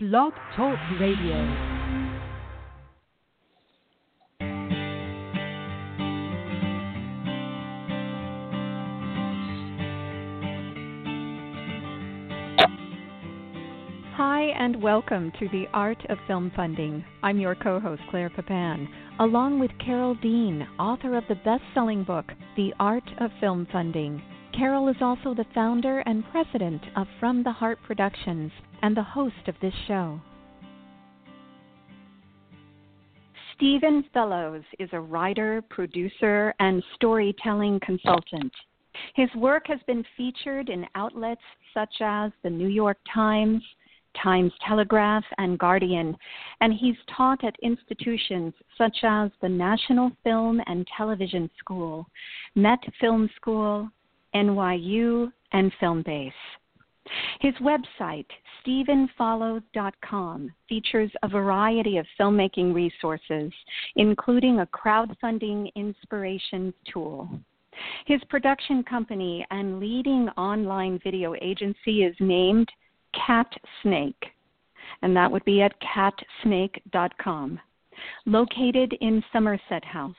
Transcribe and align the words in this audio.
Blog 0.00 0.32
Talk 0.54 0.78
Radio. 1.00 1.34
Hi, 14.14 14.42
and 14.56 14.80
welcome 14.80 15.32
to 15.40 15.48
the 15.48 15.64
Art 15.72 15.98
of 16.08 16.18
Film 16.28 16.52
Funding. 16.54 17.04
I'm 17.24 17.40
your 17.40 17.56
co 17.56 17.80
host, 17.80 18.02
Claire 18.08 18.30
Papan, 18.30 18.86
along 19.18 19.58
with 19.58 19.72
Carole 19.84 20.14
Dean, 20.22 20.64
author 20.78 21.16
of 21.16 21.24
the 21.28 21.34
best 21.34 21.64
selling 21.74 22.04
book, 22.04 22.26
The 22.56 22.72
Art 22.78 23.10
of 23.18 23.32
Film 23.40 23.66
Funding. 23.72 24.22
Carole 24.58 24.88
is 24.88 24.96
also 25.00 25.34
the 25.34 25.46
founder 25.54 26.00
and 26.00 26.24
president 26.32 26.82
of 26.96 27.06
From 27.20 27.44
the 27.44 27.52
Heart 27.52 27.78
Productions 27.86 28.50
and 28.82 28.96
the 28.96 29.02
host 29.04 29.46
of 29.46 29.54
this 29.62 29.74
show. 29.86 30.20
Stephen 33.54 34.04
Follows 34.12 34.64
is 34.80 34.88
a 34.92 35.00
writer, 35.00 35.62
producer, 35.70 36.52
and 36.58 36.82
storytelling 36.96 37.78
consultant. 37.84 38.52
His 39.14 39.28
work 39.36 39.68
has 39.68 39.78
been 39.86 40.04
featured 40.16 40.70
in 40.70 40.86
outlets 40.96 41.40
such 41.72 41.94
as 42.00 42.32
the 42.42 42.50
New 42.50 42.66
York 42.66 42.98
Times, 43.14 43.62
Times 44.20 44.52
Telegraph, 44.66 45.24
and 45.38 45.56
Guardian, 45.56 46.16
and 46.60 46.72
he's 46.72 46.96
taught 47.16 47.44
at 47.44 47.54
institutions 47.62 48.52
such 48.76 48.96
as 49.04 49.30
the 49.40 49.48
National 49.48 50.10
Film 50.24 50.60
and 50.66 50.84
Television 50.96 51.48
School, 51.60 52.08
Met 52.56 52.80
Film 53.00 53.30
School, 53.36 53.88
NYU, 54.34 55.32
and 55.52 55.72
Filmbase. 55.80 56.32
His 57.40 57.54
website, 57.54 58.26
stephenfollows.com, 58.62 60.52
features 60.68 61.10
a 61.22 61.28
variety 61.28 61.96
of 61.96 62.06
filmmaking 62.20 62.74
resources, 62.74 63.52
including 63.96 64.60
a 64.60 64.66
crowdfunding 64.66 65.74
inspiration 65.74 66.74
tool. 66.92 67.28
His 68.06 68.22
production 68.28 68.82
company 68.82 69.46
and 69.50 69.78
leading 69.78 70.28
online 70.30 70.98
video 71.02 71.34
agency 71.40 72.02
is 72.02 72.16
named 72.20 72.68
Cat 73.14 73.50
Snake, 73.82 74.26
and 75.02 75.16
that 75.16 75.30
would 75.30 75.44
be 75.44 75.62
at 75.62 75.80
catsnake.com, 75.80 77.60
located 78.26 78.94
in 79.00 79.24
Somerset 79.32 79.84
House. 79.84 80.14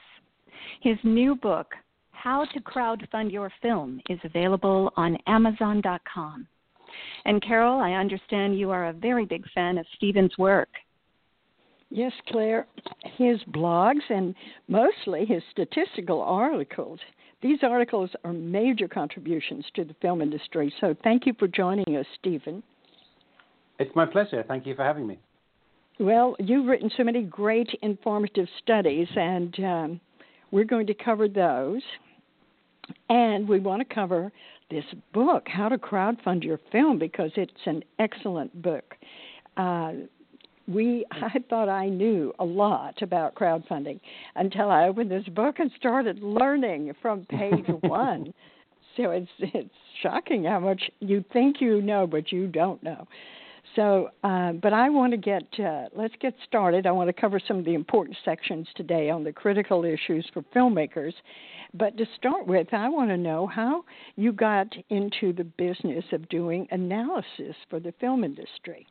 His 0.81 0.97
new 1.03 1.35
book, 1.35 1.75
how 2.22 2.44
to 2.53 2.59
Crowdfund 2.59 3.31
Your 3.31 3.52
Film 3.62 4.02
is 4.09 4.20
available 4.23 4.92
on 4.98 5.17
Amazon.com. 5.28 6.48
And 7.25 7.42
Carole, 7.42 7.80
I 7.80 7.94
understand 7.94 8.59
you 8.59 8.72
are 8.72 8.88
a 8.88 8.94
very 8.94 9.25
big 9.25 9.45
fan 9.56 9.78
of 9.78 9.86
Stephen's 9.95 10.38
work. 10.38 10.70
Yes, 11.90 12.12
Claire, 12.28 12.67
his 13.17 13.40
blogs 13.52 14.02
and 14.09 14.36
mostly 14.67 15.25
his 15.25 15.42
statistical 15.52 16.22
articles. 16.22 17.00
These 17.42 17.59
articles 17.64 18.09
are 18.25 18.34
major 18.34 18.88
contributions 18.88 19.66
to 19.75 19.86
the 19.86 19.95
film 20.02 20.22
industry. 20.22 20.73
So 20.81 20.95
thank 21.03 21.25
you 21.25 21.34
for 21.40 21.47
joining 21.47 21.95
us, 21.95 22.06
Stephen. 22.20 22.62
It's 23.80 23.95
my 23.95 24.06
pleasure. 24.06 24.44
Thank 24.45 24.66
you 24.66 24.75
for 24.75 24.84
having 24.84 25.08
me. 25.08 25.20
Well, 26.00 26.36
you've 26.40 26.67
written 26.67 26.92
so 26.97 27.03
many 27.03 27.23
great 27.23 27.70
informative 27.81 28.47
studies, 28.62 29.08
and 29.16 29.59
um, 29.59 30.02
we're 30.52 30.66
going 30.66 30.88
to 30.88 30.94
cover 30.94 31.28
those. 31.30 31.81
And 33.09 33.47
we 33.47 33.59
want 33.59 33.87
to 33.87 33.93
cover 33.93 34.31
this 34.69 34.85
book, 35.13 35.47
How 35.47 35.69
to 35.69 35.77
Crowdfund 35.77 36.43
Your 36.43 36.59
Film, 36.71 36.99
because 36.99 37.31
it's 37.35 37.51
an 37.65 37.83
excellent 37.97 38.61
book. 38.61 38.95
Uh, 39.57 39.93
we 40.67 41.05
I 41.11 41.39
thought 41.49 41.69
I 41.69 41.89
knew 41.89 42.33
a 42.39 42.45
lot 42.45 43.01
about 43.01 43.35
crowdfunding 43.35 43.99
until 44.35 44.69
I 44.69 44.87
opened 44.87 45.11
this 45.11 45.27
book 45.29 45.59
and 45.59 45.71
started 45.77 46.19
learning 46.21 46.93
from 47.01 47.25
page 47.25 47.65
one. 47.81 48.33
So 48.95 49.11
it's 49.11 49.29
it's 49.39 49.73
shocking 50.01 50.44
how 50.44 50.59
much 50.59 50.81
you 50.99 51.23
think 51.33 51.57
you 51.59 51.81
know, 51.81 52.07
but 52.07 52.31
you 52.31 52.47
don't 52.47 52.81
know. 52.83 53.07
So, 53.79 54.09
uh, 54.25 54.51
but 54.51 54.73
I 54.73 54.90
want 54.90 55.12
to 55.12 55.17
get 55.17 55.44
uh, 55.57 55.85
let's 55.95 56.13
get 56.19 56.34
started. 56.45 56.85
I 56.85 56.91
want 56.91 57.07
to 57.07 57.13
cover 57.13 57.40
some 57.47 57.59
of 57.59 57.63
the 57.63 57.75
important 57.75 58.17
sections 58.25 58.67
today 58.75 59.09
on 59.09 59.23
the 59.23 59.31
critical 59.31 59.85
issues 59.85 60.29
for 60.34 60.41
filmmakers. 60.53 61.13
But 61.73 61.95
to 61.95 62.06
start 62.17 62.45
with, 62.45 62.73
I 62.73 62.90
want 62.90 63.09
to 63.09 63.16
know 63.16 63.47
how 63.47 63.85
you 64.17 64.34
got 64.34 64.67
into 64.90 65.31
the 65.31 65.45
business 65.45 66.03
of 66.12 66.28
doing 66.28 66.67
analysis 66.72 67.56
for 67.69 67.79
the 67.79 67.94
film 68.01 68.25
industry. 68.25 68.85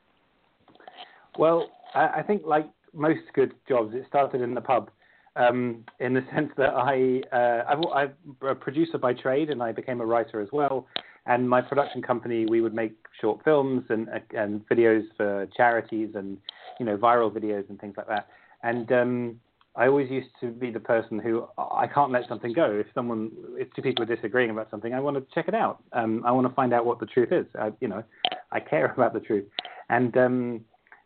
Well, 1.39 1.69
I 1.95 2.23
think 2.27 2.47
like 2.47 2.71
most 2.95 3.21
good 3.35 3.53
jobs, 3.69 3.95
it 3.95 4.07
started 4.09 4.41
in 4.41 4.55
the 4.55 4.63
pub. 4.63 4.91
Um, 5.37 5.85
in 6.01 6.15
the 6.15 6.25
sense 6.35 6.51
that 6.57 6.71
I, 6.71 7.21
uh, 7.31 7.65
I'm 7.69 8.09
a 8.41 8.55
producer 8.55 8.97
by 8.97 9.13
trade, 9.13 9.51
and 9.51 9.63
I 9.63 9.71
became 9.71 10.01
a 10.01 10.07
writer 10.07 10.41
as 10.41 10.49
well. 10.51 10.87
And 11.29 11.49
my 11.49 11.61
production 11.61 12.03
company, 12.03 12.47
we 12.47 12.61
would 12.61 12.75
make 12.75 12.97
short 13.21 13.45
films 13.45 13.85
and 13.91 14.09
and 14.35 14.67
videos 14.69 15.05
for 15.17 15.47
charities 15.57 16.11
and 16.15 16.39
you 16.81 16.87
know 16.87 16.97
viral 16.97 17.31
videos 17.31 17.69
and 17.69 17.79
things 17.79 17.95
like 17.97 18.09
that. 18.09 18.29
And 18.63 18.91
um, 18.91 19.41
I 19.77 19.87
always 19.87 20.11
used 20.11 20.31
to 20.41 20.49
be 20.51 20.73
the 20.73 20.81
person 20.81 21.21
who 21.21 21.47
I 21.57 21.87
can't 21.87 22.11
let 22.11 22.27
something 22.29 22.53
go. 22.53 22.69
If 22.73 22.87
someone, 22.95 23.31
if 23.57 23.73
two 23.75 23.83
people 23.83 24.03
are 24.03 24.13
disagreeing 24.13 24.51
about 24.51 24.71
something, 24.71 24.93
I 24.93 25.01
want 25.01 25.17
to 25.17 25.35
check 25.35 25.47
it 25.47 25.55
out. 25.55 25.83
Um, 25.93 26.25
I 26.27 26.33
want 26.33 26.49
to 26.49 26.55
find 26.55 26.73
out 26.73 26.85
what 26.85 26.99
the 26.99 27.07
truth 27.07 27.31
is. 27.31 27.47
I, 27.57 27.71
you 27.81 27.87
know, 27.87 28.03
I 28.51 28.59
care 28.59 28.87
about 28.97 29.13
the 29.13 29.21
truth. 29.21 29.45
And 29.89 30.17
um, 30.17 30.61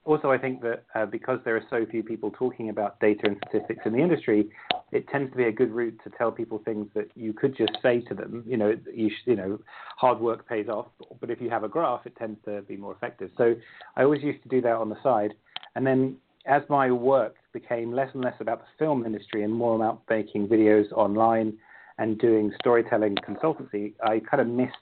also, 0.05 0.31
I 0.31 0.39
think 0.39 0.63
that 0.63 0.85
uh, 0.95 1.05
because 1.07 1.39
there 1.45 1.57
are 1.57 1.65
so 1.69 1.85
few 1.91 2.03
people 2.03 2.31
talking 2.31 2.71
about 2.71 2.99
data 2.99 3.21
and 3.25 3.37
statistics 3.49 3.83
in 3.85 3.93
the 3.93 4.01
industry, 4.01 4.49
it 4.93 5.09
tends 5.09 5.31
to 5.33 5.37
be 5.37 5.45
a 5.45 5.53
good 5.53 5.73
route 5.73 5.99
to 6.05 6.11
tell 6.11 6.31
people 6.31 6.61
things 6.65 6.87
that 6.95 7.11
you 7.15 7.33
could 7.33 7.57
just 7.57 7.73
say 7.83 8.01
to 8.03 8.15
them. 8.15 8.45
You 8.47 8.57
know, 8.59 8.77
you, 8.95 9.09
sh- 9.09 9.27
you 9.27 9.37
know, 9.37 9.59
hard 9.97 10.21
work 10.21 10.47
pays 10.49 10.69
off, 10.69 10.87
but 11.21 11.31
if 11.31 11.41
you 11.41 11.51
have 11.51 11.65
a 11.65 11.69
graph, 11.69 12.07
it 12.07 12.15
tends 12.17 12.39
to 12.45 12.63
be 12.63 12.77
more 12.77 12.93
effective. 12.93 13.31
So 13.37 13.55
I 13.97 14.03
always 14.05 14.23
used 14.23 14.43
to 14.43 14.49
do 14.49 14.61
that 14.61 14.77
on 14.77 14.89
the 14.89 15.03
side, 15.03 15.33
and 15.75 15.87
then 15.87 16.17
as 16.47 16.63
my 16.69 16.91
work 16.91 17.37
became 17.53 17.93
less 17.93 18.09
and 18.15 18.23
less 18.23 18.35
about 18.41 18.61
the 18.61 18.67
film 18.79 19.07
industry 19.07 19.45
and 19.45 19.53
more 19.53 19.77
about 19.77 20.03
making 20.11 20.49
videos 20.49 20.91
online 20.93 21.57
and 21.99 22.19
doing 22.19 22.53
storytelling 22.61 23.15
consultancy, 23.17 23.95
I 24.03 24.21
kind 24.21 24.41
of 24.41 24.49
missed 24.49 24.73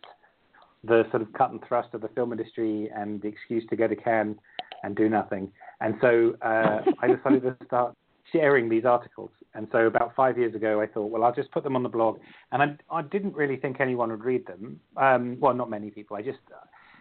the 0.85 1.05
sort 1.11 1.23
of 1.23 1.33
cut 1.35 1.51
and 1.51 1.61
thrust 1.69 1.93
of 1.93 2.01
the 2.01 2.09
film 2.09 2.33
industry 2.33 2.91
and 2.95 3.21
the 3.21 3.29
excuse 3.29 3.65
to 3.69 3.77
go 3.77 3.87
to 3.87 3.97
Cannes 3.97 4.37
and 4.83 4.97
do 4.97 5.09
nothing. 5.09 5.53
And 5.81 5.97
so 6.01 6.35
uh, 6.41 6.79
I 7.01 7.09
decided 7.09 7.43
to 7.43 7.57
start 7.67 7.95
sharing 8.33 8.69
these 8.69 8.85
articles. 8.85 9.31
And 9.55 9.67
so 9.73 9.87
about 9.87 10.15
five 10.15 10.39
years 10.39 10.55
ago, 10.55 10.81
I 10.81 10.87
thought, 10.87 11.11
well, 11.11 11.25
I'll 11.25 11.35
just 11.35 11.51
put 11.51 11.65
them 11.65 11.77
on 11.77 11.83
the 11.83 11.89
blog. 11.89 12.21
And 12.53 12.63
I, 12.63 12.77
I 12.95 13.03
didn't 13.03 13.35
really 13.35 13.57
think 13.57 13.81
anyone 13.81 14.11
would 14.11 14.25
read 14.25 14.47
them. 14.47 14.81
Um, 14.97 15.39
well, 15.41 15.55
not 15.55 15.71
many 15.71 15.91
people. 15.91 16.17
I 16.17 16.23
just, 16.23 16.39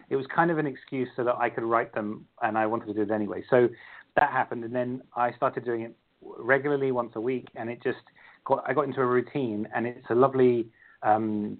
it 0.08 0.16
was 0.16 0.26
kind 0.34 0.50
of 0.50 0.58
an 0.58 0.66
excuse 0.66 1.08
so 1.16 1.24
that 1.24 1.36
I 1.36 1.50
could 1.50 1.64
write 1.64 1.94
them, 1.94 2.26
and 2.42 2.58
I 2.58 2.66
wanted 2.66 2.86
to 2.86 2.94
do 2.94 3.02
it 3.02 3.10
anyway. 3.10 3.44
So 3.48 3.68
that 4.16 4.30
happened, 4.30 4.64
and 4.64 4.74
then 4.74 5.02
I 5.14 5.32
started 5.32 5.64
doing 5.64 5.82
it 5.82 5.96
regularly 6.20 6.90
once 6.90 7.12
a 7.14 7.20
week, 7.20 7.48
and 7.54 7.70
it 7.70 7.82
just 7.82 7.98
got, 8.44 8.64
I 8.66 8.72
got 8.72 8.86
into 8.86 9.00
a 9.00 9.06
routine, 9.06 9.68
and 9.74 9.86
it's 9.86 10.06
a 10.10 10.14
lovely 10.14 10.68
um, 11.02 11.58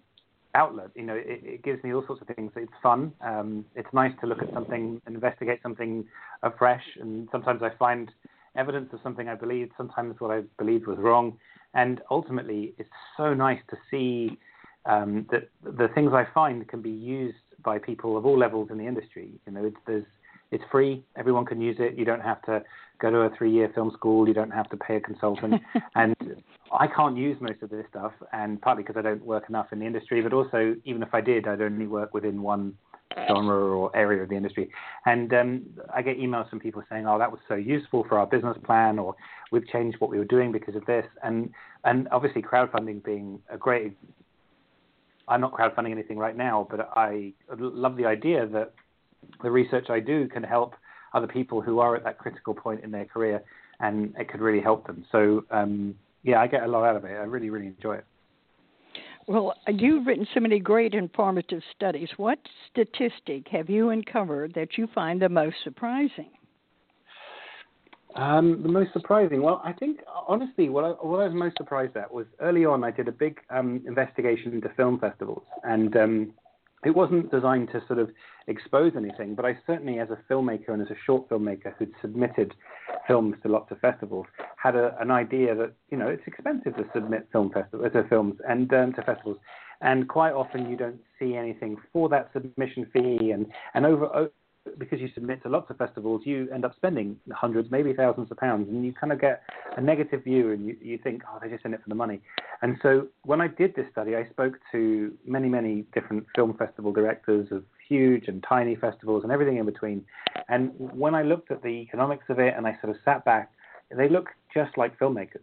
outlet. 0.54 0.88
You 0.94 1.04
know, 1.04 1.14
it, 1.14 1.40
it, 1.44 1.62
gives 1.62 1.82
me 1.84 1.94
all 1.94 2.04
sorts 2.06 2.22
of 2.22 2.34
things. 2.34 2.52
It's 2.56 2.72
fun. 2.82 3.12
Um, 3.20 3.64
it's 3.74 3.88
nice 3.92 4.12
to 4.20 4.26
look 4.26 4.42
at 4.42 4.52
something 4.52 5.00
investigate 5.06 5.60
something 5.62 6.04
afresh. 6.42 6.82
And 7.00 7.28
sometimes 7.30 7.62
I 7.62 7.70
find 7.78 8.10
evidence 8.56 8.90
of 8.92 9.00
something 9.02 9.28
I 9.28 9.34
believed. 9.34 9.72
Sometimes 9.76 10.16
what 10.18 10.30
I 10.30 10.42
believed 10.58 10.86
was 10.86 10.98
wrong. 10.98 11.38
And 11.74 12.00
ultimately, 12.10 12.74
it's 12.78 12.90
so 13.16 13.32
nice 13.34 13.60
to 13.70 13.76
see 13.90 14.38
um, 14.86 15.26
that 15.30 15.48
the 15.62 15.88
things 15.94 16.12
I 16.12 16.26
find 16.34 16.66
can 16.66 16.82
be 16.82 16.90
used 16.90 17.36
by 17.62 17.78
people 17.78 18.16
of 18.16 18.26
all 18.26 18.38
levels 18.38 18.68
in 18.70 18.78
the 18.78 18.86
industry. 18.86 19.30
You 19.46 19.52
know, 19.52 19.64
it's, 19.66 19.76
there's 19.86 20.04
it's 20.50 20.64
free. 20.70 21.04
Everyone 21.16 21.46
can 21.46 21.60
use 21.60 21.76
it. 21.78 21.96
You 21.96 22.04
don't 22.04 22.22
have 22.22 22.42
to 22.42 22.62
go 23.00 23.10
to 23.10 23.18
a 23.18 23.30
three-year 23.36 23.70
film 23.74 23.92
school. 23.94 24.26
You 24.26 24.34
don't 24.34 24.50
have 24.50 24.68
to 24.70 24.76
pay 24.76 24.96
a 24.96 25.00
consultant. 25.00 25.62
and 25.94 26.16
I 26.72 26.86
can't 26.88 27.16
use 27.16 27.36
most 27.40 27.62
of 27.62 27.70
this 27.70 27.86
stuff, 27.88 28.12
and 28.32 28.60
partly 28.60 28.82
because 28.82 28.96
I 28.96 29.02
don't 29.02 29.24
work 29.24 29.44
enough 29.48 29.68
in 29.72 29.78
the 29.78 29.86
industry, 29.86 30.20
but 30.20 30.32
also 30.32 30.74
even 30.84 31.02
if 31.02 31.14
I 31.14 31.20
did, 31.20 31.46
I'd 31.46 31.60
only 31.60 31.86
work 31.86 32.14
within 32.14 32.42
one 32.42 32.74
genre 33.28 33.76
or 33.76 33.96
area 33.96 34.22
of 34.22 34.28
the 34.28 34.36
industry. 34.36 34.70
And 35.06 35.32
um, 35.34 35.62
I 35.94 36.02
get 36.02 36.18
emails 36.18 36.48
from 36.48 36.60
people 36.60 36.82
saying, 36.88 37.06
"Oh, 37.06 37.18
that 37.18 37.30
was 37.30 37.40
so 37.48 37.54
useful 37.54 38.04
for 38.08 38.18
our 38.18 38.26
business 38.26 38.56
plan," 38.64 38.98
or 38.98 39.14
"We've 39.50 39.66
changed 39.68 40.00
what 40.00 40.10
we 40.10 40.18
were 40.18 40.24
doing 40.24 40.52
because 40.52 40.76
of 40.76 40.84
this." 40.86 41.06
And 41.22 41.50
and 41.84 42.08
obviously, 42.12 42.42
crowdfunding 42.42 43.04
being 43.04 43.40
a 43.50 43.56
great. 43.56 43.96
I'm 45.28 45.40
not 45.40 45.52
crowdfunding 45.52 45.92
anything 45.92 46.18
right 46.18 46.36
now, 46.36 46.66
but 46.70 46.90
I 46.96 47.32
love 47.56 47.96
the 47.96 48.06
idea 48.06 48.46
that 48.46 48.72
the 49.42 49.50
research 49.50 49.88
I 49.88 50.00
do 50.00 50.26
can 50.26 50.42
help 50.42 50.74
other 51.14 51.26
people 51.26 51.60
who 51.60 51.78
are 51.78 51.94
at 51.96 52.04
that 52.04 52.18
critical 52.18 52.54
point 52.54 52.82
in 52.82 52.90
their 52.90 53.04
career, 53.04 53.42
and 53.80 54.14
it 54.18 54.28
could 54.28 54.40
really 54.40 54.60
help 54.60 54.86
them. 54.86 55.04
So 55.12 55.44
um, 55.50 55.94
yeah, 56.22 56.40
I 56.40 56.46
get 56.46 56.62
a 56.62 56.66
lot 56.66 56.84
out 56.84 56.96
of 56.96 57.04
it. 57.04 57.12
I 57.12 57.24
really, 57.24 57.50
really 57.50 57.66
enjoy 57.66 57.96
it. 57.96 58.04
Well, 59.30 59.54
you've 59.68 60.08
written 60.08 60.26
so 60.34 60.40
many 60.40 60.58
great 60.58 60.92
informative 60.92 61.62
studies. 61.76 62.08
What 62.16 62.40
statistic 62.68 63.46
have 63.52 63.70
you 63.70 63.90
uncovered 63.90 64.54
that 64.54 64.76
you 64.76 64.88
find 64.92 65.22
the 65.22 65.28
most 65.28 65.54
surprising? 65.62 66.30
Um, 68.16 68.60
the 68.64 68.68
most 68.68 68.92
surprising, 68.92 69.40
well, 69.40 69.62
I 69.64 69.72
think 69.72 70.00
honestly, 70.26 70.68
what 70.68 70.82
I, 70.82 70.88
what 70.88 71.20
I 71.20 71.26
was 71.26 71.32
most 71.32 71.56
surprised 71.58 71.96
at 71.96 72.12
was 72.12 72.26
early 72.40 72.64
on. 72.64 72.82
I 72.82 72.90
did 72.90 73.06
a 73.06 73.12
big 73.12 73.38
um, 73.50 73.80
investigation 73.86 74.52
into 74.52 74.68
film 74.70 74.98
festivals, 74.98 75.44
and 75.62 75.96
um, 75.96 76.32
it 76.84 76.90
wasn't 76.90 77.30
designed 77.30 77.68
to 77.72 77.82
sort 77.86 77.98
of 77.98 78.10
expose 78.46 78.92
anything, 78.96 79.34
but 79.34 79.44
I 79.44 79.58
certainly, 79.66 79.98
as 79.98 80.08
a 80.10 80.32
filmmaker 80.32 80.68
and 80.68 80.80
as 80.80 80.90
a 80.90 80.96
short 81.04 81.28
filmmaker 81.28 81.74
who'd 81.78 81.92
submitted 82.00 82.54
films 83.06 83.36
to 83.42 83.48
lots 83.48 83.70
of 83.70 83.80
festivals, 83.80 84.26
had 84.56 84.76
a, 84.76 84.96
an 85.00 85.10
idea 85.10 85.54
that 85.54 85.72
you 85.90 85.98
know 85.98 86.08
it's 86.08 86.22
expensive 86.26 86.76
to 86.76 86.84
submit 86.94 87.28
film 87.32 87.50
festivals 87.50 87.92
to 87.92 88.04
films 88.08 88.36
and 88.48 88.72
um, 88.72 88.92
to 88.94 89.02
festivals, 89.02 89.38
and 89.82 90.08
quite 90.08 90.32
often 90.32 90.70
you 90.70 90.76
don't 90.76 91.00
see 91.18 91.36
anything 91.36 91.76
for 91.92 92.08
that 92.08 92.30
submission 92.32 92.86
fee, 92.92 93.30
and 93.30 93.46
and 93.74 93.84
over 93.84 94.30
because 94.78 95.00
you 95.00 95.08
submit 95.14 95.42
to 95.42 95.48
lots 95.48 95.70
of 95.70 95.76
festivals, 95.78 96.22
you 96.24 96.48
end 96.52 96.64
up 96.64 96.74
spending 96.76 97.16
hundreds, 97.32 97.70
maybe 97.70 97.92
thousands 97.92 98.30
of 98.30 98.36
pounds, 98.36 98.68
and 98.68 98.84
you 98.84 98.92
kind 98.92 99.12
of 99.12 99.20
get 99.20 99.42
a 99.76 99.80
negative 99.80 100.24
view, 100.24 100.52
and 100.52 100.66
you, 100.66 100.76
you 100.80 100.98
think, 100.98 101.22
oh, 101.30 101.38
they're 101.40 101.50
just 101.50 101.64
in 101.64 101.74
it 101.74 101.82
for 101.82 101.88
the 101.88 101.94
money. 101.94 102.20
And 102.62 102.76
so 102.82 103.08
when 103.24 103.40
I 103.40 103.48
did 103.48 103.74
this 103.74 103.86
study, 103.90 104.16
I 104.16 104.28
spoke 104.28 104.58
to 104.72 105.12
many, 105.26 105.48
many 105.48 105.86
different 105.94 106.26
film 106.34 106.54
festival 106.56 106.92
directors 106.92 107.48
of 107.50 107.64
huge 107.88 108.28
and 108.28 108.44
tiny 108.46 108.76
festivals 108.76 109.22
and 109.22 109.32
everything 109.32 109.56
in 109.56 109.66
between. 109.66 110.04
And 110.48 110.72
when 110.76 111.14
I 111.14 111.22
looked 111.22 111.50
at 111.50 111.62
the 111.62 111.68
economics 111.68 112.24
of 112.28 112.38
it, 112.38 112.54
and 112.56 112.66
I 112.66 112.76
sort 112.82 112.94
of 112.94 112.96
sat 113.04 113.24
back, 113.24 113.50
they 113.90 114.08
look 114.08 114.28
just 114.52 114.76
like 114.76 114.98
filmmakers. 114.98 115.42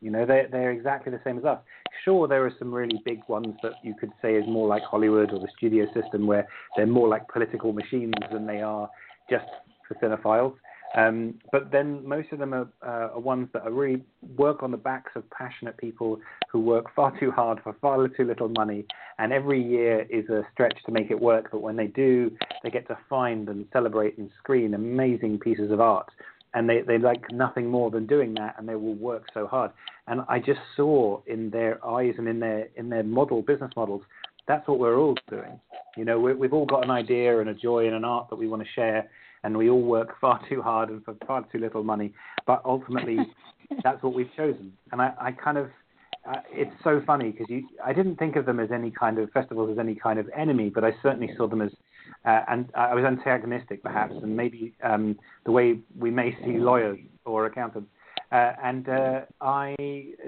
You 0.00 0.10
know, 0.10 0.26
they're, 0.26 0.48
they're 0.50 0.72
exactly 0.72 1.10
the 1.10 1.20
same 1.24 1.38
as 1.38 1.44
us. 1.44 1.58
Sure, 2.04 2.28
there 2.28 2.44
are 2.44 2.52
some 2.58 2.72
really 2.72 3.00
big 3.04 3.20
ones 3.28 3.54
that 3.62 3.72
you 3.82 3.94
could 3.98 4.12
say 4.20 4.34
is 4.34 4.44
more 4.46 4.68
like 4.68 4.82
Hollywood 4.82 5.32
or 5.32 5.40
the 5.40 5.48
studio 5.56 5.86
system 5.94 6.26
where 6.26 6.46
they're 6.76 6.86
more 6.86 7.08
like 7.08 7.26
political 7.28 7.72
machines 7.72 8.14
than 8.30 8.46
they 8.46 8.60
are 8.60 8.88
just 9.30 9.46
for 9.88 9.94
cinephiles. 9.94 10.54
Um, 10.96 11.34
but 11.52 11.70
then 11.72 12.06
most 12.06 12.32
of 12.32 12.38
them 12.38 12.54
are, 12.54 12.68
uh, 12.82 13.14
are 13.14 13.20
ones 13.20 13.48
that 13.52 13.62
are 13.62 13.72
really 13.72 14.02
work 14.36 14.62
on 14.62 14.70
the 14.70 14.76
backs 14.76 15.12
of 15.14 15.28
passionate 15.30 15.76
people 15.76 16.18
who 16.50 16.60
work 16.60 16.86
far 16.94 17.18
too 17.18 17.30
hard 17.30 17.58
for 17.62 17.74
far 17.80 18.06
too 18.08 18.24
little 18.24 18.48
money, 18.48 18.86
and 19.18 19.32
every 19.32 19.62
year 19.62 20.06
is 20.08 20.28
a 20.28 20.42
stretch 20.52 20.76
to 20.86 20.92
make 20.92 21.10
it 21.10 21.20
work. 21.20 21.48
But 21.50 21.60
when 21.60 21.76
they 21.76 21.88
do, 21.88 22.30
they 22.62 22.70
get 22.70 22.86
to 22.88 22.98
find 23.10 23.48
and 23.48 23.66
celebrate 23.72 24.16
and 24.16 24.30
screen 24.38 24.74
amazing 24.74 25.38
pieces 25.40 25.70
of 25.70 25.80
art 25.80 26.08
and 26.56 26.66
they, 26.68 26.80
they 26.80 26.96
like 26.96 27.30
nothing 27.30 27.66
more 27.66 27.90
than 27.90 28.06
doing 28.06 28.32
that 28.34 28.56
and 28.58 28.66
they 28.66 28.74
will 28.74 28.94
work 28.94 29.24
so 29.34 29.46
hard. 29.46 29.70
And 30.08 30.22
i 30.28 30.38
just 30.38 30.60
saw 30.74 31.20
in 31.26 31.50
their 31.50 31.84
eyes 31.86 32.14
and 32.18 32.26
in 32.26 32.40
their 32.40 32.68
in 32.76 32.88
their 32.88 33.04
model 33.04 33.42
business 33.42 33.70
models 33.76 34.02
that's 34.48 34.66
what 34.66 34.78
we're 34.78 34.98
all 34.98 35.16
doing. 35.28 35.60
You 35.96 36.04
know 36.06 36.18
we 36.18 36.32
we've 36.32 36.54
all 36.54 36.66
got 36.66 36.82
an 36.82 36.90
idea 36.90 37.38
and 37.40 37.50
a 37.50 37.54
joy 37.54 37.86
and 37.86 37.94
an 37.94 38.04
art 38.04 38.30
that 38.30 38.36
we 38.36 38.48
want 38.48 38.62
to 38.62 38.68
share 38.74 39.08
and 39.44 39.56
we 39.56 39.68
all 39.68 39.82
work 39.82 40.14
far 40.20 40.40
too 40.48 40.62
hard 40.62 40.88
and 40.88 41.04
for 41.04 41.14
far 41.26 41.44
too 41.52 41.58
little 41.58 41.84
money. 41.84 42.14
But 42.46 42.62
ultimately 42.64 43.18
that's 43.84 44.02
what 44.02 44.14
we've 44.14 44.34
chosen. 44.34 44.72
And 44.92 45.02
i, 45.02 45.12
I 45.20 45.32
kind 45.32 45.58
of 45.58 45.68
uh, 46.26 46.40
it's 46.50 46.74
so 46.82 47.02
funny 47.06 47.32
because 47.32 47.46
you 47.50 47.68
I 47.84 47.92
didn't 47.92 48.16
think 48.16 48.34
of 48.36 48.46
them 48.46 48.60
as 48.60 48.70
any 48.72 48.90
kind 48.90 49.18
of 49.18 49.30
festivals 49.30 49.70
as 49.72 49.78
any 49.78 49.94
kind 49.94 50.18
of 50.18 50.26
enemy, 50.34 50.70
but 50.70 50.84
I 50.84 50.92
certainly 51.02 51.30
saw 51.36 51.46
them 51.48 51.60
as 51.60 51.72
uh, 52.24 52.40
and 52.48 52.70
I 52.74 52.94
was 52.94 53.04
antagonistic 53.04 53.82
perhaps, 53.82 54.14
and 54.22 54.36
maybe 54.36 54.74
um, 54.82 55.18
the 55.44 55.52
way 55.52 55.78
we 55.98 56.10
may 56.10 56.36
see 56.44 56.58
lawyers 56.58 56.98
or 57.24 57.46
accountants. 57.46 57.90
Uh, 58.32 58.52
and 58.62 58.88
uh, 58.88 59.20
I 59.40 59.76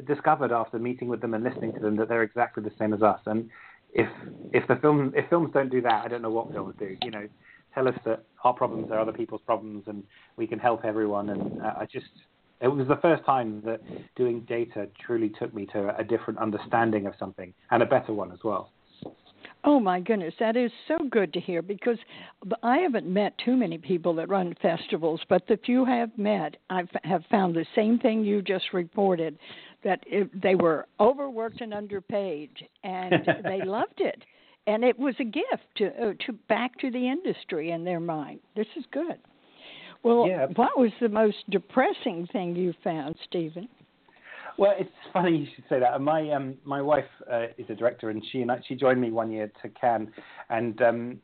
discovered 0.07 0.53
after 0.53 0.79
meeting 0.79 1.09
with 1.09 1.21
them 1.21 1.35
and 1.35 1.43
listening 1.43 1.73
to 1.75 1.81
them 1.81 1.97
that 1.97 2.09
they're 2.09 2.23
exactly 2.23 2.63
the 2.63 2.73
same 2.79 2.93
as 2.93 3.03
us. 3.03 3.21
And 3.27 3.51
if 3.93 4.09
if 4.53 4.67
the 4.69 4.77
film 4.77 5.13
if 5.17 5.29
films 5.29 5.51
don't 5.53 5.71
do 5.71 5.81
that, 5.83 6.05
I 6.05 6.09
don't 6.09 6.23
know 6.23 6.31
what 6.31 6.53
films 6.53 6.75
do. 6.79 6.97
You 7.03 7.11
know, 7.11 7.29
tell 7.75 7.89
us 7.89 7.95
that 8.05 8.25
our 8.45 8.53
problems 8.53 8.91
are 8.93 9.01
other 9.01 9.13
people's 9.13 9.41
problems, 9.47 9.85
and 9.87 10.05
we 10.37 10.47
can 10.47 10.59
help 10.59 10.85
everyone. 10.85 11.31
And 11.31 11.61
uh, 11.61 11.75
I 11.79 11.87
just 11.87 12.07
it 12.61 12.69
was 12.69 12.89
the 12.89 12.97
first 12.97 13.25
time 13.25 13.63
that 13.65 13.81
doing 14.17 14.41
data 14.41 14.89
truly 15.05 15.31
took 15.39 15.55
me 15.55 15.67
to 15.67 15.97
a 15.97 16.05
different 16.05 16.39
understanding 16.39 17.07
of 17.07 17.15
something 17.19 17.53
and 17.71 17.83
a 17.83 17.87
better 17.87 18.13
one 18.13 18.33
as 18.33 18.39
well. 18.45 18.73
Oh 19.65 19.81
my 19.81 20.01
goodness, 20.01 20.35
that 20.39 20.57
is 20.57 20.71
so 20.87 20.97
good 21.11 21.33
to 21.33 21.41
hear 21.41 21.63
because 21.63 21.99
I 22.63 22.79
haven't 22.79 23.07
met 23.07 23.35
too 23.45 23.57
many 23.57 23.77
people 23.77 24.15
that 24.15 24.29
run 24.29 24.55
festivals, 24.63 25.21
but 25.29 25.47
the 25.49 25.59
few 25.65 25.85
I 25.85 25.97
have 25.97 26.17
met, 26.17 26.57
I 26.71 26.85
have 27.03 27.25
found 27.31 27.55
the 27.55 27.67
same 27.75 27.99
thing 27.99 28.25
you 28.25 28.41
just 28.41 28.73
reported 28.73 29.37
that 29.83 30.01
it, 30.07 30.41
they 30.41 30.55
were 30.55 30.87
overworked 31.01 31.61
and 31.61 31.75
underpaid, 31.75 32.51
and 32.85 33.15
they 33.45 33.63
loved 33.65 34.01
it, 34.01 34.25
and 34.67 34.85
it 34.85 34.99
was 34.99 35.15
a 35.19 35.25
gift 35.25 35.65
to 35.77 35.87
uh, 35.87 36.13
to 36.27 36.33
back 36.49 36.79
to 36.79 36.91
the 36.91 37.09
industry 37.09 37.73
in 37.73 37.85
their 37.85 38.01
mind. 38.01 38.41
This 38.55 38.67
is 38.77 38.85
good. 38.93 39.19
Well, 40.05 40.29
yeah. 40.29 40.47
what 40.55 40.79
was 40.79 40.93
the 41.01 41.09
most 41.09 41.39
depressing 41.51 42.29
thing 42.33 42.55
you 42.55 42.73
found, 42.85 43.17
Stephen? 43.25 43.69
Well, 44.59 44.75
it's 44.77 44.91
funny 45.13 45.37
you 45.37 45.47
should 45.55 45.65
say 45.69 45.79
that. 45.79 46.01
My 46.01 46.31
um, 46.33 46.57
my 46.65 46.83
wife 46.83 47.05
uh, 47.33 47.47
is 47.57 47.67
a 47.71 47.77
director, 47.77 48.11
and 48.11 48.23
she 48.33 48.43
and 48.43 48.51
I, 48.51 48.61
she 48.67 48.75
joined 48.75 49.01
me 49.01 49.13
one 49.13 49.31
year 49.31 49.51
to 49.63 49.69
Cannes, 49.69 50.09
and 50.51 50.83
um, 50.83 51.19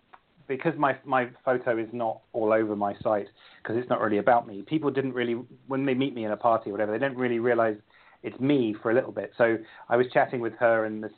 because 0.46 0.72
my 0.78 0.96
my 1.04 1.28
photo 1.44 1.76
is 1.76 1.88
not 1.92 2.20
all 2.32 2.52
over 2.52 2.76
my 2.76 2.94
site 3.02 3.26
because 3.60 3.76
it's 3.76 3.90
not 3.90 4.00
really 4.00 4.18
about 4.18 4.46
me. 4.46 4.62
People 4.62 4.88
didn't 4.90 5.14
really 5.14 5.34
when 5.66 5.84
they 5.84 5.94
meet 5.94 6.14
me 6.14 6.24
in 6.24 6.30
a 6.30 6.36
party 6.36 6.70
or 6.70 6.72
whatever, 6.72 6.92
they 6.92 6.98
don't 6.98 7.16
really 7.16 7.40
realize 7.40 7.76
it's 8.22 8.38
me 8.38 8.74
for 8.80 8.92
a 8.92 8.94
little 8.94 9.12
bit. 9.12 9.32
So 9.36 9.58
I 9.88 9.96
was 9.96 10.06
chatting 10.12 10.40
with 10.40 10.54
her 10.60 10.84
and 10.84 11.02
this 11.02 11.12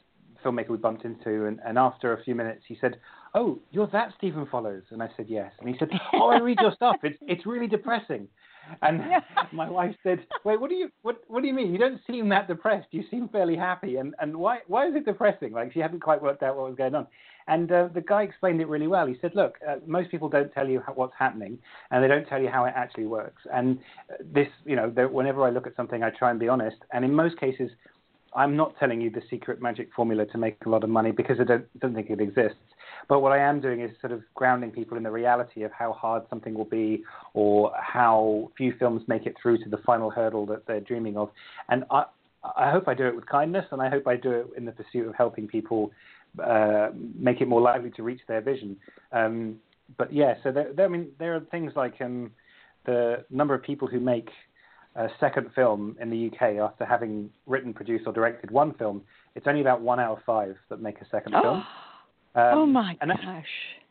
filmmaker 0.45 0.71
we 0.71 0.77
bumped 0.79 1.05
into, 1.05 1.47
and, 1.47 1.61
and 1.67 1.77
after 1.77 2.13
a 2.13 2.23
few 2.25 2.35
minutes, 2.35 2.63
he 2.67 2.79
said, 2.81 2.99
"Oh, 3.35 3.59
you're 3.73 3.89
that 3.89 4.13
Stephen 4.17 4.47
Follows," 4.51 4.83
and 4.91 5.03
I 5.03 5.11
said, 5.19 5.27
"Yes," 5.29 5.53
and 5.61 5.69
he 5.69 5.77
said, 5.79 5.91
"Oh, 6.15 6.29
I 6.29 6.39
read 6.39 6.59
your 6.61 6.73
stuff. 6.73 6.97
It's 7.03 7.19
it's 7.23 7.45
really 7.45 7.67
depressing." 7.67 8.29
And 8.83 9.03
my 9.53 9.69
wife 9.71 9.95
said, 10.03 10.27
"Wait, 10.45 10.61
what 10.61 10.71
do 10.71 10.77
you 10.77 10.91
what 11.03 11.23
what 11.29 11.43
do 11.43 11.49
you 11.49 11.55
mean? 11.55 11.73
You 11.73 11.79
don't 11.79 12.01
seem 12.07 12.29
that 12.31 12.49
depressed. 12.49 12.89
You 12.91 13.05
seem 13.11 13.29
fairly 13.29 13.57
happy. 13.57 13.97
And 13.97 14.15
and 14.21 14.37
why 14.37 14.59
why 14.67 14.87
is 14.87 14.95
it 14.95 15.05
depressing? 15.05 15.53
Like 15.53 15.73
she 15.73 15.81
hadn't 15.81 16.01
quite 16.01 16.23
worked 16.23 16.43
out 16.43 16.57
what 16.57 16.69
was 16.69 16.77
going 16.77 16.95
on." 16.95 17.07
And 17.49 17.71
uh, 17.71 17.89
the 17.95 18.01
guy 18.01 18.23
explained 18.23 18.61
it 18.61 18.69
really 18.69 18.89
well. 18.89 19.07
He 19.07 19.17
said, 19.21 19.33
"Look, 19.35 19.59
uh, 19.67 19.77
most 19.87 20.11
people 20.11 20.29
don't 20.29 20.53
tell 20.53 20.69
you 20.69 20.83
how, 20.85 20.93
what's 20.95 21.15
happening, 21.19 21.59
and 21.91 22.03
they 22.03 22.09
don't 22.09 22.27
tell 22.27 22.43
you 22.43 22.49
how 22.49 22.65
it 22.65 22.75
actually 22.77 23.07
works. 23.07 23.43
And 23.53 23.79
this, 24.21 24.49
you 24.65 24.77
know, 24.77 24.89
whenever 24.89 25.45
I 25.45 25.51
look 25.51 25.67
at 25.67 25.77
something, 25.77 26.03
I 26.03 26.11
try 26.11 26.31
and 26.31 26.41
be 26.41 26.49
honest. 26.49 26.79
And 26.93 27.05
in 27.05 27.15
most 27.15 27.39
cases." 27.39 27.71
I'm 28.35 28.55
not 28.55 28.75
telling 28.79 29.01
you 29.01 29.09
the 29.09 29.23
secret 29.31 29.63
magic 29.63 29.89
formula 29.97 30.27
to 30.27 30.37
make 30.37 30.59
a 30.67 30.69
lot 30.69 30.85
of 30.85 30.91
money 30.91 31.11
because 31.11 31.41
I 31.41 31.45
don't, 31.45 31.81
don't 31.81 31.95
think 31.95 32.11
it 32.11 32.21
exists. 32.21 32.59
But 33.09 33.21
what 33.21 33.33
I 33.33 33.39
am 33.39 33.61
doing 33.61 33.81
is 33.81 33.91
sort 34.01 34.13
of 34.13 34.23
grounding 34.35 34.71
people 34.71 34.97
in 34.97 35.03
the 35.03 35.11
reality 35.11 35.63
of 35.63 35.73
how 35.73 35.93
hard 35.93 36.25
something 36.29 36.55
will 36.55 36.65
be 36.65 37.05
or 37.35 37.73
how 37.81 38.51
few 38.57 38.75
films 38.79 39.03
make 39.07 39.27
it 39.27 39.37
through 39.41 39.59
to 39.65 39.69
the 39.69 39.79
final 39.79 40.11
hurdle 40.11 40.47
that 40.47 40.67
they're 40.67 40.81
dreaming 40.81 41.17
of. 41.17 41.31
And 41.69 41.85
I, 41.91 42.05
I 42.57 42.71
hope 42.71 42.89
I 42.89 42.95
do 42.95 43.07
it 43.07 43.15
with 43.15 43.27
kindness 43.27 43.67
and 43.71 43.81
I 43.81 43.89
hope 43.89 44.07
I 44.07 44.17
do 44.17 44.33
it 44.33 44.47
in 44.57 44.65
the 44.65 44.73
pursuit 44.73 45.07
of 45.07 45.15
helping 45.15 45.47
people 45.47 45.93
uh, 46.43 46.89
make 47.19 47.41
it 47.41 47.49
more 47.49 47.61
likely 47.61 47.91
to 47.93 48.03
reach 48.03 48.21
their 48.29 48.41
vision. 48.41 48.77
Um, 49.13 49.57
but 49.97 50.13
yeah, 50.13 50.35
so 50.43 50.51
there, 50.51 50.73
there, 50.73 50.87
I 50.87 50.89
mean, 50.89 51.09
there 51.19 51.37
are 51.37 51.41
things 51.41 51.73
like 51.77 51.95
um, 52.01 52.33
the 52.87 53.25
number 53.31 53.55
of 53.55 53.63
people 53.63 53.87
who 53.87 54.01
make 54.01 54.29
a 54.97 55.09
second 55.21 55.51
film 55.55 55.97
in 56.01 56.11
the 56.11 56.27
UK 56.29 56.57
after 56.57 56.85
having 56.85 57.31
written, 57.47 57.73
produced, 57.73 58.07
or 58.07 58.13
directed 58.13 58.51
one 58.51 58.73
film. 58.75 59.03
It's 59.35 59.47
only 59.47 59.61
about 59.61 59.81
one 59.83 60.01
out 60.01 60.19
of 60.19 60.25
five 60.25 60.57
that 60.71 60.81
make 60.81 61.01
a 61.01 61.07
second 61.11 61.35
oh. 61.37 61.43
film. 61.43 61.65
Um, 62.37 62.59
oh 62.59 62.67
my 62.67 62.97
gosh! 63.05 63.45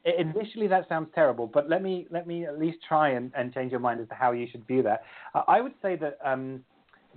Initially, 0.05 0.67
that 0.67 0.87
sounds 0.87 1.09
terrible, 1.15 1.47
but 1.47 1.67
let 1.67 1.81
me 1.81 2.05
let 2.11 2.27
me 2.27 2.45
at 2.45 2.59
least 2.59 2.77
try 2.87 3.09
and, 3.09 3.31
and 3.35 3.53
change 3.53 3.71
your 3.71 3.79
mind 3.79 3.99
as 3.99 4.07
to 4.09 4.13
how 4.13 4.31
you 4.33 4.47
should 4.51 4.65
view 4.67 4.83
that. 4.83 5.01
Uh, 5.33 5.41
I 5.47 5.61
would 5.61 5.73
say 5.81 5.95
that 5.95 6.19
um, 6.23 6.63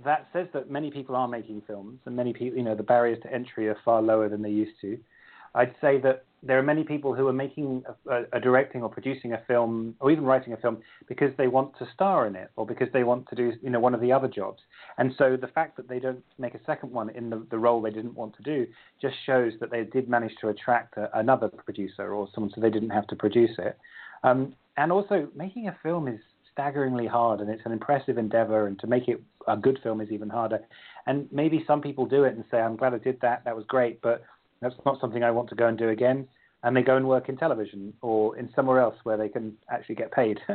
that 0.03 0.27
says 0.33 0.47
that 0.53 0.71
many 0.71 0.89
people 0.89 1.15
are 1.15 1.27
making 1.27 1.61
films, 1.67 1.99
and 2.05 2.15
many 2.15 2.33
people, 2.33 2.57
you 2.57 2.63
know, 2.63 2.75
the 2.75 2.83
barriers 2.83 3.19
to 3.23 3.31
entry 3.31 3.67
are 3.67 3.77
far 3.85 4.01
lower 4.01 4.27
than 4.27 4.41
they 4.41 4.49
used 4.49 4.79
to. 4.81 4.97
I'd 5.53 5.75
say 5.81 5.99
that 6.01 6.25
there 6.41 6.57
are 6.57 6.63
many 6.63 6.83
people 6.83 7.13
who 7.13 7.27
are 7.27 7.33
making 7.33 7.83
a, 8.09 8.23
a, 8.33 8.39
directing 8.39 8.81
or 8.81 8.89
producing 8.89 9.33
a 9.33 9.41
film 9.47 9.95
or 9.99 10.11
even 10.11 10.23
writing 10.23 10.53
a 10.53 10.57
film 10.57 10.77
because 11.07 11.31
they 11.37 11.47
want 11.47 11.77
to 11.77 11.87
star 11.93 12.27
in 12.27 12.35
it 12.35 12.49
or 12.55 12.65
because 12.65 12.87
they 12.93 13.03
want 13.03 13.27
to 13.29 13.35
do 13.35 13.51
you 13.61 13.69
know 13.69 13.79
one 13.79 13.93
of 13.93 14.01
the 14.01 14.11
other 14.11 14.27
jobs. 14.27 14.61
And 14.97 15.13
so 15.17 15.37
the 15.39 15.47
fact 15.47 15.75
that 15.77 15.89
they 15.89 15.99
don't 15.99 16.23
make 16.37 16.55
a 16.55 16.63
second 16.65 16.91
one 16.91 17.09
in 17.09 17.29
the, 17.29 17.45
the 17.51 17.59
role 17.59 17.81
they 17.81 17.91
didn't 17.91 18.15
want 18.15 18.35
to 18.37 18.43
do 18.43 18.65
just 19.01 19.15
shows 19.25 19.53
that 19.59 19.71
they 19.71 19.83
did 19.83 20.07
manage 20.07 20.33
to 20.41 20.49
attract 20.49 20.97
a, 20.97 21.17
another 21.17 21.49
producer 21.49 22.13
or 22.13 22.27
someone 22.33 22.51
so 22.53 22.61
they 22.61 22.69
didn't 22.69 22.91
have 22.91 23.07
to 23.07 23.15
produce 23.15 23.57
it. 23.57 23.77
Um, 24.23 24.53
and 24.77 24.91
also 24.91 25.27
making 25.35 25.67
a 25.67 25.77
film 25.83 26.07
is 26.07 26.19
staggeringly 26.53 27.07
hard 27.07 27.41
and 27.41 27.49
it's 27.49 27.61
an 27.65 27.71
impressive 27.71 28.17
endeavor 28.17 28.67
and 28.67 28.79
to 28.79 28.87
make 28.87 29.07
it 29.07 29.21
a 29.47 29.57
good 29.57 29.79
film 29.83 30.01
is 30.01 30.09
even 30.11 30.29
harder. 30.29 30.59
And 31.05 31.27
maybe 31.31 31.63
some 31.65 31.81
people 31.81 32.05
do 32.05 32.23
it 32.23 32.35
and 32.35 32.43
say 32.51 32.59
i'm 32.59 32.75
glad 32.75 32.93
i 32.93 32.97
did 32.97 33.19
that. 33.21 33.43
That 33.45 33.55
was 33.55 33.65
great. 33.67 34.01
But 34.01 34.23
that's 34.61 34.75
not 34.85 34.99
something 34.99 35.23
I 35.23 35.31
want 35.31 35.49
to 35.49 35.55
go 35.55 35.67
and 35.67 35.77
do 35.77 35.89
again. 35.89 36.27
And 36.61 36.75
they 36.75 36.81
go 36.81 36.97
and 36.97 37.07
work 37.07 37.29
in 37.29 37.37
television 37.37 37.93
or 38.01 38.37
in 38.37 38.49
somewhere 38.53 38.81
else 38.81 38.95
where 39.03 39.15
they 39.15 39.29
can 39.29 39.53
actually 39.71 39.95
get 39.95 40.11
paid. 40.11 40.39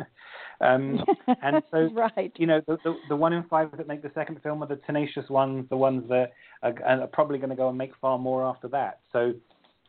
Um, 0.61 1.05
and 1.43 1.63
so, 1.73 1.91
right. 1.93 2.33
you 2.37 2.47
know, 2.47 2.61
the, 2.69 2.79
the, 2.85 2.95
the 3.09 3.17
one 3.17 3.33
in 3.33 3.43
five 3.51 3.77
that 3.77 3.89
make 3.89 4.03
the 4.03 4.11
second 4.15 4.41
film 4.41 4.63
are 4.63 4.69
the 4.69 4.81
tenacious 4.87 5.29
ones, 5.29 5.67
the 5.69 5.77
ones 5.77 6.09
that 6.09 6.33
are, 6.63 6.75
are 6.87 7.07
probably 7.09 7.39
going 7.39 7.51
to 7.51 7.57
go 7.57 7.69
and 7.69 7.77
make 7.77 7.91
far 8.01 8.19
more 8.19 8.45
after 8.45 8.69
that. 8.69 9.01
So 9.13 9.33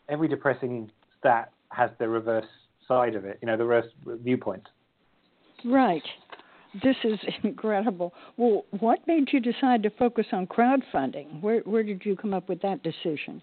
every 0.10 0.28
depressing 0.28 0.92
stat 1.20 1.52
has 1.70 1.92
the 2.00 2.08
reverse 2.08 2.48
side 2.88 3.16
of 3.16 3.26
it, 3.26 3.38
you 3.42 3.48
know, 3.48 3.58
the 3.58 3.66
reverse 3.66 3.92
viewpoint. 4.06 4.68
Right. 5.64 6.04
This 6.84 6.96
is 7.04 7.20
incredible. 7.44 8.14
Well, 8.38 8.66
what 8.80 9.00
made 9.08 9.30
you 9.32 9.40
decide 9.40 9.84
to 9.84 9.90
focus 9.90 10.28
on 10.32 10.48
crowdfunding? 10.48 11.42
Where 11.42 11.62
where 11.62 11.84
did 11.84 12.04
you 12.06 12.16
come 12.16 12.34
up 12.34 12.50
with 12.50 12.62
that 12.62 12.84
decision? 12.84 13.42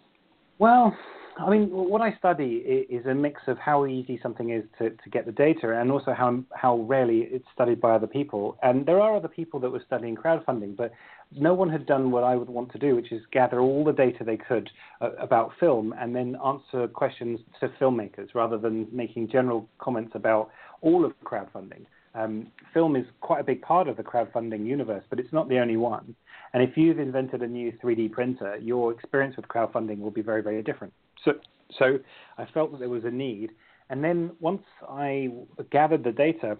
Well, 0.58 0.96
I 1.38 1.48
mean, 1.48 1.68
what 1.70 2.02
I 2.02 2.14
study 2.18 2.86
is 2.90 3.06
a 3.06 3.14
mix 3.14 3.40
of 3.46 3.56
how 3.58 3.86
easy 3.86 4.20
something 4.22 4.50
is 4.50 4.64
to, 4.78 4.90
to 4.90 5.10
get 5.10 5.24
the 5.24 5.32
data 5.32 5.78
and 5.80 5.90
also 5.90 6.12
how, 6.12 6.42
how 6.54 6.76
rarely 6.80 7.20
it's 7.30 7.46
studied 7.54 7.80
by 7.80 7.92
other 7.92 8.06
people. 8.06 8.58
And 8.62 8.84
there 8.84 9.00
are 9.00 9.16
other 9.16 9.28
people 9.28 9.58
that 9.60 9.70
were 9.70 9.82
studying 9.86 10.14
crowdfunding, 10.14 10.76
but 10.76 10.92
no 11.34 11.54
one 11.54 11.70
had 11.70 11.86
done 11.86 12.10
what 12.10 12.22
I 12.22 12.36
would 12.36 12.50
want 12.50 12.70
to 12.72 12.78
do, 12.78 12.94
which 12.94 13.12
is 13.12 13.22
gather 13.32 13.60
all 13.60 13.82
the 13.82 13.92
data 13.92 14.24
they 14.24 14.36
could 14.36 14.68
uh, 15.00 15.12
about 15.18 15.52
film 15.58 15.94
and 15.98 16.14
then 16.14 16.36
answer 16.44 16.86
questions 16.86 17.40
to 17.60 17.68
filmmakers 17.80 18.34
rather 18.34 18.58
than 18.58 18.86
making 18.92 19.30
general 19.30 19.66
comments 19.78 20.12
about 20.14 20.50
all 20.82 21.04
of 21.04 21.12
crowdfunding. 21.24 21.86
Um, 22.14 22.48
film 22.74 22.96
is 22.96 23.06
quite 23.20 23.40
a 23.40 23.44
big 23.44 23.62
part 23.62 23.88
of 23.88 23.96
the 23.96 24.02
crowdfunding 24.02 24.66
universe, 24.66 25.04
but 25.08 25.18
it's 25.18 25.32
not 25.32 25.48
the 25.48 25.58
only 25.58 25.76
one. 25.76 26.14
And 26.52 26.62
if 26.62 26.76
you've 26.76 26.98
invented 26.98 27.42
a 27.42 27.46
new 27.46 27.72
3D 27.82 28.12
printer, 28.12 28.58
your 28.58 28.92
experience 28.92 29.36
with 29.36 29.48
crowdfunding 29.48 30.00
will 30.00 30.10
be 30.10 30.20
very, 30.20 30.42
very 30.42 30.62
different. 30.62 30.92
So, 31.24 31.32
so 31.78 31.98
I 32.36 32.46
felt 32.52 32.72
that 32.72 32.80
there 32.80 32.90
was 32.90 33.04
a 33.04 33.10
need. 33.10 33.50
And 33.88 34.04
then 34.04 34.32
once 34.40 34.62
I 34.88 35.30
gathered 35.70 36.04
the 36.04 36.12
data, 36.12 36.58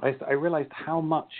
I, 0.00 0.14
I 0.26 0.32
realized 0.32 0.70
how 0.72 1.00
much 1.00 1.30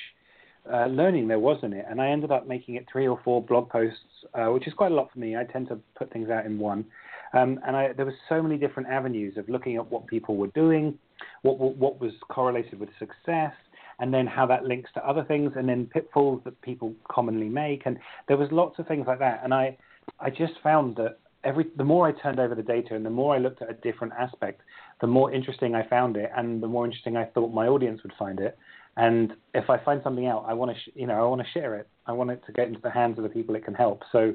uh, 0.71 0.87
learning 0.87 1.29
there 1.29 1.39
was 1.39 1.59
in 1.63 1.73
it. 1.73 1.87
And 1.89 2.01
I 2.01 2.09
ended 2.09 2.31
up 2.31 2.47
making 2.47 2.75
it 2.75 2.87
three 2.91 3.09
or 3.09 3.19
four 3.25 3.43
blog 3.43 3.71
posts, 3.71 3.99
uh, 4.35 4.47
which 4.47 4.67
is 4.67 4.75
quite 4.75 4.93
a 4.93 4.95
lot 4.95 5.11
for 5.13 5.19
me. 5.19 5.37
I 5.37 5.45
tend 5.45 5.69
to 5.69 5.79
put 5.97 6.13
things 6.13 6.29
out 6.29 6.45
in 6.45 6.59
one. 6.59 6.85
Um, 7.33 7.61
and 7.67 7.77
I, 7.77 7.93
there 7.93 8.07
were 8.07 8.15
so 8.29 8.43
many 8.43 8.59
different 8.59 8.89
avenues 8.89 9.37
of 9.37 9.49
looking 9.49 9.77
at 9.77 9.91
what 9.91 10.07
people 10.07 10.37
were 10.37 10.49
doing, 10.49 10.99
what, 11.43 11.59
what 11.59 12.01
was 12.01 12.13
correlated 12.29 12.79
with 12.79 12.89
success, 12.99 13.53
and 14.01 14.15
then 14.15 14.27
how 14.27 14.47
that 14.47 14.65
links 14.65 14.91
to 14.95 15.09
other 15.09 15.25
things, 15.25 15.53
and 15.57 15.69
then 15.69 15.87
pitfalls 15.87 16.41
that 16.45 16.61
people 16.63 16.95
commonly 17.11 17.49
make. 17.49 17.83
And 17.87 17.99
there 18.29 18.37
was 18.37 18.49
lots 18.53 18.79
of 18.79 18.87
things 18.87 19.07
like 19.07 19.19
that. 19.19 19.41
And 19.43 19.53
I, 19.53 19.77
I 20.21 20.31
just 20.31 20.55
found 20.63 20.97
that 20.97 21.19
every 21.45 21.67
the 21.77 21.85
more 21.85 22.07
I 22.07 22.13
turned 22.13 22.39
over 22.39 22.55
the 22.55 22.63
data 22.63 22.95
and 22.95 23.05
the 23.05 23.11
more 23.11 23.35
I 23.35 23.39
looked 23.39 23.63
at 23.63 23.71
a 23.71 23.75
different 23.75 24.13
aspect, 24.19 24.61
the 25.01 25.07
more 25.07 25.33
interesting 25.33 25.75
I 25.75 25.87
found 25.89 26.17
it, 26.17 26.31
and 26.37 26.63
the 26.63 26.69
more 26.69 26.85
interesting 26.85 27.17
I 27.17 27.25
thought 27.25 27.53
my 27.53 27.67
audience 27.67 28.03
would 28.03 28.13
find 28.19 28.41
it. 28.41 28.57
And 28.97 29.35
if 29.55 29.71
I 29.71 29.79
find 29.79 30.01
something 30.03 30.27
out, 30.27 30.45
I 30.49 30.55
want 30.55 30.73
to, 30.73 30.81
sh- 30.81 30.95
you 30.97 31.07
know, 31.07 31.15
I 31.15 31.25
want 31.29 31.41
to 31.41 31.47
share 31.53 31.77
it. 31.77 31.89
I 32.07 32.13
want 32.13 32.31
it 32.31 32.43
to 32.47 32.53
get 32.53 32.67
into 32.67 32.81
the 32.81 32.91
hands 32.91 33.17
of 33.17 33.23
the 33.23 33.31
people 33.31 33.55
it 33.55 33.65
can 33.65 33.75
help. 33.75 34.03
So 34.11 34.33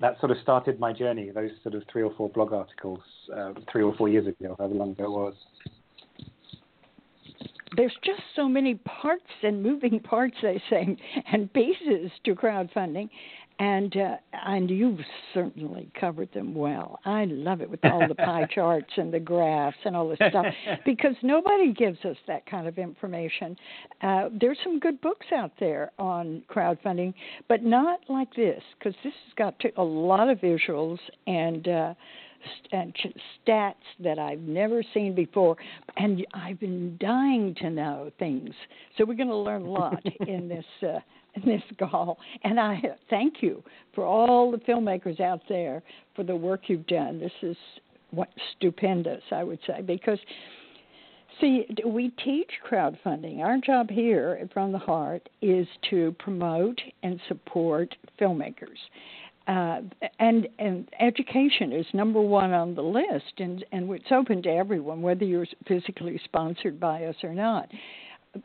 that 0.00 0.18
sort 0.18 0.32
of 0.32 0.38
started 0.42 0.80
my 0.80 0.92
journey. 0.92 1.30
Those 1.30 1.50
sort 1.62 1.76
of 1.76 1.84
three 1.92 2.02
or 2.02 2.12
four 2.16 2.28
blog 2.28 2.52
articles, 2.52 3.00
uh, 3.36 3.52
three 3.70 3.82
or 3.82 3.94
four 3.94 4.08
years 4.08 4.26
ago, 4.26 4.56
however 4.58 4.74
long 4.74 4.90
ago 4.90 5.04
it 5.04 5.10
was 5.10 5.34
there's 7.76 7.96
just 8.04 8.22
so 8.34 8.48
many 8.48 8.74
parts 8.74 9.24
and 9.42 9.62
moving 9.62 10.00
parts, 10.04 10.36
they 10.42 10.62
say, 10.70 10.96
and 11.32 11.52
pieces 11.52 12.10
to 12.24 12.34
crowdfunding, 12.34 13.08
and 13.60 13.96
uh, 13.96 14.16
and 14.46 14.70
you've 14.70 15.00
certainly 15.34 15.90
covered 15.98 16.32
them 16.32 16.54
well. 16.54 17.00
I 17.04 17.24
love 17.24 17.60
it 17.60 17.68
with 17.68 17.84
all 17.84 18.06
the 18.06 18.14
pie 18.14 18.46
charts 18.54 18.92
and 18.96 19.12
the 19.12 19.18
graphs 19.18 19.76
and 19.84 19.96
all 19.96 20.08
this 20.08 20.18
stuff 20.28 20.46
because 20.84 21.16
nobody 21.22 21.72
gives 21.72 21.98
us 22.04 22.16
that 22.28 22.46
kind 22.46 22.68
of 22.68 22.78
information. 22.78 23.56
Uh, 24.00 24.28
there's 24.40 24.58
some 24.62 24.78
good 24.78 25.00
books 25.00 25.26
out 25.34 25.52
there 25.58 25.90
on 25.98 26.42
crowdfunding, 26.48 27.12
but 27.48 27.64
not 27.64 28.00
like 28.08 28.32
this 28.34 28.62
because 28.78 28.94
this 29.02 29.12
has 29.24 29.34
got 29.36 29.58
to, 29.60 29.70
a 29.76 29.84
lot 29.84 30.28
of 30.28 30.38
visuals 30.38 30.98
and. 31.26 31.66
Uh, 31.66 31.94
and 31.94 31.94
stats 33.46 33.74
that 34.00 34.18
I've 34.18 34.40
never 34.40 34.82
seen 34.94 35.14
before, 35.14 35.56
and 35.96 36.26
I've 36.34 36.60
been 36.60 36.96
dying 37.00 37.54
to 37.60 37.70
know 37.70 38.10
things. 38.18 38.50
So 38.96 39.04
we're 39.04 39.14
going 39.14 39.28
to 39.28 39.36
learn 39.36 39.62
a 39.62 39.70
lot 39.70 40.02
in 40.26 40.48
this 40.48 40.64
uh, 40.82 41.00
in 41.34 41.42
this 41.44 41.62
call. 41.78 42.18
And 42.44 42.58
I 42.58 42.82
thank 43.10 43.42
you 43.42 43.62
for 43.94 44.04
all 44.04 44.50
the 44.50 44.58
filmmakers 44.58 45.20
out 45.20 45.42
there 45.48 45.82
for 46.16 46.24
the 46.24 46.36
work 46.36 46.62
you've 46.66 46.86
done. 46.86 47.20
This 47.20 47.32
is 47.42 47.56
what 48.10 48.28
stupendous, 48.56 49.22
I 49.30 49.44
would 49.44 49.60
say, 49.66 49.82
because. 49.82 50.18
See, 51.42 51.66
we 51.86 52.10
teach 52.24 52.50
crowdfunding. 52.68 53.38
Our 53.38 53.58
job 53.58 53.90
here 53.90 54.40
at 54.42 54.52
From 54.52 54.72
the 54.72 54.78
Heart 54.78 55.28
is 55.40 55.68
to 55.88 56.16
promote 56.18 56.80
and 57.04 57.20
support 57.28 57.94
filmmakers 58.20 58.78
uh, 59.48 59.80
and 60.18 60.46
and 60.58 60.88
education 61.00 61.72
is 61.72 61.86
number 61.94 62.20
one 62.20 62.52
on 62.52 62.74
the 62.74 62.82
list, 62.82 63.32
and 63.38 63.64
and 63.72 63.90
it's 63.90 64.12
open 64.12 64.42
to 64.42 64.50
everyone, 64.50 65.00
whether 65.00 65.24
you're 65.24 65.46
fiscally 65.68 66.22
sponsored 66.24 66.78
by 66.78 67.04
us 67.04 67.16
or 67.22 67.32
not. 67.32 67.68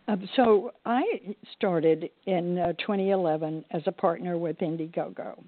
Uh, 0.07 0.15
so 0.38 0.72
I 0.86 1.03
started 1.57 2.10
in 2.25 2.57
uh, 2.57 2.67
2011 2.79 3.65
as 3.72 3.81
a 3.86 3.91
partner 3.91 4.38
with 4.38 4.57
Indiegogo, 4.60 5.43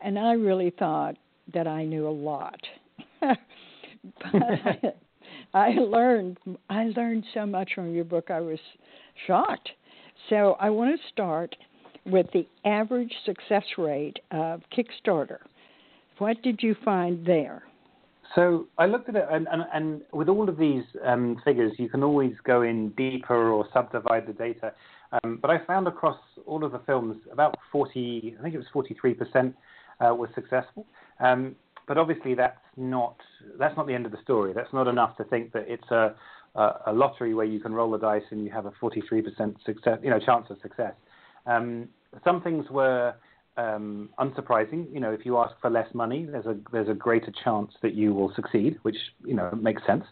and 0.00 0.16
I 0.16 0.34
really 0.34 0.70
thought 0.70 1.16
that 1.52 1.66
I 1.66 1.84
knew 1.84 2.06
a 2.06 2.10
lot. 2.10 2.60
but 3.20 3.38
I, 4.24 4.78
I 5.54 5.70
learned 5.80 6.38
I 6.70 6.84
learned 6.96 7.24
so 7.34 7.44
much 7.44 7.72
from 7.74 7.92
your 7.92 8.04
book. 8.04 8.30
I 8.30 8.40
was 8.40 8.60
shocked. 9.26 9.68
So 10.30 10.56
I 10.60 10.70
want 10.70 10.96
to 10.96 11.08
start 11.08 11.56
with 12.06 12.26
the 12.32 12.46
average 12.64 13.12
success 13.24 13.64
rate 13.78 14.18
of 14.30 14.62
Kickstarter. 14.76 15.38
What 16.18 16.42
did 16.42 16.62
you 16.62 16.76
find 16.84 17.24
there? 17.26 17.62
So 18.34 18.66
I 18.78 18.86
looked 18.86 19.08
at 19.08 19.16
it, 19.16 19.26
and, 19.30 19.46
and, 19.50 19.64
and 19.74 20.00
with 20.12 20.28
all 20.28 20.48
of 20.48 20.56
these 20.56 20.84
um, 21.04 21.40
figures, 21.44 21.72
you 21.78 21.88
can 21.88 22.02
always 22.02 22.32
go 22.44 22.62
in 22.62 22.90
deeper 22.90 23.50
or 23.50 23.66
subdivide 23.72 24.26
the 24.26 24.32
data. 24.32 24.72
Um, 25.22 25.38
but 25.42 25.50
I 25.50 25.58
found 25.66 25.86
across 25.86 26.18
all 26.46 26.64
of 26.64 26.72
the 26.72 26.78
films, 26.80 27.16
about 27.30 27.56
40, 27.70 28.36
I 28.38 28.42
think 28.42 28.54
it 28.54 28.58
was 28.58 28.66
43% 28.74 29.52
uh, 30.00 30.14
was 30.14 30.30
successful. 30.34 30.86
Um, 31.20 31.56
but 31.86 31.98
obviously, 31.98 32.34
that's 32.34 32.58
not 32.76 33.16
that's 33.58 33.76
not 33.76 33.86
the 33.86 33.94
end 33.94 34.06
of 34.06 34.12
the 34.12 34.18
story. 34.22 34.52
That's 34.54 34.72
not 34.72 34.86
enough 34.86 35.16
to 35.16 35.24
think 35.24 35.52
that 35.52 35.64
it's 35.66 35.90
a, 35.90 36.14
a, 36.54 36.92
lottery 36.92 37.34
where 37.34 37.44
you 37.44 37.60
can 37.60 37.72
roll 37.74 37.90
the 37.90 37.98
dice 37.98 38.22
and 38.30 38.44
you 38.44 38.50
have 38.50 38.66
a 38.66 38.70
43% 38.70 39.56
success, 39.64 39.98
you 40.02 40.10
know, 40.10 40.20
chance 40.20 40.46
of 40.48 40.58
success. 40.62 40.94
Um, 41.46 41.88
some 42.24 42.42
things 42.42 42.66
were 42.70 43.14
um, 43.56 44.08
unsurprising. 44.18 44.92
You 44.92 45.00
know, 45.00 45.12
if 45.12 45.26
you 45.26 45.38
ask 45.38 45.54
for 45.60 45.70
less 45.70 45.92
money, 45.94 46.24
there's 46.24 46.46
a 46.46 46.56
there's 46.72 46.88
a 46.88 46.94
greater 46.94 47.32
chance 47.44 47.72
that 47.82 47.94
you 47.94 48.14
will 48.14 48.32
succeed, 48.34 48.78
which 48.82 48.96
you 49.24 49.34
know 49.34 49.50
makes 49.60 49.84
sense. 49.86 50.04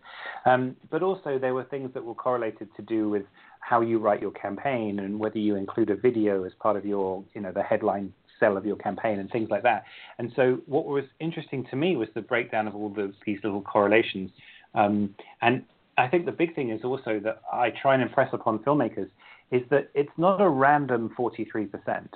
Um, 0.47 0.77
but 0.91 1.03
also 1.03 1.39
there 1.39 1.55
were 1.55 1.65
things 1.65 1.91
that 1.95 2.05
were 2.05 2.15
correlated 2.15 2.69
to 2.77 2.83
do 2.83 3.09
with 3.09 3.25
how 3.61 3.81
you 3.81 3.99
write 3.99 4.21
your 4.21 4.33
campaign 4.33 4.99
and 5.01 5.19
whether 5.19 5.39
you 5.39 5.57
include 5.57 5.91
a 5.91 5.97
video 5.97 6.45
as 6.45 6.53
part 6.61 6.77
of 6.77 6.85
your 6.85 7.25
you 7.35 7.41
know 7.41 7.53
the 7.53 7.63
headline 7.63 8.13
sell 8.41 8.57
of 8.57 8.65
your 8.65 8.77
campaign 8.77 9.19
and 9.19 9.31
things 9.31 9.51
like 9.51 9.63
that. 9.63 9.85
And 10.19 10.33
so 10.35 10.59
what 10.67 10.87
was 10.87 11.05
interesting 11.21 11.67
to 11.71 11.77
me 11.77 11.97
was 11.97 12.09
the 12.15 12.23
breakdown 12.23 12.67
of 12.67 12.75
all 12.75 12.89
those, 12.89 13.13
these 13.27 13.39
little 13.45 13.61
correlations. 13.61 14.31
Um, 14.75 15.15
and 15.43 15.63
I 16.01 16.09
think 16.09 16.25
the 16.25 16.33
big 16.33 16.55
thing 16.55 16.71
is 16.71 16.83
also 16.83 17.21
that 17.25 17.43
I 17.53 17.71
try 17.83 17.93
and 17.95 18.03
impress 18.03 18.33
upon 18.33 18.61
filmmakers 18.61 19.11
is 19.51 19.63
that 19.71 19.91
it's 19.95 20.13
not 20.17 20.41
a 20.41 20.49
random 20.49 21.11
43%. 21.19 22.09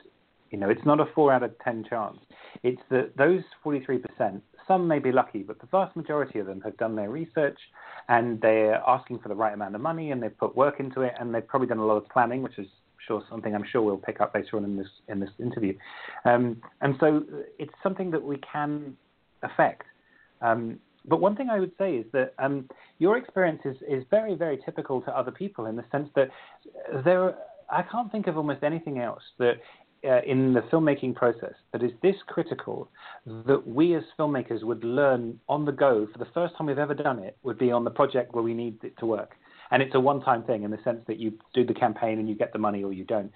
You 0.50 0.58
know, 0.58 0.70
it's 0.70 0.84
not 0.86 1.00
a 1.00 1.06
four 1.14 1.32
out 1.32 1.42
of 1.42 1.52
10 1.62 1.84
chance. 1.90 2.18
It's 2.62 2.80
that 2.90 3.16
those 3.18 3.42
43%, 3.64 4.40
some 4.66 4.88
may 4.88 5.00
be 5.00 5.12
lucky, 5.12 5.42
but 5.42 5.60
the 5.60 5.66
vast 5.66 5.94
majority 5.96 6.38
of 6.38 6.46
them 6.46 6.62
have 6.62 6.76
done 6.78 6.96
their 6.96 7.10
research 7.10 7.58
and 8.08 8.40
they're 8.40 8.80
asking 8.86 9.18
for 9.18 9.28
the 9.28 9.34
right 9.34 9.52
amount 9.52 9.74
of 9.74 9.82
money 9.82 10.12
and 10.12 10.22
they've 10.22 10.38
put 10.38 10.56
work 10.56 10.80
into 10.80 11.02
it 11.02 11.12
and 11.20 11.34
they've 11.34 11.46
probably 11.46 11.68
done 11.68 11.78
a 11.78 11.84
lot 11.84 11.96
of 11.96 12.08
planning, 12.08 12.42
which 12.42 12.58
is 12.58 12.68
sure 13.06 13.22
something 13.28 13.54
I'm 13.54 13.66
sure 13.70 13.82
we'll 13.82 13.98
pick 13.98 14.22
up 14.22 14.34
later 14.34 14.56
on 14.56 14.64
in 14.64 14.78
this 14.78 14.88
in 15.08 15.20
this 15.20 15.30
interview. 15.38 15.76
Um, 16.24 16.62
and 16.80 16.96
so 17.00 17.22
it's 17.58 17.74
something 17.82 18.10
that 18.12 18.22
we 18.22 18.38
can 18.50 18.96
affect. 19.42 19.82
Um, 20.40 20.78
but 21.06 21.20
one 21.20 21.36
thing 21.36 21.50
I 21.50 21.60
would 21.60 21.72
say 21.78 21.96
is 21.96 22.06
that 22.12 22.34
um, 22.38 22.68
your 22.98 23.16
experience 23.18 23.60
is, 23.64 23.76
is 23.88 24.04
very, 24.10 24.34
very 24.34 24.58
typical 24.64 25.02
to 25.02 25.16
other 25.16 25.30
people 25.30 25.66
in 25.66 25.76
the 25.76 25.84
sense 25.92 26.08
that 26.14 26.28
there, 27.04 27.34
I 27.70 27.82
can't 27.82 28.10
think 28.10 28.26
of 28.26 28.36
almost 28.36 28.62
anything 28.62 28.98
else 28.98 29.22
that 29.38 29.60
uh, 30.06 30.20
in 30.26 30.52
the 30.52 30.60
filmmaking 30.62 31.14
process 31.14 31.54
that 31.72 31.82
is 31.82 31.90
this 32.02 32.16
critical 32.26 32.90
that 33.26 33.66
we 33.66 33.94
as 33.94 34.02
filmmakers 34.18 34.62
would 34.62 34.84
learn 34.84 35.38
on 35.48 35.64
the 35.64 35.72
go 35.72 36.06
for 36.12 36.18
the 36.18 36.30
first 36.34 36.54
time 36.56 36.66
we've 36.66 36.78
ever 36.78 36.94
done 36.94 37.18
it 37.18 37.38
would 37.42 37.58
be 37.58 37.70
on 37.70 37.84
the 37.84 37.90
project 37.90 38.34
where 38.34 38.42
we 38.42 38.52
need 38.52 38.78
it 38.82 38.96
to 38.98 39.06
work. 39.06 39.32
And 39.70 39.82
it's 39.82 39.94
a 39.94 40.00
one 40.00 40.20
time 40.20 40.42
thing 40.44 40.62
in 40.62 40.70
the 40.70 40.78
sense 40.84 41.00
that 41.06 41.18
you 41.18 41.32
do 41.54 41.64
the 41.64 41.74
campaign 41.74 42.18
and 42.18 42.28
you 42.28 42.34
get 42.34 42.52
the 42.52 42.58
money 42.58 42.84
or 42.84 42.92
you 42.92 43.04
don't. 43.04 43.32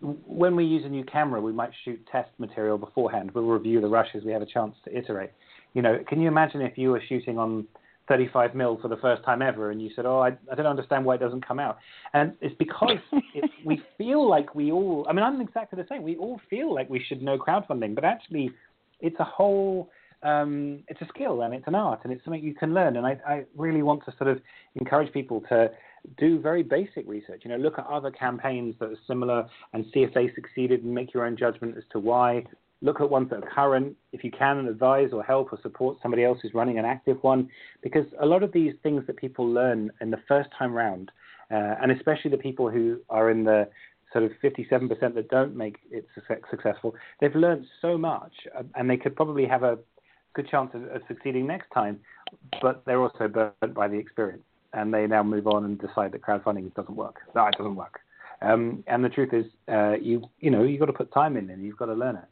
When 0.00 0.56
we 0.56 0.64
use 0.64 0.84
a 0.84 0.88
new 0.88 1.04
camera, 1.04 1.40
we 1.40 1.52
might 1.52 1.70
shoot 1.84 2.06
test 2.10 2.30
material 2.38 2.78
beforehand. 2.78 3.30
We'll 3.34 3.44
review 3.44 3.80
the 3.80 3.88
rushes, 3.88 4.24
we 4.24 4.32
have 4.32 4.42
a 4.42 4.46
chance 4.46 4.74
to 4.84 4.96
iterate 4.96 5.30
you 5.74 5.82
know, 5.82 5.98
can 6.08 6.20
you 6.20 6.28
imagine 6.28 6.60
if 6.62 6.76
you 6.76 6.90
were 6.90 7.02
shooting 7.08 7.38
on 7.38 7.66
35 8.08 8.56
mil 8.56 8.76
for 8.82 8.88
the 8.88 8.96
first 8.96 9.22
time 9.24 9.40
ever, 9.40 9.70
and 9.70 9.80
you 9.80 9.90
said, 9.94 10.04
"Oh, 10.04 10.20
I, 10.20 10.36
I 10.50 10.56
don't 10.56 10.66
understand 10.66 11.04
why 11.04 11.14
it 11.14 11.18
doesn't 11.18 11.46
come 11.46 11.60
out," 11.60 11.78
and 12.12 12.32
it's 12.40 12.54
because 12.58 12.98
it, 13.12 13.48
we 13.64 13.80
feel 13.96 14.28
like 14.28 14.54
we 14.54 14.72
all. 14.72 15.06
I 15.08 15.12
mean, 15.12 15.24
I'm 15.24 15.40
exactly 15.40 15.80
the 15.80 15.86
same. 15.88 16.02
We 16.02 16.16
all 16.16 16.40
feel 16.50 16.74
like 16.74 16.90
we 16.90 17.02
should 17.02 17.22
know 17.22 17.38
crowdfunding, 17.38 17.94
but 17.94 18.04
actually, 18.04 18.50
it's 19.00 19.18
a 19.20 19.24
whole. 19.24 19.90
Um, 20.22 20.80
it's 20.88 21.00
a 21.00 21.06
skill 21.06 21.40
and 21.40 21.54
it's 21.54 21.66
an 21.66 21.74
art 21.74 22.00
and 22.04 22.12
it's 22.12 22.22
something 22.24 22.44
you 22.44 22.52
can 22.52 22.74
learn. 22.74 22.98
And 22.98 23.06
I, 23.06 23.18
I 23.26 23.44
really 23.56 23.80
want 23.80 24.04
to 24.04 24.12
sort 24.18 24.28
of 24.28 24.38
encourage 24.74 25.10
people 25.14 25.42
to 25.48 25.70
do 26.18 26.38
very 26.38 26.62
basic 26.62 27.08
research. 27.08 27.40
You 27.42 27.50
know, 27.50 27.56
look 27.56 27.78
at 27.78 27.86
other 27.86 28.10
campaigns 28.10 28.74
that 28.80 28.90
are 28.90 28.98
similar 29.06 29.46
and 29.72 29.86
see 29.94 30.00
if 30.00 30.12
they 30.12 30.30
succeeded 30.34 30.84
and 30.84 30.94
make 30.94 31.14
your 31.14 31.24
own 31.24 31.38
judgment 31.38 31.74
as 31.78 31.84
to 31.92 31.98
why. 31.98 32.44
Look 32.82 33.00
at 33.00 33.10
ones 33.10 33.30
that 33.30 33.42
are 33.42 33.50
current, 33.54 33.96
if 34.12 34.24
you 34.24 34.30
can, 34.30 34.66
advise 34.66 35.10
or 35.12 35.22
help 35.22 35.52
or 35.52 35.58
support 35.62 35.98
somebody 36.02 36.24
else 36.24 36.38
who's 36.40 36.54
running 36.54 36.78
an 36.78 36.84
active 36.84 37.18
one. 37.22 37.48
Because 37.82 38.06
a 38.20 38.26
lot 38.26 38.42
of 38.42 38.52
these 38.52 38.72
things 38.82 39.06
that 39.06 39.16
people 39.16 39.46
learn 39.46 39.90
in 40.00 40.10
the 40.10 40.20
first 40.26 40.48
time 40.58 40.72
round, 40.72 41.10
uh, 41.50 41.74
and 41.82 41.92
especially 41.92 42.30
the 42.30 42.38
people 42.38 42.70
who 42.70 43.00
are 43.10 43.30
in 43.30 43.44
the 43.44 43.68
sort 44.12 44.24
of 44.24 44.32
57% 44.42 45.14
that 45.14 45.28
don't 45.28 45.54
make 45.54 45.76
it 45.90 46.06
successful, 46.50 46.94
they've 47.20 47.34
learned 47.34 47.66
so 47.82 47.98
much, 47.98 48.32
uh, 48.58 48.62
and 48.74 48.88
they 48.88 48.96
could 48.96 49.14
probably 49.14 49.46
have 49.46 49.62
a 49.62 49.78
good 50.34 50.48
chance 50.48 50.70
of, 50.74 50.82
of 50.84 51.02
succeeding 51.06 51.46
next 51.46 51.70
time, 51.72 52.00
but 52.62 52.82
they're 52.86 53.00
also 53.00 53.28
burnt 53.28 53.74
by 53.74 53.88
the 53.88 53.96
experience 53.96 54.42
and 54.72 54.92
they 54.92 55.06
now 55.06 55.22
move 55.22 55.46
on 55.46 55.64
and 55.64 55.80
decide 55.80 56.12
that 56.12 56.22
crowdfunding 56.22 56.72
doesn't 56.74 56.94
work. 56.94 57.16
No, 57.34 57.46
it 57.46 57.54
doesn't 57.58 57.76
work. 57.76 58.00
Um, 58.42 58.84
and 58.86 59.04
the 59.04 59.08
truth 59.08 59.32
is, 59.32 59.44
uh, 59.68 59.94
you 60.00 60.22
you 60.38 60.50
know, 60.50 60.62
you've 60.62 60.80
got 60.80 60.86
to 60.86 60.92
put 60.92 61.12
time 61.12 61.36
in 61.36 61.50
and 61.50 61.62
you've 61.62 61.76
got 61.76 61.86
to 61.86 61.94
learn 61.94 62.16
it. 62.16 62.24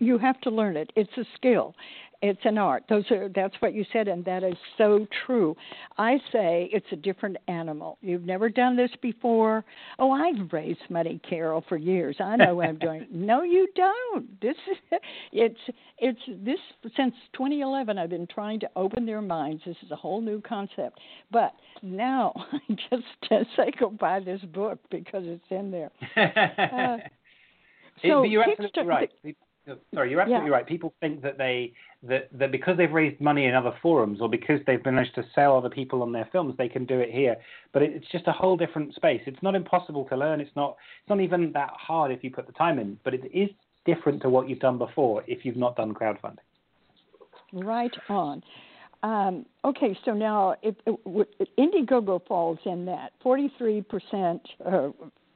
You 0.00 0.18
have 0.18 0.40
to 0.40 0.50
learn 0.50 0.76
it. 0.76 0.92
It's 0.96 1.16
a 1.16 1.24
skill. 1.36 1.74
It's 2.22 2.40
an 2.44 2.58
art. 2.58 2.84
Those 2.90 3.10
are 3.10 3.30
that's 3.34 3.54
what 3.60 3.72
you 3.72 3.84
said, 3.94 4.06
and 4.06 4.22
that 4.26 4.42
is 4.42 4.56
so 4.76 5.06
true. 5.24 5.56
I 5.96 6.18
say 6.30 6.68
it's 6.70 6.86
a 6.92 6.96
different 6.96 7.38
animal. 7.48 7.96
You've 8.02 8.26
never 8.26 8.50
done 8.50 8.76
this 8.76 8.90
before. 9.00 9.64
Oh, 9.98 10.10
I've 10.10 10.52
raised 10.52 10.80
money, 10.90 11.18
Carole, 11.26 11.64
for 11.66 11.78
years. 11.78 12.16
I 12.20 12.36
know 12.36 12.56
what 12.56 12.68
I'm 12.68 12.78
doing. 12.88 13.06
no, 13.10 13.42
you 13.42 13.68
don't. 13.74 14.38
This 14.42 14.56
is 14.70 14.98
it's 15.32 15.60
it's 15.98 16.20
this 16.44 16.58
since 16.94 17.14
2011. 17.32 17.96
I've 17.96 18.10
been 18.10 18.26
trying 18.26 18.60
to 18.60 18.70
open 18.76 19.06
their 19.06 19.22
minds. 19.22 19.62
This 19.64 19.76
is 19.82 19.90
a 19.90 19.96
whole 19.96 20.20
new 20.20 20.42
concept. 20.42 20.98
But 21.30 21.54
now 21.82 22.32
I 22.52 22.58
just 22.90 23.30
uh, 23.30 23.44
say 23.56 23.70
go 23.78 23.88
buy 23.88 24.20
this 24.20 24.42
book 24.52 24.78
because 24.90 25.24
it's 25.26 25.44
in 25.50 25.70
there. 25.70 25.90
Uh, 26.70 26.98
so 28.02 28.22
you're 28.22 28.42
absolutely 28.42 28.84
right 28.84 29.10
sorry, 29.94 30.10
you're 30.10 30.20
absolutely 30.20 30.48
yeah. 30.48 30.54
right. 30.54 30.66
People 30.66 30.94
think 31.00 31.22
that 31.22 31.38
they 31.38 31.72
that, 32.02 32.28
that 32.38 32.52
because 32.52 32.76
they've 32.76 32.90
raised 32.90 33.20
money 33.20 33.46
in 33.46 33.54
other 33.54 33.72
forums 33.82 34.20
or 34.20 34.28
because 34.28 34.60
they've 34.66 34.84
managed 34.84 35.14
to 35.16 35.24
sell 35.34 35.56
other 35.56 35.70
people 35.70 36.02
on 36.02 36.12
their 36.12 36.28
films, 36.32 36.54
they 36.56 36.68
can 36.68 36.86
do 36.86 36.98
it 36.98 37.10
here. 37.10 37.36
But 37.72 37.82
it, 37.82 37.92
it's 37.94 38.10
just 38.10 38.26
a 38.26 38.32
whole 38.32 38.56
different 38.56 38.94
space. 38.94 39.22
It's 39.26 39.42
not 39.42 39.54
impossible 39.54 40.04
to 40.06 40.16
learn. 40.16 40.40
It's 40.40 40.54
not 40.56 40.76
it's 41.02 41.08
not 41.08 41.20
even 41.20 41.52
that 41.52 41.70
hard 41.74 42.10
if 42.10 42.24
you 42.24 42.30
put 42.30 42.46
the 42.46 42.52
time 42.52 42.78
in. 42.78 42.98
But 43.04 43.14
it 43.14 43.30
is 43.32 43.50
different 43.84 44.22
to 44.22 44.28
what 44.28 44.48
you've 44.48 44.60
done 44.60 44.78
before 44.78 45.24
if 45.26 45.44
you've 45.44 45.56
not 45.56 45.76
done 45.76 45.94
crowdfunding. 45.94 46.38
Right 47.52 47.94
on. 48.08 48.42
Um, 49.02 49.46
okay, 49.64 49.98
so 50.04 50.12
now 50.12 50.56
if, 50.62 50.74
if, 50.86 51.48
Indiegogo 51.58 52.26
falls 52.26 52.58
in 52.66 52.84
that 52.84 53.12
43% 53.24 54.40
uh, 54.64 54.88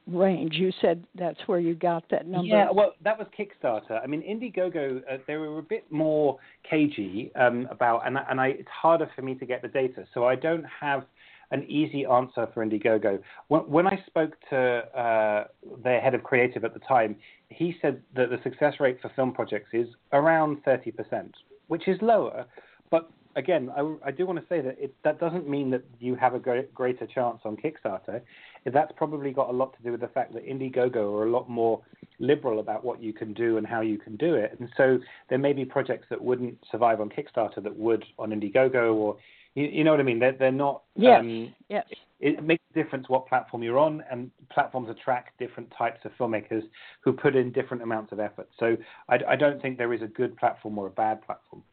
range. 0.07 0.55
You 0.55 0.71
said 0.81 1.03
that's 1.15 1.39
where 1.47 1.59
you 1.59 1.75
got 1.75 2.03
that 2.11 2.27
number. 2.27 2.47
Yeah, 2.47 2.67
well, 2.71 2.93
that 3.03 3.17
was 3.17 3.27
Kickstarter. 3.37 4.01
I 4.03 4.07
mean, 4.07 4.21
Indiegogo, 4.21 5.01
uh, 5.11 5.17
they 5.27 5.35
were 5.35 5.59
a 5.59 5.63
bit 5.63 5.91
more 5.91 6.37
cagey 6.69 7.31
um, 7.35 7.67
about, 7.71 8.05
and, 8.05 8.17
and 8.29 8.39
I, 8.39 8.47
it's 8.47 8.69
harder 8.69 9.09
for 9.15 9.21
me 9.21 9.35
to 9.35 9.45
get 9.45 9.61
the 9.61 9.67
data, 9.67 10.05
so 10.13 10.25
I 10.25 10.35
don't 10.35 10.65
have 10.79 11.05
an 11.51 11.63
easy 11.69 12.05
answer 12.05 12.47
for 12.53 12.65
Indiegogo. 12.65 13.19
When, 13.47 13.61
when 13.61 13.87
I 13.87 14.03
spoke 14.07 14.35
to 14.49 14.57
uh, 14.57 15.43
their 15.83 16.01
head 16.01 16.13
of 16.13 16.23
creative 16.23 16.63
at 16.63 16.73
the 16.73 16.79
time, 16.81 17.15
he 17.49 17.75
said 17.81 18.01
that 18.15 18.29
the 18.29 18.37
success 18.43 18.75
rate 18.79 18.99
for 19.01 19.09
film 19.15 19.33
projects 19.33 19.69
is 19.73 19.87
around 20.11 20.63
30%, 20.63 21.31
which 21.67 21.87
is 21.87 21.97
lower, 22.01 22.45
but 22.89 23.09
again, 23.35 23.69
I, 23.75 23.95
I, 24.05 24.11
do 24.11 24.25
want 24.25 24.39
to 24.39 24.45
say 24.47 24.61
that 24.61 24.77
it, 24.79 24.95
that 25.03 25.19
doesn't 25.19 25.47
mean 25.47 25.69
that 25.71 25.83
you 25.99 26.15
have 26.15 26.33
a 26.33 26.39
great, 26.39 26.73
greater 26.73 27.05
chance 27.05 27.39
on 27.43 27.57
Kickstarter. 27.57 28.21
That's 28.65 28.91
probably 28.95 29.31
got 29.31 29.49
a 29.49 29.53
lot 29.53 29.75
to 29.77 29.83
do 29.83 29.91
with 29.91 30.01
the 30.01 30.07
fact 30.07 30.33
that 30.33 30.45
Indiegogo 30.45 30.95
are 30.95 31.25
a 31.25 31.29
lot 31.29 31.49
more 31.49 31.81
liberal 32.19 32.59
about 32.59 32.83
what 32.83 33.01
you 33.01 33.13
can 33.13 33.33
do 33.33 33.57
and 33.57 33.67
how 33.67 33.81
you 33.81 33.97
can 33.97 34.15
do 34.15 34.35
it. 34.35 34.55
And 34.59 34.69
so 34.75 34.99
there 35.29 35.37
may 35.37 35.53
be 35.53 35.65
projects 35.65 36.07
that 36.09 36.21
wouldn't 36.21 36.57
survive 36.71 36.99
on 36.99 37.09
Kickstarter 37.09 37.61
that 37.63 37.75
would 37.75 38.03
on 38.17 38.31
Indiegogo 38.31 38.93
or 38.95 39.17
you, 39.55 39.65
you 39.65 39.83
know 39.83 39.91
what 39.91 39.99
I 39.99 40.03
mean? 40.03 40.19
They're, 40.19 40.33
they're 40.33 40.51
not. 40.51 40.83
Yes. 40.95 41.21
Um, 41.21 41.53
yes. 41.69 41.85
It, 42.19 42.39
it 42.39 42.43
makes 42.43 42.63
a 42.71 42.73
difference 42.73 43.09
what 43.09 43.27
platform 43.27 43.63
you're 43.63 43.79
on, 43.79 44.03
and 44.11 44.29
platforms 44.51 44.89
attract 44.89 45.37
different 45.39 45.71
types 45.77 45.99
of 46.05 46.11
filmmakers 46.19 46.63
who 47.01 47.13
put 47.13 47.35
in 47.35 47.51
different 47.51 47.81
amounts 47.81 48.11
of 48.11 48.19
effort. 48.19 48.49
So 48.59 48.75
I, 49.09 49.19
I 49.29 49.35
don't 49.35 49.61
think 49.61 49.77
there 49.77 49.93
is 49.93 50.01
a 50.01 50.07
good 50.07 50.37
platform 50.37 50.77
or 50.77 50.87
a 50.87 50.91
bad 50.91 51.25
platform. 51.25 51.63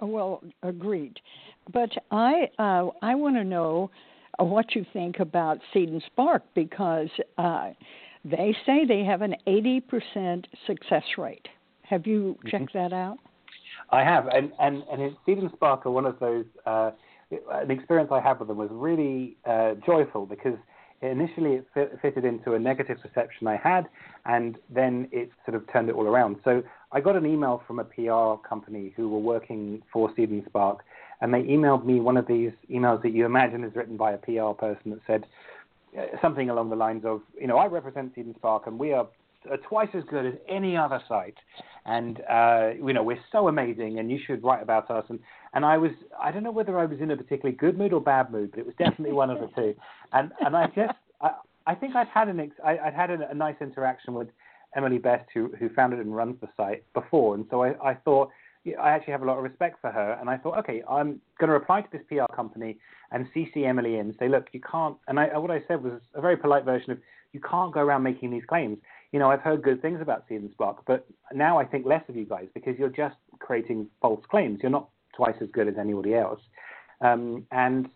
Well, 0.00 0.42
agreed. 0.62 1.18
But 1.72 1.90
I 2.10 2.48
uh, 2.58 2.88
I 3.02 3.14
want 3.14 3.36
to 3.36 3.44
know 3.44 3.90
what 4.38 4.74
you 4.74 4.84
think 4.92 5.20
about 5.20 5.58
Seed 5.72 5.88
and 5.88 6.02
Spark 6.06 6.42
because 6.54 7.08
uh, 7.38 7.70
they 8.24 8.54
say 8.64 8.84
they 8.84 9.04
have 9.04 9.22
an 9.22 9.36
80% 9.46 10.44
success 10.66 11.04
rate. 11.18 11.48
Have 11.82 12.06
you 12.06 12.36
mm-hmm. 12.38 12.48
checked 12.48 12.72
that 12.74 12.92
out? 12.92 13.18
I 13.90 14.02
have, 14.04 14.26
and 14.28 14.52
and 14.58 14.82
and 14.90 15.16
Seed 15.26 15.38
and 15.38 15.50
Spark 15.54 15.84
are 15.84 15.90
one 15.90 16.06
of 16.06 16.18
those. 16.18 16.46
Uh, 16.64 16.92
an 17.52 17.70
experience 17.70 18.10
I 18.12 18.20
had 18.20 18.38
with 18.38 18.48
them 18.48 18.58
was 18.58 18.68
really 18.70 19.36
uh, 19.46 19.74
joyful 19.86 20.26
because 20.26 20.56
initially 21.02 21.54
it 21.54 21.66
fit, 21.74 21.98
fitted 22.00 22.24
into 22.24 22.54
a 22.54 22.58
negative 22.58 22.98
perception 23.02 23.46
I 23.46 23.56
had, 23.56 23.88
and 24.24 24.56
then 24.70 25.08
it 25.12 25.30
sort 25.44 25.56
of 25.56 25.70
turned 25.72 25.88
it 25.88 25.94
all 25.94 26.06
around. 26.06 26.36
So 26.44 26.62
I 26.92 27.00
got 27.00 27.16
an 27.16 27.26
email 27.26 27.62
from 27.66 27.78
a 27.80 27.84
PR 27.84 28.46
company 28.46 28.92
who 28.96 29.08
were 29.08 29.18
working 29.18 29.82
for 29.92 30.12
Seed 30.14 30.30
and 30.30 30.44
Spark, 30.46 30.84
and 31.22 31.32
they 31.32 31.42
emailed 31.44 31.86
me 31.86 32.00
one 32.00 32.16
of 32.16 32.26
these 32.26 32.50
emails 32.68 33.00
that 33.02 33.12
you 33.12 33.24
imagine 33.24 33.62
is 33.64 33.74
written 33.74 33.96
by 33.96 34.12
a 34.12 34.18
PR 34.18 34.50
person 34.58 34.90
that 34.90 35.00
said 35.06 35.24
uh, 35.96 36.02
something 36.20 36.50
along 36.50 36.68
the 36.68 36.76
lines 36.76 37.04
of, 37.04 37.22
you 37.40 37.46
know, 37.46 37.56
I 37.56 37.66
represent 37.66 38.12
Seed 38.14 38.26
and 38.26 38.34
Spark, 38.34 38.66
and 38.66 38.76
we 38.78 38.92
are 38.92 39.06
twice 39.68 39.88
as 39.94 40.02
good 40.10 40.26
as 40.26 40.34
any 40.48 40.76
other 40.76 41.00
site, 41.08 41.36
and 41.84 42.20
uh, 42.30 42.70
you 42.76 42.92
know 42.92 43.02
we're 43.02 43.18
so 43.30 43.48
amazing, 43.48 43.98
and 43.98 44.10
you 44.10 44.18
should 44.24 44.42
write 44.42 44.62
about 44.62 44.90
us. 44.90 45.04
And 45.08 45.18
and 45.52 45.64
I 45.64 45.78
was 45.78 45.90
I 46.20 46.30
don't 46.30 46.42
know 46.42 46.52
whether 46.52 46.78
I 46.78 46.84
was 46.84 47.00
in 47.00 47.10
a 47.10 47.16
particularly 47.16 47.56
good 47.56 47.76
mood 47.76 47.92
or 47.92 48.00
bad 48.00 48.30
mood, 48.30 48.52
but 48.52 48.60
it 48.60 48.66
was 48.66 48.74
definitely 48.76 49.12
one 49.12 49.30
of 49.30 49.40
the 49.40 49.48
two. 49.54 49.74
And 50.12 50.30
and 50.44 50.56
I 50.56 50.66
just 50.66 50.94
I, 51.20 51.30
I 51.66 51.74
think 51.74 51.96
I'd 51.96 52.06
had 52.08 52.28
an 52.28 52.38
ex- 52.38 52.60
I, 52.64 52.74
would 52.74 52.94
had 52.94 53.10
a, 53.10 53.30
a, 53.30 53.34
nice 53.34 53.56
interaction 53.60 54.14
with 54.14 54.28
Emily 54.76 54.98
Best, 54.98 55.28
who 55.34 55.52
who 55.58 55.70
founded 55.70 56.00
and 56.00 56.14
runs 56.14 56.36
the 56.40 56.48
site 56.56 56.84
before, 56.92 57.34
and 57.34 57.46
so 57.50 57.62
I, 57.62 57.90
I 57.90 57.94
thought 57.94 58.30
I 58.80 58.90
actually 58.90 59.12
have 59.12 59.22
a 59.22 59.26
lot 59.26 59.38
of 59.38 59.42
respect 59.42 59.80
for 59.80 59.90
her, 59.90 60.16
and 60.20 60.30
I 60.30 60.36
thought, 60.36 60.58
okay, 60.60 60.82
I'm 60.88 61.20
going 61.38 61.48
to 61.48 61.52
reply 61.52 61.80
to 61.82 61.88
this 61.90 62.02
PR 62.08 62.32
company 62.34 62.78
and 63.10 63.26
CC 63.34 63.66
Emily 63.66 63.96
in, 63.98 64.14
say, 64.18 64.28
look, 64.28 64.46
you 64.52 64.60
can't. 64.60 64.96
And 65.08 65.18
I, 65.18 65.36
what 65.36 65.50
I 65.50 65.62
said 65.66 65.82
was 65.82 66.00
a 66.14 66.20
very 66.20 66.36
polite 66.36 66.64
version 66.64 66.92
of, 66.92 66.98
you 67.32 67.40
can't 67.40 67.72
go 67.72 67.80
around 67.80 68.02
making 68.02 68.30
these 68.30 68.44
claims. 68.48 68.78
You 69.10 69.18
know, 69.18 69.30
I've 69.30 69.40
heard 69.40 69.62
good 69.62 69.82
things 69.82 70.00
about 70.00 70.24
and 70.30 70.50
Spark, 70.52 70.84
but 70.86 71.06
now 71.32 71.58
I 71.58 71.64
think 71.64 71.86
less 71.86 72.02
of 72.08 72.16
you 72.16 72.24
guys 72.24 72.46
because 72.54 72.78
you're 72.78 72.88
just 72.88 73.16
creating 73.40 73.88
false 74.00 74.24
claims. 74.30 74.60
You're 74.62 74.70
not 74.70 74.88
twice 75.16 75.34
as 75.40 75.48
good 75.52 75.68
as 75.68 75.74
anybody 75.78 76.14
else, 76.14 76.40
um, 77.00 77.46
and 77.50 77.88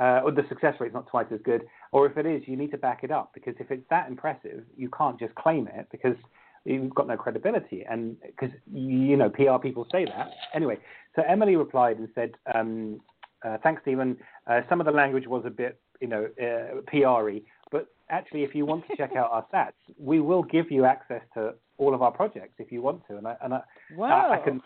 uh, 0.00 0.22
or 0.24 0.32
the 0.32 0.44
success 0.48 0.74
rate's 0.80 0.94
not 0.94 1.06
twice 1.08 1.26
as 1.32 1.40
good. 1.44 1.62
Or 1.92 2.06
if 2.06 2.16
it 2.16 2.26
is, 2.26 2.42
you 2.46 2.56
need 2.56 2.72
to 2.72 2.78
back 2.78 3.04
it 3.04 3.12
up 3.12 3.30
because 3.34 3.54
if 3.60 3.70
it's 3.70 3.88
that 3.90 4.08
impressive, 4.08 4.64
you 4.76 4.88
can't 4.96 5.18
just 5.18 5.34
claim 5.36 5.68
it 5.68 5.86
because 5.92 6.16
you've 6.64 6.94
got 6.94 7.06
no 7.06 7.16
credibility. 7.16 7.84
And 7.88 8.16
because 8.20 8.50
you 8.72 9.16
know 9.16 9.30
PR 9.30 9.58
people 9.60 9.86
say 9.92 10.04
that 10.04 10.30
anyway. 10.54 10.78
So 11.16 11.22
Emily 11.22 11.56
replied 11.56 11.98
and 11.98 12.08
said, 12.14 12.32
um, 12.54 13.00
uh, 13.44 13.58
"Thanks, 13.62 13.82
Stephen. 13.82 14.16
Uh, 14.46 14.62
some 14.68 14.80
of 14.80 14.86
the 14.86 14.92
language 14.92 15.26
was 15.26 15.44
a 15.46 15.50
bit, 15.50 15.80
you 16.00 16.08
know, 16.08 16.28
uh, 16.40 16.80
PR-y, 16.86 17.42
but 17.70 17.88
actually, 18.10 18.42
if 18.42 18.54
you 18.54 18.66
want 18.66 18.86
to 18.88 18.96
check 18.96 19.14
out 19.16 19.30
our 19.30 19.46
stats, 19.52 19.72
we 19.98 20.20
will 20.20 20.42
give 20.42 20.70
you 20.70 20.84
access 20.84 21.22
to 21.34 21.54
all 21.78 21.94
of 21.94 22.02
our 22.02 22.10
projects 22.10 22.54
if 22.58 22.72
you 22.72 22.82
want 22.82 23.06
to." 23.08 23.16
And 23.16 23.28
I, 23.28 23.36
and 23.42 23.54
I, 23.54 23.60
wow. 23.96 24.30
I, 24.30 24.34
I 24.34 24.38
can. 24.38 24.60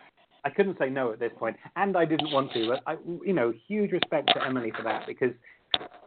I 0.44 0.50
couldn't 0.50 0.78
say 0.78 0.88
no 0.88 1.12
at 1.12 1.18
this 1.18 1.32
point, 1.36 1.56
and 1.74 1.96
I 1.96 2.04
didn't 2.04 2.30
want 2.30 2.52
to. 2.52 2.68
But 2.68 2.82
I, 2.86 2.96
you 3.26 3.32
know, 3.32 3.52
huge 3.66 3.90
respect 3.90 4.30
to 4.34 4.46
Emily 4.46 4.72
for 4.74 4.84
that 4.84 5.04
because 5.04 5.32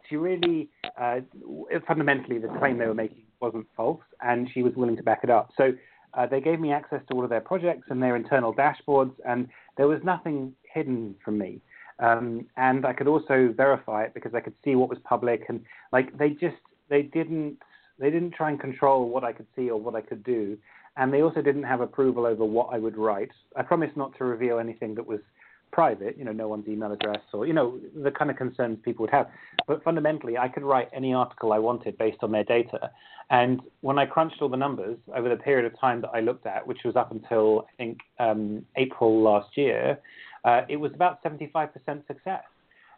she 0.08 0.16
really, 0.16 0.70
uh, 1.00 1.20
fundamentally, 1.86 2.38
the 2.38 2.48
claim 2.58 2.78
they 2.78 2.86
were 2.86 2.94
making 2.94 3.24
wasn't 3.42 3.66
false, 3.76 4.00
and 4.22 4.48
she 4.54 4.62
was 4.62 4.72
willing 4.74 4.96
to 4.96 5.02
back 5.02 5.20
it 5.22 5.30
up. 5.30 5.50
So 5.56 5.72
uh, 6.14 6.26
they 6.26 6.40
gave 6.40 6.60
me 6.60 6.72
access 6.72 7.00
to 7.08 7.14
all 7.14 7.24
of 7.24 7.30
their 7.30 7.40
projects 7.40 7.88
and 7.90 8.02
their 8.02 8.16
internal 8.16 8.54
dashboards, 8.54 9.12
and 9.26 9.48
there 9.76 9.88
was 9.88 10.00
nothing 10.04 10.54
hidden 10.72 11.14
from 11.24 11.38
me. 11.38 11.60
Um, 11.98 12.46
and 12.56 12.86
I 12.86 12.92
could 12.92 13.06
also 13.06 13.52
verify 13.54 14.04
it 14.04 14.14
because 14.14 14.34
I 14.34 14.40
could 14.40 14.54
see 14.64 14.74
what 14.74 14.88
was 14.88 14.98
public, 15.04 15.42
and 15.48 15.60
like 15.92 16.16
they 16.16 16.30
just 16.30 16.56
they 16.88 17.02
didn't 17.02 17.58
they 17.98 18.10
didn't 18.10 18.32
try 18.32 18.50
and 18.50 18.58
control 18.58 19.08
what 19.08 19.24
I 19.24 19.32
could 19.32 19.46
see 19.54 19.70
or 19.70 19.78
what 19.78 19.94
I 19.94 20.00
could 20.00 20.24
do, 20.24 20.56
and 20.96 21.12
they 21.12 21.22
also 21.22 21.42
didn't 21.42 21.62
have 21.64 21.80
approval 21.80 22.26
over 22.26 22.44
what 22.44 22.68
I 22.72 22.78
would 22.78 22.96
write. 22.96 23.30
I 23.56 23.62
promised 23.62 23.96
not 23.96 24.16
to 24.18 24.24
reveal 24.24 24.58
anything 24.58 24.94
that 24.96 25.06
was 25.06 25.20
private, 25.72 26.16
you 26.18 26.24
know, 26.24 26.32
no 26.32 26.48
one's 26.48 26.68
email 26.68 26.92
address 26.92 27.20
or, 27.32 27.46
you 27.46 27.52
know, 27.52 27.78
the 27.96 28.10
kind 28.10 28.30
of 28.30 28.36
concerns 28.36 28.78
people 28.82 29.02
would 29.02 29.10
have. 29.10 29.28
But 29.66 29.82
fundamentally, 29.82 30.36
I 30.38 30.48
could 30.48 30.62
write 30.62 30.88
any 30.92 31.14
article 31.14 31.52
I 31.52 31.58
wanted 31.58 31.96
based 31.98 32.18
on 32.22 32.30
their 32.30 32.44
data. 32.44 32.90
And 33.30 33.62
when 33.80 33.98
I 33.98 34.04
crunched 34.06 34.42
all 34.42 34.50
the 34.50 34.56
numbers 34.56 34.98
over 35.16 35.28
the 35.28 35.36
period 35.36 35.64
of 35.64 35.78
time 35.80 36.02
that 36.02 36.10
I 36.12 36.20
looked 36.20 36.46
at, 36.46 36.66
which 36.66 36.80
was 36.84 36.94
up 36.94 37.10
until, 37.10 37.66
I 37.72 37.76
think, 37.76 37.98
um, 38.18 38.64
April 38.76 39.22
last 39.22 39.56
year, 39.56 39.98
uh, 40.44 40.62
it 40.68 40.76
was 40.76 40.92
about 40.94 41.22
75% 41.24 41.70
success. 42.06 42.42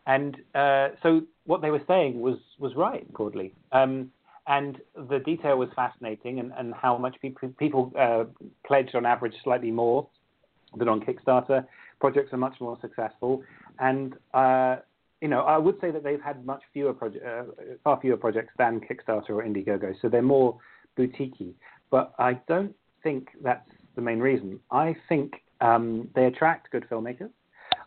And 0.07 0.37
uh, 0.55 0.89
so 1.03 1.23
what 1.47 1.63
they 1.63 1.71
were 1.71 1.83
saying 1.87 2.21
was, 2.21 2.39
was 2.59 2.75
right, 2.75 3.11
broadly. 3.13 3.53
Um, 3.73 4.11
and 4.47 4.79
the 5.09 5.21
detail 5.21 5.57
was 5.57 5.71
fascinating, 5.75 6.39
and, 6.41 6.53
and 6.59 6.75
how 6.75 6.99
much 6.99 7.17
people, 7.23 7.49
people 7.59 7.93
uh, 7.99 8.25
pledged 8.67 8.95
on 8.95 9.07
average 9.07 9.35
slightly 9.43 9.71
more 9.71 10.07
than 10.77 10.89
on 10.89 11.01
Kickstarter. 11.01 11.65
Projects 12.05 12.35
are 12.35 12.43
much 12.49 12.57
more 12.61 12.77
successful, 12.83 13.43
and 13.79 14.13
uh, 14.35 14.77
you 15.23 15.29
know 15.29 15.41
I 15.41 15.57
would 15.57 15.77
say 15.81 15.91
that 15.91 16.05
they've 16.05 16.21
had 16.21 16.45
much 16.45 16.63
fewer 16.75 16.93
projects, 16.93 17.25
uh, 17.27 17.45
far 17.83 17.99
fewer 17.99 18.19
projects 18.19 18.53
than 18.59 18.79
Kickstarter 18.87 19.31
or 19.31 19.43
Indiegogo, 19.43 19.95
so 20.03 20.11
they're 20.11 20.21
more 20.37 20.59
boutiquey. 20.99 21.55
But 21.91 22.13
I 22.19 22.35
don't 22.47 22.75
think 23.03 23.29
that's 23.43 23.71
the 23.97 24.03
main 24.03 24.19
reason. 24.19 24.61
I 24.71 24.95
think 25.09 25.33
um, 25.63 26.09
they 26.15 26.27
attract 26.27 26.71
good 26.73 26.85
filmmakers. 26.91 27.31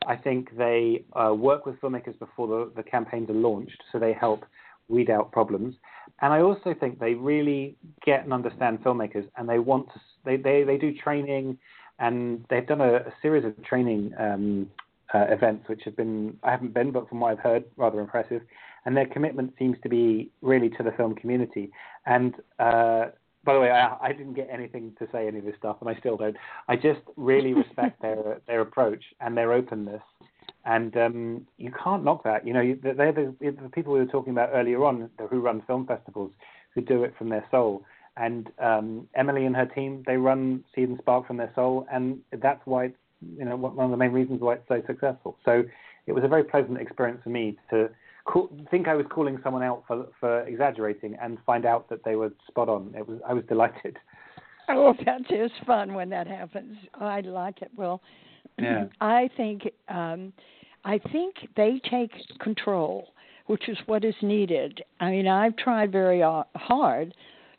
I 0.07 0.15
think 0.15 0.49
they 0.57 1.05
uh, 1.13 1.35
work 1.35 1.67
with 1.67 1.79
filmmakers 1.79 2.17
before 2.17 2.47
the, 2.47 2.71
the 2.75 2.81
campaigns 2.81 3.29
are 3.29 3.33
launched, 3.33 3.83
so 3.91 3.99
they 3.99 4.13
help 4.13 4.45
weed 4.87 5.11
out 5.11 5.31
problems. 5.31 5.75
And 6.21 6.33
I 6.33 6.41
also 6.41 6.73
think 6.79 6.99
they 6.99 7.13
really 7.13 7.75
get 8.03 8.23
and 8.23 8.33
understand 8.33 8.83
filmmakers, 8.83 9.29
and 9.37 9.47
they 9.47 9.59
want 9.59 9.89
to. 9.93 9.99
They 10.25 10.37
they, 10.37 10.63
they 10.63 10.77
do 10.77 10.91
training, 10.91 11.59
and 11.99 12.45
they've 12.49 12.67
done 12.67 12.81
a, 12.81 12.95
a 12.95 13.13
series 13.21 13.45
of 13.45 13.61
training 13.63 14.13
um, 14.19 14.69
uh, 15.13 15.25
events, 15.29 15.67
which 15.69 15.81
have 15.85 15.95
been 15.95 16.37
I 16.43 16.51
haven't 16.51 16.73
been, 16.73 16.91
but 16.91 17.07
from 17.09 17.19
what 17.19 17.31
I've 17.31 17.39
heard, 17.39 17.63
rather 17.75 17.99
impressive. 17.99 18.41
And 18.85 18.95
their 18.95 19.05
commitment 19.05 19.53
seems 19.59 19.77
to 19.83 19.89
be 19.89 20.31
really 20.41 20.69
to 20.69 20.83
the 20.83 20.91
film 20.91 21.15
community. 21.15 21.71
And 22.05 22.35
uh, 22.59 23.07
by 23.43 23.53
the 23.53 23.59
way, 23.59 23.71
I, 23.71 23.97
I 24.01 24.11
didn't 24.11 24.33
get 24.33 24.49
anything 24.51 24.93
to 24.99 25.07
say 25.11 25.27
any 25.27 25.39
of 25.39 25.45
this 25.45 25.55
stuff, 25.57 25.77
and 25.81 25.89
I 25.89 25.97
still 25.99 26.17
don't. 26.17 26.35
I 26.67 26.75
just 26.75 27.01
really 27.15 27.53
respect 27.53 28.01
their 28.01 28.41
their 28.47 28.61
approach 28.61 29.03
and 29.21 29.37
their 29.37 29.53
openness, 29.53 30.03
and 30.65 30.95
um, 30.97 31.47
you 31.57 31.71
can't 31.83 32.03
knock 32.03 32.23
that. 32.25 32.45
You 32.45 32.53
know, 32.53 32.77
they're 32.83 33.13
the, 33.13 33.33
the 33.39 33.69
people 33.69 33.93
we 33.93 33.99
were 33.99 34.05
talking 34.05 34.33
about 34.33 34.49
earlier 34.53 34.83
on 34.83 35.09
the 35.17 35.27
who 35.27 35.39
run 35.39 35.63
film 35.65 35.87
festivals, 35.87 36.31
who 36.75 36.81
do 36.81 37.03
it 37.03 37.13
from 37.17 37.29
their 37.29 37.45
soul. 37.49 37.83
And 38.19 38.49
um, 38.59 39.07
Emily 39.15 39.45
and 39.45 39.55
her 39.55 39.65
team, 39.65 40.03
they 40.07 40.17
run 40.17 40.63
Seed 40.73 40.89
and 40.89 40.97
Spark 40.97 41.27
from 41.27 41.37
their 41.37 41.51
soul, 41.55 41.85
and 41.91 42.19
that's 42.41 42.61
why 42.65 42.85
it's, 42.85 42.97
you 43.37 43.45
know 43.45 43.55
one 43.55 43.85
of 43.85 43.91
the 43.91 43.97
main 43.97 44.11
reasons 44.11 44.41
why 44.41 44.53
it's 44.53 44.67
so 44.67 44.81
successful. 44.85 45.37
So 45.43 45.63
it 46.05 46.13
was 46.13 46.23
a 46.23 46.27
very 46.27 46.43
pleasant 46.43 46.79
experience 46.79 47.21
for 47.23 47.29
me 47.29 47.57
to 47.69 47.89
call, 48.25 48.49
think 48.69 48.87
I 48.87 48.95
was 48.95 49.05
calling 49.09 49.39
someone 49.43 49.63
out 49.63 49.83
for 49.87 50.07
for 50.19 50.41
exaggerating 50.41 51.17
and 51.21 51.37
find 51.45 51.65
out 51.65 51.89
that 51.89 52.03
they 52.03 52.15
were 52.15 52.31
spot 52.47 52.69
on. 52.69 52.93
It 52.95 53.07
was 53.07 53.19
I 53.27 53.33
was 53.33 53.43
delighted. 53.47 53.97
Oh, 54.69 54.93
that 55.05 55.21
is 55.31 55.49
just 55.49 55.65
fun 55.65 55.93
when 55.93 56.09
that 56.09 56.27
happens. 56.27 56.75
I 56.95 57.21
like 57.21 57.61
it. 57.61 57.71
Well, 57.77 58.01
yeah. 58.59 58.87
I 58.99 59.29
think 59.37 59.61
um, 59.87 60.33
I 60.83 60.99
think 61.13 61.35
they 61.55 61.79
take 61.89 62.11
control, 62.39 63.07
which 63.45 63.69
is 63.69 63.77
what 63.85 64.03
is 64.03 64.15
needed. 64.21 64.83
I 64.99 65.11
mean, 65.11 65.25
I've 65.25 65.55
tried 65.55 65.89
very 65.93 66.21
uh, 66.21 66.43
hard 66.55 67.13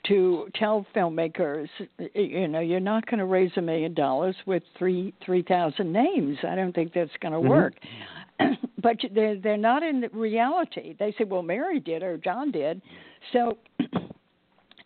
to 0.07 0.49
tell 0.55 0.87
filmmakers, 0.95 1.69
you 2.15 2.49
know, 2.49 2.61
you're 2.61 2.81
not 2.81 3.07
going 3.07 3.19
to 3.19 3.27
raise 3.27 3.51
a 3.57 3.63
million 3.63 3.95
dollars 3.95 4.37
with 4.47 4.63
three 4.79 5.13
three 5.25 5.43
thousand 5.43 5.93
names. 5.93 6.39
I 6.47 6.55
don't 6.55 6.75
think 6.75 6.93
that's 6.95 7.11
going 7.21 7.33
to 7.33 7.39
mm-hmm. 7.39 7.49
work. 7.49 7.75
but 8.83 8.97
they're 9.15 9.39
they're 9.39 9.57
not 9.57 9.83
in 9.83 10.09
reality. 10.13 10.95
They 10.99 11.15
say, 11.19 11.25
well, 11.25 11.43
Mary 11.43 11.81
did 11.81 12.03
or 12.03 12.17
John 12.17 12.51
did. 12.51 12.81
So 13.33 13.59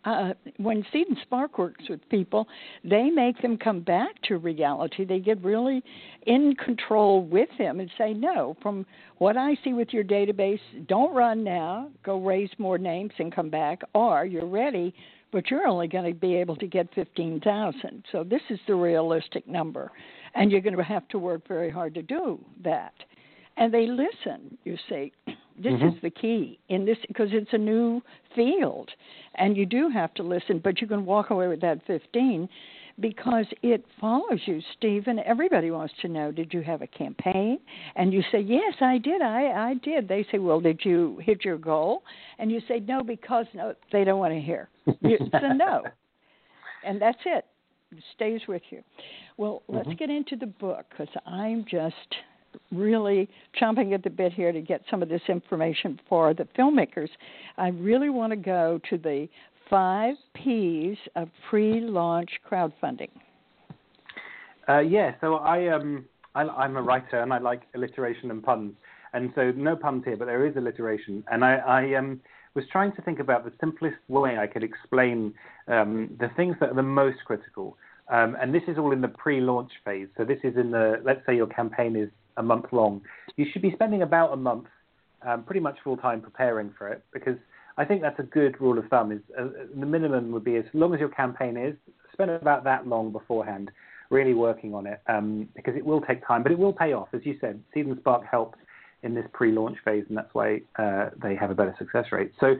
uh, 0.05 0.33
when 0.57 0.85
Seed 0.91 1.07
and 1.07 1.17
Spark 1.21 1.57
works 1.57 1.85
with 1.89 2.07
people, 2.09 2.47
they 2.83 3.09
make 3.09 3.41
them 3.41 3.57
come 3.57 3.81
back 3.81 4.21
to 4.23 4.37
reality. 4.37 5.05
They 5.05 5.19
get 5.19 5.43
really 5.43 5.83
in 6.27 6.55
control 6.55 7.23
with 7.23 7.49
them 7.57 7.79
and 7.79 7.89
say, 7.97 8.13
no, 8.13 8.55
from 8.61 8.85
what 9.17 9.37
I 9.37 9.57
see 9.63 9.73
with 9.73 9.89
your 9.91 10.03
database, 10.03 10.59
don't 10.87 11.13
run 11.13 11.43
now. 11.43 11.89
Go 12.03 12.19
raise 12.19 12.49
more 12.57 12.77
names 12.77 13.11
and 13.19 13.33
come 13.33 13.49
back, 13.49 13.81
or 13.93 14.25
you're 14.25 14.45
ready, 14.45 14.93
but 15.31 15.49
you're 15.49 15.67
only 15.67 15.87
going 15.87 16.11
to 16.11 16.19
be 16.19 16.35
able 16.35 16.55
to 16.57 16.67
get 16.67 16.93
fifteen 16.93 17.39
thousand. 17.39 18.03
So 18.11 18.23
this 18.23 18.41
is 18.49 18.59
the 18.67 18.75
realistic 18.75 19.47
number, 19.47 19.91
and 20.35 20.51
you're 20.51 20.61
going 20.61 20.77
to 20.77 20.83
have 20.83 21.07
to 21.09 21.19
work 21.19 21.47
very 21.47 21.69
hard 21.69 21.93
to 21.95 22.01
do 22.01 22.39
that 22.63 22.93
and 23.57 23.73
they 23.73 23.87
listen. 23.87 24.57
You 24.63 24.77
see, 24.89 25.11
this 25.57 25.73
mm-hmm. 25.73 25.89
is 25.89 25.93
the 26.01 26.09
key 26.09 26.59
in 26.69 26.85
this 26.85 26.97
because 27.07 27.29
it's 27.31 27.53
a 27.53 27.57
new 27.57 28.01
field, 28.35 28.89
and 29.35 29.55
you 29.55 29.65
do 29.65 29.89
have 29.89 30.13
to 30.15 30.23
listen. 30.23 30.59
But 30.63 30.81
you 30.81 30.87
can 30.87 31.05
walk 31.05 31.29
away 31.29 31.47
with 31.47 31.61
that 31.61 31.85
fifteen 31.85 32.49
because 32.99 33.45
it 33.61 33.85
follows 33.99 34.39
you, 34.45 34.61
Stephen. 34.77 35.19
Everybody 35.19 35.71
wants 35.71 35.93
to 36.01 36.07
know: 36.07 36.31
Did 36.31 36.53
you 36.53 36.61
have 36.61 36.81
a 36.81 36.87
campaign? 36.87 37.59
And 37.95 38.13
you 38.13 38.23
say, 38.31 38.39
"Yes, 38.39 38.73
I 38.81 38.97
did. 38.97 39.21
I 39.21 39.69
I 39.69 39.73
did." 39.75 40.07
They 40.07 40.25
say, 40.31 40.39
"Well, 40.39 40.59
did 40.59 40.81
you 40.83 41.19
hit 41.23 41.45
your 41.45 41.57
goal?" 41.57 42.03
And 42.39 42.51
you 42.51 42.61
say, 42.67 42.79
"No," 42.79 43.03
because 43.03 43.45
no, 43.53 43.73
they 43.91 44.03
don't 44.03 44.19
want 44.19 44.33
to 44.33 44.41
hear. 44.41 44.69
It's 44.85 45.29
a 45.33 45.53
no, 45.53 45.83
and 46.85 47.01
that's 47.01 47.21
it. 47.25 47.45
It 47.91 48.03
stays 48.15 48.41
with 48.47 48.63
you. 48.71 48.81
Well, 49.37 49.63
let's 49.67 49.87
mm-hmm. 49.87 49.97
get 49.97 50.09
into 50.09 50.35
the 50.35 50.47
book 50.47 50.85
because 50.89 51.13
I'm 51.25 51.65
just 51.69 51.95
really 52.71 53.29
chomping 53.59 53.93
at 53.93 54.03
the 54.03 54.09
bit 54.09 54.33
here 54.33 54.51
to 54.51 54.61
get 54.61 54.81
some 54.89 55.01
of 55.01 55.09
this 55.09 55.21
information 55.27 55.99
for 56.07 56.33
the 56.33 56.47
filmmakers. 56.57 57.09
I 57.57 57.69
really 57.69 58.09
want 58.09 58.31
to 58.31 58.37
go 58.37 58.79
to 58.89 58.97
the 58.97 59.27
five 59.69 60.15
P's 60.33 60.97
of 61.15 61.29
pre-launch 61.49 62.29
crowdfunding. 62.49 63.09
Uh, 64.67 64.79
yeah, 64.79 65.13
so 65.21 65.35
I 65.35 65.67
um 65.69 66.05
I, 66.35 66.65
am 66.65 66.77
a 66.77 66.81
writer 66.81 67.21
and 67.21 67.33
I 67.33 67.37
like 67.37 67.63
alliteration 67.75 68.31
and 68.31 68.43
puns, 68.43 68.73
and 69.13 69.31
so 69.35 69.51
no 69.51 69.75
puns 69.75 70.03
here, 70.05 70.17
but 70.17 70.25
there 70.25 70.45
is 70.45 70.55
alliteration, 70.55 71.23
and 71.31 71.43
I, 71.43 71.55
I 71.55 71.95
um 71.95 72.21
was 72.55 72.65
trying 72.71 72.91
to 72.93 73.01
think 73.01 73.19
about 73.19 73.45
the 73.45 73.51
simplest 73.59 73.97
way 74.07 74.37
I 74.37 74.47
could 74.47 74.63
explain 74.63 75.33
um, 75.67 76.15
the 76.19 76.29
things 76.35 76.55
that 76.59 76.69
are 76.69 76.75
the 76.75 76.83
most 76.83 77.17
critical. 77.25 77.77
Um, 78.09 78.37
and 78.39 78.53
this 78.53 78.61
is 78.67 78.77
all 78.77 78.91
in 78.91 79.01
the 79.01 79.07
pre-launch 79.07 79.71
phase. 79.83 80.07
So 80.17 80.25
this 80.25 80.39
is 80.43 80.55
in 80.57 80.71
the 80.71 81.01
let's 81.03 81.21
say 81.25 81.35
your 81.35 81.47
campaign 81.47 81.95
is 81.95 82.09
a 82.37 82.43
month 82.43 82.65
long, 82.71 83.01
you 83.35 83.45
should 83.51 83.61
be 83.61 83.71
spending 83.71 84.01
about 84.01 84.33
a 84.33 84.35
month, 84.35 84.65
um, 85.25 85.43
pretty 85.43 85.59
much 85.59 85.77
full 85.83 85.97
time 85.97 86.21
preparing 86.21 86.73
for 86.77 86.89
it 86.89 87.03
because 87.13 87.37
I 87.77 87.85
think 87.85 88.01
that's 88.01 88.19
a 88.19 88.23
good 88.23 88.59
rule 88.61 88.77
of 88.77 88.87
thumb. 88.87 89.11
Is 89.11 89.21
uh, 89.39 89.47
the 89.77 89.85
minimum 89.85 90.31
would 90.31 90.43
be 90.43 90.57
as 90.57 90.65
long 90.73 90.93
as 90.93 90.99
your 90.99 91.09
campaign 91.09 91.57
is, 91.57 91.75
spend 92.11 92.29
about 92.31 92.63
that 92.65 92.87
long 92.87 93.11
beforehand, 93.11 93.71
really 94.09 94.33
working 94.33 94.73
on 94.73 94.85
it 94.85 95.01
um, 95.07 95.49
because 95.55 95.75
it 95.75 95.85
will 95.85 96.01
take 96.01 96.25
time, 96.25 96.43
but 96.43 96.51
it 96.51 96.59
will 96.59 96.73
pay 96.73 96.93
off. 96.93 97.07
As 97.13 97.21
you 97.23 97.37
said, 97.41 97.61
Seed 97.73 97.87
and 97.87 97.97
Spark 97.99 98.23
helped 98.29 98.59
in 99.01 99.13
this 99.13 99.25
pre-launch 99.33 99.77
phase, 99.83 100.05
and 100.07 100.17
that's 100.17 100.33
why 100.33 100.61
uh, 100.77 101.09
they 101.21 101.35
have 101.35 101.51
a 101.51 101.55
better 101.55 101.75
success 101.77 102.05
rate. 102.11 102.31
So 102.39 102.55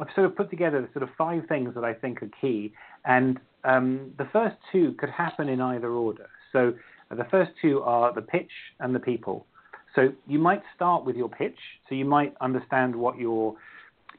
I've 0.00 0.08
sort 0.14 0.26
of 0.26 0.36
put 0.36 0.50
together 0.50 0.88
sort 0.92 1.02
of 1.02 1.08
five 1.16 1.42
things 1.48 1.74
that 1.74 1.84
I 1.84 1.94
think 1.94 2.22
are 2.22 2.30
key, 2.40 2.72
and 3.04 3.40
um, 3.64 4.12
the 4.18 4.28
first 4.32 4.56
two 4.70 4.94
could 4.98 5.10
happen 5.10 5.48
in 5.48 5.60
either 5.60 5.88
order. 5.88 6.28
So 6.52 6.74
the 7.16 7.26
first 7.30 7.52
two 7.60 7.82
are 7.82 8.12
the 8.12 8.22
pitch 8.22 8.50
and 8.80 8.94
the 8.94 9.00
people. 9.00 9.46
So 9.94 10.12
you 10.26 10.38
might 10.38 10.62
start 10.74 11.04
with 11.04 11.16
your 11.16 11.28
pitch. 11.28 11.58
So 11.88 11.94
you 11.94 12.04
might 12.04 12.34
understand 12.40 12.94
what 12.96 13.18
your 13.18 13.56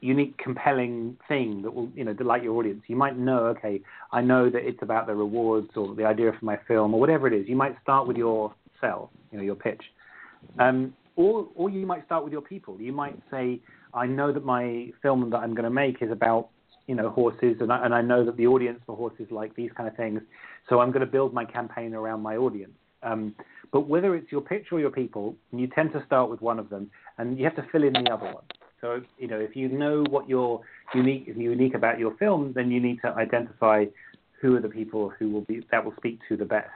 unique, 0.00 0.36
compelling 0.38 1.16
thing 1.28 1.62
that 1.62 1.72
will, 1.72 1.88
you 1.94 2.04
know, 2.04 2.12
delight 2.12 2.42
your 2.42 2.54
audience. 2.56 2.82
You 2.86 2.96
might 2.96 3.16
know, 3.18 3.46
okay, 3.46 3.80
I 4.12 4.20
know 4.20 4.50
that 4.50 4.66
it's 4.66 4.82
about 4.82 5.06
the 5.06 5.14
rewards 5.14 5.70
or 5.76 5.94
the 5.94 6.04
idea 6.04 6.32
for 6.38 6.44
my 6.44 6.58
film 6.68 6.94
or 6.94 7.00
whatever 7.00 7.26
it 7.26 7.32
is. 7.32 7.48
You 7.48 7.56
might 7.56 7.76
start 7.82 8.06
with 8.06 8.16
your 8.16 8.54
sell, 8.80 9.10
you 9.32 9.38
know, 9.38 9.44
your 9.44 9.54
pitch. 9.54 9.82
Um, 10.58 10.92
or, 11.16 11.48
or 11.54 11.70
you 11.70 11.86
might 11.86 12.04
start 12.04 12.24
with 12.24 12.32
your 12.32 12.42
people. 12.42 12.80
You 12.80 12.92
might 12.92 13.18
say, 13.30 13.60
I 13.94 14.06
know 14.06 14.32
that 14.32 14.44
my 14.44 14.90
film 15.00 15.30
that 15.30 15.38
I'm 15.38 15.54
going 15.54 15.64
to 15.64 15.70
make 15.70 16.02
is 16.02 16.10
about, 16.10 16.48
you 16.86 16.94
know, 16.94 17.08
horses, 17.10 17.56
and 17.60 17.72
I, 17.72 17.84
and 17.84 17.94
I 17.94 18.02
know 18.02 18.24
that 18.26 18.36
the 18.36 18.46
audience 18.46 18.80
for 18.84 18.96
horses 18.96 19.26
like 19.30 19.54
these 19.54 19.70
kind 19.76 19.88
of 19.88 19.96
things. 19.96 20.20
So 20.68 20.80
I'm 20.80 20.90
going 20.90 21.00
to 21.00 21.10
build 21.10 21.32
my 21.32 21.44
campaign 21.44 21.94
around 21.94 22.20
my 22.20 22.36
audience. 22.36 22.72
Um, 23.04 23.34
but 23.72 23.88
whether 23.88 24.14
it's 24.14 24.30
your 24.32 24.40
pitch 24.40 24.66
or 24.72 24.80
your 24.80 24.90
people, 24.90 25.34
you 25.52 25.66
tend 25.66 25.92
to 25.92 26.04
start 26.06 26.30
with 26.30 26.40
one 26.40 26.58
of 26.58 26.70
them, 26.70 26.90
and 27.18 27.38
you 27.38 27.44
have 27.44 27.56
to 27.56 27.66
fill 27.70 27.84
in 27.84 27.92
the 27.92 28.10
other 28.10 28.26
one. 28.26 28.44
So 28.80 29.00
you 29.18 29.28
know, 29.28 29.38
if 29.38 29.56
you 29.56 29.68
know 29.68 30.04
what 30.10 30.28
your 30.28 30.60
unique 30.94 31.26
unique 31.36 31.74
about 31.74 31.98
your 31.98 32.16
film, 32.16 32.52
then 32.54 32.70
you 32.70 32.80
need 32.80 33.00
to 33.02 33.08
identify 33.08 33.86
who 34.40 34.56
are 34.56 34.60
the 34.60 34.68
people 34.68 35.10
who 35.18 35.30
will 35.30 35.42
be 35.42 35.66
that 35.70 35.84
will 35.84 35.94
speak 35.96 36.18
to 36.28 36.36
the 36.36 36.44
best. 36.44 36.68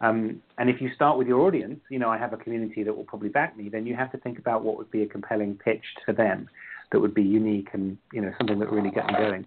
Um, 0.00 0.42
and 0.58 0.68
if 0.68 0.80
you 0.80 0.90
start 0.94 1.16
with 1.16 1.28
your 1.28 1.40
audience, 1.42 1.80
you 1.88 1.98
know, 1.98 2.10
I 2.10 2.18
have 2.18 2.32
a 2.32 2.36
community 2.36 2.82
that 2.82 2.96
will 2.96 3.04
probably 3.04 3.28
back 3.28 3.56
me. 3.56 3.68
Then 3.68 3.86
you 3.86 3.94
have 3.94 4.10
to 4.12 4.18
think 4.18 4.38
about 4.38 4.64
what 4.64 4.76
would 4.76 4.90
be 4.90 5.02
a 5.02 5.06
compelling 5.06 5.54
pitch 5.64 5.84
to 6.06 6.12
them 6.12 6.48
that 6.90 7.00
would 7.00 7.14
be 7.14 7.22
unique 7.22 7.68
and 7.72 7.96
you 8.12 8.20
know 8.20 8.32
something 8.38 8.58
that 8.58 8.70
really 8.70 8.90
get 8.90 9.06
them 9.06 9.16
going. 9.16 9.46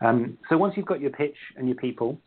Um, 0.00 0.38
so 0.48 0.58
once 0.58 0.74
you've 0.76 0.86
got 0.86 1.00
your 1.00 1.10
pitch 1.10 1.36
and 1.56 1.68
your 1.68 1.76
people, 1.76 2.18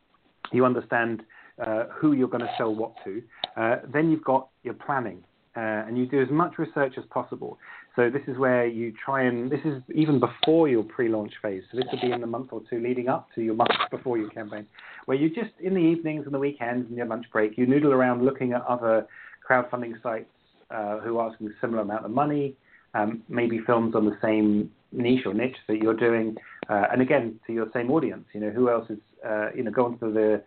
you 0.51 0.65
understand 0.65 1.21
uh, 1.65 1.85
who 1.91 2.13
you're 2.13 2.27
going 2.27 2.43
to 2.43 2.53
sell 2.57 2.73
what 2.73 2.93
to. 3.03 3.21
Uh, 3.55 3.77
then 3.93 4.11
you've 4.11 4.23
got 4.23 4.49
your 4.63 4.75
planning. 4.75 5.23
uh, 5.57 5.85
and 5.87 5.97
you 5.97 6.05
do 6.05 6.21
as 6.21 6.29
much 6.29 6.59
research 6.59 6.93
as 6.97 7.03
possible. 7.09 7.57
So 7.95 8.11
this 8.11 8.21
is 8.27 8.37
where 8.37 8.67
you 8.67 8.93
try 9.03 9.23
and 9.23 9.51
this 9.51 9.61
is 9.65 9.81
even 9.95 10.19
before 10.19 10.69
your 10.69 10.83
pre-launch 10.83 11.33
phase. 11.41 11.63
So 11.71 11.77
this 11.77 11.87
will 11.91 11.99
be 11.99 12.11
in 12.11 12.21
the 12.21 12.27
month 12.27 12.49
or 12.51 12.61
two 12.69 12.79
leading 12.79 13.09
up 13.09 13.27
to 13.33 13.41
your 13.41 13.55
month 13.55 13.71
before 13.89 14.19
your 14.19 14.29
campaign, 14.29 14.67
where 15.05 15.17
you 15.17 15.29
just 15.29 15.49
in 15.59 15.73
the 15.73 15.79
evenings 15.79 16.25
and 16.25 16.33
the 16.33 16.39
weekends 16.39 16.87
and 16.87 16.95
your 16.95 17.07
lunch 17.07 17.25
break, 17.33 17.57
you 17.57 17.65
noodle 17.65 17.91
around 17.91 18.23
looking 18.23 18.53
at 18.53 18.61
other 18.65 19.07
crowdfunding 19.49 19.99
sites 20.03 20.29
uh, 20.69 20.99
who 20.99 21.17
are 21.17 21.31
asking 21.31 21.47
a 21.47 21.51
similar 21.59 21.81
amount 21.81 22.05
of 22.05 22.11
money, 22.11 22.53
um, 22.93 23.23
maybe 23.27 23.59
films 23.65 23.95
on 23.95 24.05
the 24.05 24.17
same 24.21 24.69
niche 24.91 25.25
or 25.25 25.33
niche 25.33 25.57
that 25.67 25.77
you're 25.77 25.95
doing, 25.95 26.35
uh, 26.69 26.83
and 26.91 27.01
again 27.01 27.39
to 27.47 27.53
your 27.53 27.67
same 27.73 27.89
audience. 27.89 28.25
You 28.33 28.41
know 28.41 28.51
who 28.51 28.69
else 28.69 28.87
is 28.91 28.99
uh, 29.27 29.47
you 29.55 29.63
know 29.63 29.71
go 29.71 29.85
onto 29.85 30.13
the 30.13 30.43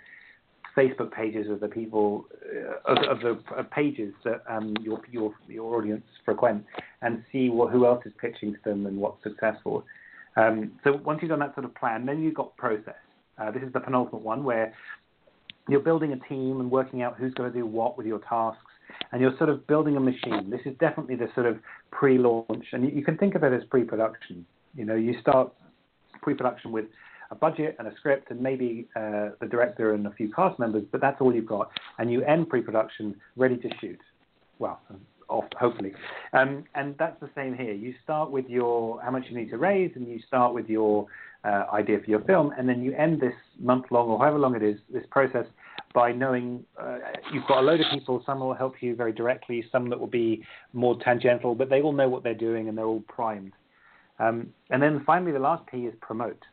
Facebook 0.76 1.12
pages 1.12 1.50
of 1.50 1.60
the 1.60 1.68
people 1.68 2.26
uh, 2.86 2.92
of, 2.92 2.98
of, 3.04 3.20
the 3.20 3.54
uh, 3.54 3.62
pages 3.64 4.12
that 4.24 4.42
um, 4.48 4.74
your 4.82 5.00
your 5.10 5.34
your 5.48 5.76
audience 5.76 6.04
frequent, 6.24 6.64
and 7.02 7.24
see 7.32 7.48
what 7.48 7.72
who 7.72 7.86
else 7.86 8.04
is 8.06 8.12
pitching 8.20 8.52
to 8.52 8.58
them 8.64 8.86
and 8.86 8.96
what's 8.96 9.22
successful. 9.22 9.84
Um, 10.36 10.72
so 10.84 11.00
once 11.04 11.20
you've 11.22 11.30
done 11.30 11.40
that 11.40 11.54
sort 11.54 11.64
of 11.64 11.74
plan, 11.74 12.06
then 12.06 12.22
you've 12.22 12.34
got 12.34 12.56
process. 12.56 12.94
Uh, 13.38 13.50
this 13.50 13.62
is 13.62 13.72
the 13.72 13.80
penultimate 13.80 14.22
one 14.22 14.44
where 14.44 14.72
you're 15.68 15.80
building 15.80 16.12
a 16.12 16.28
team 16.28 16.60
and 16.60 16.70
working 16.70 17.02
out 17.02 17.16
who's 17.16 17.34
going 17.34 17.50
to 17.52 17.58
do 17.58 17.66
what 17.66 17.96
with 17.96 18.06
your 18.06 18.20
tasks, 18.28 18.60
and 19.12 19.20
you're 19.20 19.36
sort 19.38 19.50
of 19.50 19.66
building 19.66 19.96
a 19.96 20.00
machine. 20.00 20.50
This 20.50 20.60
is 20.64 20.76
definitely 20.78 21.16
the 21.16 21.28
sort 21.34 21.46
of 21.46 21.58
pre-launch, 21.90 22.66
and 22.72 22.92
you 22.94 23.04
can 23.04 23.16
think 23.16 23.34
of 23.34 23.44
it 23.44 23.52
as 23.52 23.62
pre-production. 23.70 24.46
You 24.74 24.84
know, 24.84 24.94
you 24.94 25.14
start 25.20 25.52
pre-production 26.22 26.72
with 26.72 26.86
a 27.30 27.34
budget 27.34 27.76
and 27.78 27.86
a 27.88 27.94
script 27.96 28.30
and 28.30 28.40
maybe 28.40 28.88
uh, 28.96 29.30
the 29.40 29.46
director 29.48 29.94
and 29.94 30.06
a 30.06 30.10
few 30.10 30.32
cast 30.32 30.58
members, 30.58 30.84
but 30.90 31.00
that's 31.00 31.20
all 31.20 31.34
you've 31.34 31.46
got. 31.46 31.70
And 31.98 32.10
you 32.10 32.22
end 32.22 32.48
pre-production 32.48 33.14
ready 33.36 33.56
to 33.58 33.68
shoot. 33.80 34.00
Well, 34.58 34.80
off 35.30 35.44
hopefully. 35.58 35.92
Um, 36.32 36.64
and 36.74 36.94
that's 36.98 37.18
the 37.20 37.30
same 37.34 37.56
here. 37.56 37.72
You 37.72 37.94
start 38.02 38.30
with 38.30 38.46
your 38.48 39.00
how 39.00 39.10
much 39.10 39.24
you 39.30 39.36
need 39.36 39.50
to 39.50 39.58
raise, 39.58 39.92
and 39.94 40.08
you 40.08 40.20
start 40.26 40.52
with 40.52 40.68
your 40.68 41.06
uh, 41.44 41.64
idea 41.72 41.98
for 42.00 42.10
your 42.10 42.20
film, 42.20 42.52
and 42.58 42.68
then 42.68 42.82
you 42.82 42.92
end 42.94 43.20
this 43.20 43.32
month 43.58 43.86
long 43.90 44.08
or 44.08 44.18
however 44.18 44.38
long 44.38 44.54
it 44.54 44.62
is 44.62 44.78
this 44.92 45.04
process 45.10 45.46
by 45.94 46.12
knowing 46.12 46.64
uh, 46.80 46.98
you've 47.32 47.46
got 47.48 47.58
a 47.58 47.62
load 47.62 47.80
of 47.80 47.86
people. 47.92 48.22
Some 48.26 48.40
will 48.40 48.54
help 48.54 48.74
you 48.80 48.94
very 48.94 49.12
directly, 49.12 49.64
some 49.72 49.88
that 49.90 49.98
will 49.98 50.06
be 50.06 50.44
more 50.72 50.98
tangential, 51.02 51.54
but 51.54 51.70
they 51.70 51.80
all 51.80 51.92
know 51.92 52.08
what 52.08 52.22
they're 52.22 52.34
doing 52.34 52.68
and 52.68 52.76
they're 52.76 52.86
all 52.86 53.02
primed. 53.08 53.52
Um, 54.18 54.52
and 54.68 54.82
then 54.82 55.02
finally, 55.06 55.32
the 55.32 55.38
last 55.38 55.66
P 55.66 55.78
is 55.86 55.94
promote. 56.00 56.44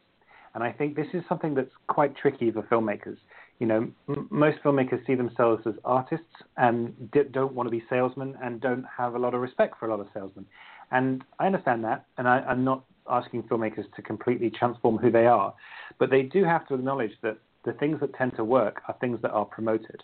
And 0.58 0.64
I 0.64 0.72
think 0.72 0.96
this 0.96 1.06
is 1.14 1.22
something 1.30 1.54
that's 1.54 1.70
quite 1.86 2.18
tricky 2.18 2.50
for 2.50 2.64
filmmakers. 2.64 3.18
You 3.60 3.68
know, 3.68 3.88
m- 4.10 4.28
most 4.32 4.58
filmmakers 4.64 5.06
see 5.06 5.14
themselves 5.14 5.62
as 5.68 5.76
artists 5.86 6.26
and 6.58 7.12
don't 7.32 7.54
want 7.54 7.68
to 7.68 7.70
be 7.72 7.84
salesmen 7.88 8.36
and 8.42 8.60
don't 8.60 8.84
have 8.98 9.14
a 9.14 9.20
lot 9.20 9.36
of 9.36 9.42
respect 9.42 9.76
for 9.80 9.86
a 9.86 9.92
lot 9.92 10.00
of 10.00 10.08
salesmen. 10.16 10.48
And 10.90 11.24
I 11.38 11.46
understand 11.46 11.84
that, 11.84 12.06
and 12.18 12.28
I, 12.28 12.40
I'm 12.40 12.64
not 12.64 12.84
asking 13.08 13.44
filmmakers 13.44 13.86
to 13.98 14.02
completely 14.02 14.50
transform 14.50 14.98
who 14.98 15.12
they 15.12 15.28
are, 15.28 15.54
but 16.00 16.10
they 16.10 16.24
do 16.24 16.44
have 16.44 16.68
to 16.70 16.74
acknowledge 16.74 17.14
that 17.22 17.38
the 17.64 17.74
things 17.74 18.00
that 18.00 18.16
tend 18.16 18.36
to 18.38 18.44
work 18.44 18.82
are 18.88 18.96
things 19.00 19.22
that 19.22 19.30
are 19.30 19.46
promoted. 19.46 20.02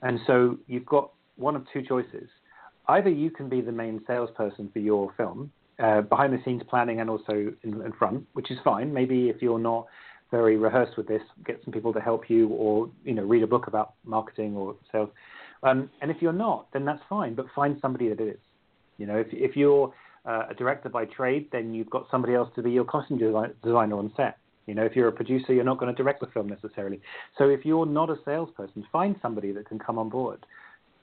And 0.00 0.18
so 0.26 0.56
you've 0.66 0.86
got 0.86 1.10
one 1.36 1.56
of 1.56 1.66
two 1.74 1.82
choices. 1.82 2.30
Either 2.88 3.10
you 3.10 3.30
can 3.30 3.50
be 3.50 3.60
the 3.60 3.70
main 3.70 4.00
salesperson 4.06 4.70
for 4.72 4.78
your 4.78 5.12
film, 5.18 5.52
uh, 5.80 6.02
behind 6.02 6.32
the 6.32 6.42
scenes 6.44 6.62
planning 6.68 7.00
and 7.00 7.08
also 7.08 7.32
in, 7.32 7.82
in, 7.82 7.92
front, 7.98 8.26
which 8.34 8.50
is 8.50 8.58
fine. 8.62 8.92
Maybe 8.92 9.28
if 9.28 9.40
you're 9.40 9.58
not 9.58 9.86
very 10.30 10.56
rehearsed 10.56 10.96
with 10.96 11.08
this, 11.08 11.22
get 11.44 11.60
some 11.64 11.72
people 11.72 11.92
to 11.92 12.00
help 12.00 12.28
you, 12.28 12.48
or 12.48 12.90
you 13.04 13.14
know, 13.14 13.22
read 13.22 13.42
a 13.42 13.46
book 13.46 13.66
about 13.66 13.94
marketing 14.04 14.56
or 14.56 14.76
sales. 14.92 15.10
Um, 15.62 15.90
and 16.00 16.10
if 16.10 16.18
you're 16.20 16.32
not, 16.32 16.66
then 16.72 16.84
that's 16.84 17.02
fine. 17.08 17.34
But 17.34 17.46
find 17.54 17.78
somebody 17.80 18.08
that 18.08 18.20
is. 18.20 18.38
You 18.98 19.06
know, 19.06 19.16
if 19.16 19.28
if 19.32 19.56
you're 19.56 19.92
uh, 20.26 20.46
a 20.50 20.54
director 20.54 20.88
by 20.88 21.06
trade, 21.06 21.48
then 21.52 21.72
you've 21.72 21.90
got 21.90 22.06
somebody 22.10 22.34
else 22.34 22.50
to 22.54 22.62
be 22.62 22.70
your 22.70 22.84
costume 22.84 23.18
design, 23.18 23.54
designer 23.62 23.96
on 23.96 24.12
set. 24.16 24.36
You 24.66 24.74
know, 24.74 24.84
if 24.84 24.94
you're 24.94 25.08
a 25.08 25.12
producer, 25.12 25.52
you're 25.54 25.64
not 25.64 25.78
going 25.78 25.94
to 25.94 26.00
direct 26.00 26.20
the 26.20 26.26
film 26.26 26.48
necessarily. 26.48 27.00
So 27.38 27.48
if 27.48 27.64
you're 27.64 27.86
not 27.86 28.10
a 28.10 28.16
salesperson, 28.24 28.86
find 28.92 29.16
somebody 29.22 29.52
that 29.52 29.66
can 29.66 29.78
come 29.78 29.98
on 29.98 30.10
board 30.10 30.44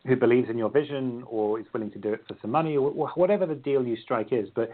who 0.07 0.15
believes 0.15 0.49
in 0.49 0.57
your 0.57 0.69
vision 0.69 1.23
or 1.27 1.59
is 1.59 1.65
willing 1.73 1.91
to 1.91 1.99
do 1.99 2.13
it 2.13 2.23
for 2.27 2.35
some 2.41 2.51
money 2.51 2.77
or 2.77 2.89
whatever 2.91 3.45
the 3.45 3.55
deal 3.55 3.85
you 3.85 3.97
strike 3.97 4.31
is. 4.31 4.47
But 4.55 4.69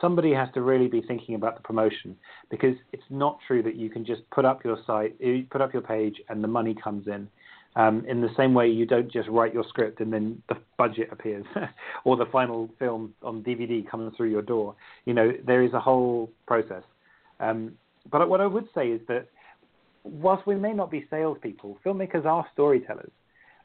somebody 0.00 0.32
has 0.32 0.48
to 0.54 0.62
really 0.62 0.86
be 0.86 1.02
thinking 1.02 1.34
about 1.34 1.56
the 1.56 1.62
promotion 1.62 2.16
because 2.50 2.76
it's 2.92 3.02
not 3.10 3.38
true 3.46 3.62
that 3.62 3.74
you 3.74 3.90
can 3.90 4.04
just 4.04 4.22
put 4.30 4.44
up 4.44 4.64
your 4.64 4.78
site, 4.86 5.16
put 5.50 5.60
up 5.60 5.72
your 5.72 5.82
page, 5.82 6.16
and 6.28 6.42
the 6.42 6.48
money 6.48 6.74
comes 6.74 7.08
in. 7.08 7.28
Um, 7.74 8.06
in 8.08 8.22
the 8.22 8.30
same 8.36 8.54
way, 8.54 8.68
you 8.68 8.86
don't 8.86 9.12
just 9.12 9.28
write 9.28 9.52
your 9.52 9.64
script 9.68 10.00
and 10.00 10.10
then 10.10 10.42
the 10.48 10.56
budget 10.78 11.08
appears, 11.12 11.44
or 12.04 12.16
the 12.16 12.24
final 12.26 12.70
film 12.78 13.12
on 13.22 13.42
DVD 13.42 13.88
comes 13.88 14.16
through 14.16 14.30
your 14.30 14.40
door. 14.40 14.74
You 15.04 15.12
know, 15.12 15.32
there 15.46 15.62
is 15.62 15.74
a 15.74 15.80
whole 15.80 16.30
process. 16.46 16.84
Um, 17.38 17.72
but 18.10 18.28
what 18.30 18.40
I 18.40 18.46
would 18.46 18.66
say 18.74 18.88
is 18.88 19.00
that 19.08 19.28
whilst 20.04 20.46
we 20.46 20.54
may 20.54 20.72
not 20.72 20.90
be 20.90 21.06
salespeople, 21.10 21.78
filmmakers 21.84 22.24
are 22.24 22.46
storytellers. 22.54 23.10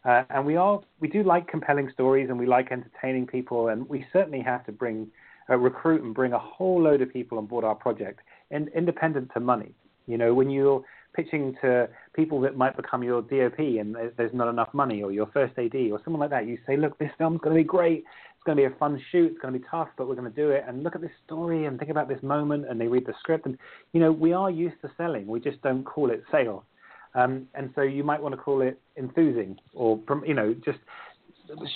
Uh, 0.04 0.24
and 0.32 0.46
we 0.46 0.56
are 0.56 0.82
we 1.00 1.08
do 1.08 1.22
like 1.24 1.48
compelling 1.48 1.90
stories 1.94 2.30
and 2.30 2.40
we 2.40 2.48
like 2.48 2.72
entertaining 2.72 3.28
people 3.28 3.68
and 3.68 3.88
we 3.88 4.06
certainly 4.12 4.42
have 4.42 4.66
to 4.66 4.72
bring 4.72 5.08
uh, 5.50 5.56
recruit 5.58 6.02
and 6.02 6.14
bring 6.16 6.34
a 6.34 6.40
whole 6.40 6.82
load 6.82 7.02
of 7.02 7.12
people 7.12 7.38
on 7.38 7.46
board 7.46 7.64
our 7.64 7.76
project 7.76 8.22
in, 8.50 8.68
independent 8.76 9.30
to 9.34 9.40
money. 9.40 9.74
You 10.08 10.18
know, 10.18 10.34
when 10.34 10.50
you're 10.50 10.84
pitching 11.14 11.56
to 11.62 11.90
people 12.14 12.40
that 12.42 12.58
might 12.58 12.76
become 12.78 13.04
your 13.04 13.22
DOP 13.22 13.60
and 13.60 13.96
there's 14.18 14.34
not 14.34 14.48
enough 14.48 14.74
money 14.74 15.04
or 15.04 15.12
your 15.12 15.28
first 15.28 15.58
AD 15.58 15.76
or 15.92 16.00
someone 16.04 16.20
like 16.20 16.30
that, 16.30 16.48
you 16.48 16.58
say, 16.66 16.78
look, 16.78 16.98
this 16.98 17.12
film's 17.18 17.40
going 17.42 17.56
to 17.56 17.62
be 17.62 17.68
great. 17.68 18.04
It's 18.36 18.44
going 18.46 18.58
to 18.58 18.68
be 18.68 18.74
a 18.74 18.78
fun 18.78 19.00
shoot. 19.12 19.32
It's 19.32 19.40
going 19.40 19.54
to 19.54 19.60
be 19.60 19.66
tough, 19.70 19.90
but 19.98 20.08
we're 20.08 20.16
going 20.16 20.32
to 20.32 20.36
do 20.36 20.50
it. 20.50 20.64
And 20.68 20.84
look 20.84 20.96
at 20.96 21.02
this 21.02 21.12
story 21.26 21.66
and 21.66 21.78
think 21.78 21.92
about 21.92 22.08
this 22.08 22.22
moment. 22.24 22.66
And 22.70 22.80
they 22.80 22.88
read 22.88 23.06
the 23.06 23.14
script. 23.20 23.46
And, 23.46 23.58
you 23.94 24.00
know, 24.00 24.12
we 24.12 24.34
are 24.34 24.50
used 24.50 24.82
to 24.82 24.92
selling. 24.98 25.28
We 25.28 25.40
just 25.40 25.62
don't 25.62 25.84
call 25.84 26.10
it 26.10 26.24
sale. 26.32 26.66
Um, 27.14 27.48
and 27.56 27.72
so 27.76 27.82
you 27.82 28.04
might 28.04 28.22
want 28.22 28.34
to 28.34 28.42
call 28.42 28.62
it 28.62 28.80
enthusing 28.96 29.58
or, 29.74 30.00
you 30.26 30.34
know, 30.34 30.56
just 30.64 30.80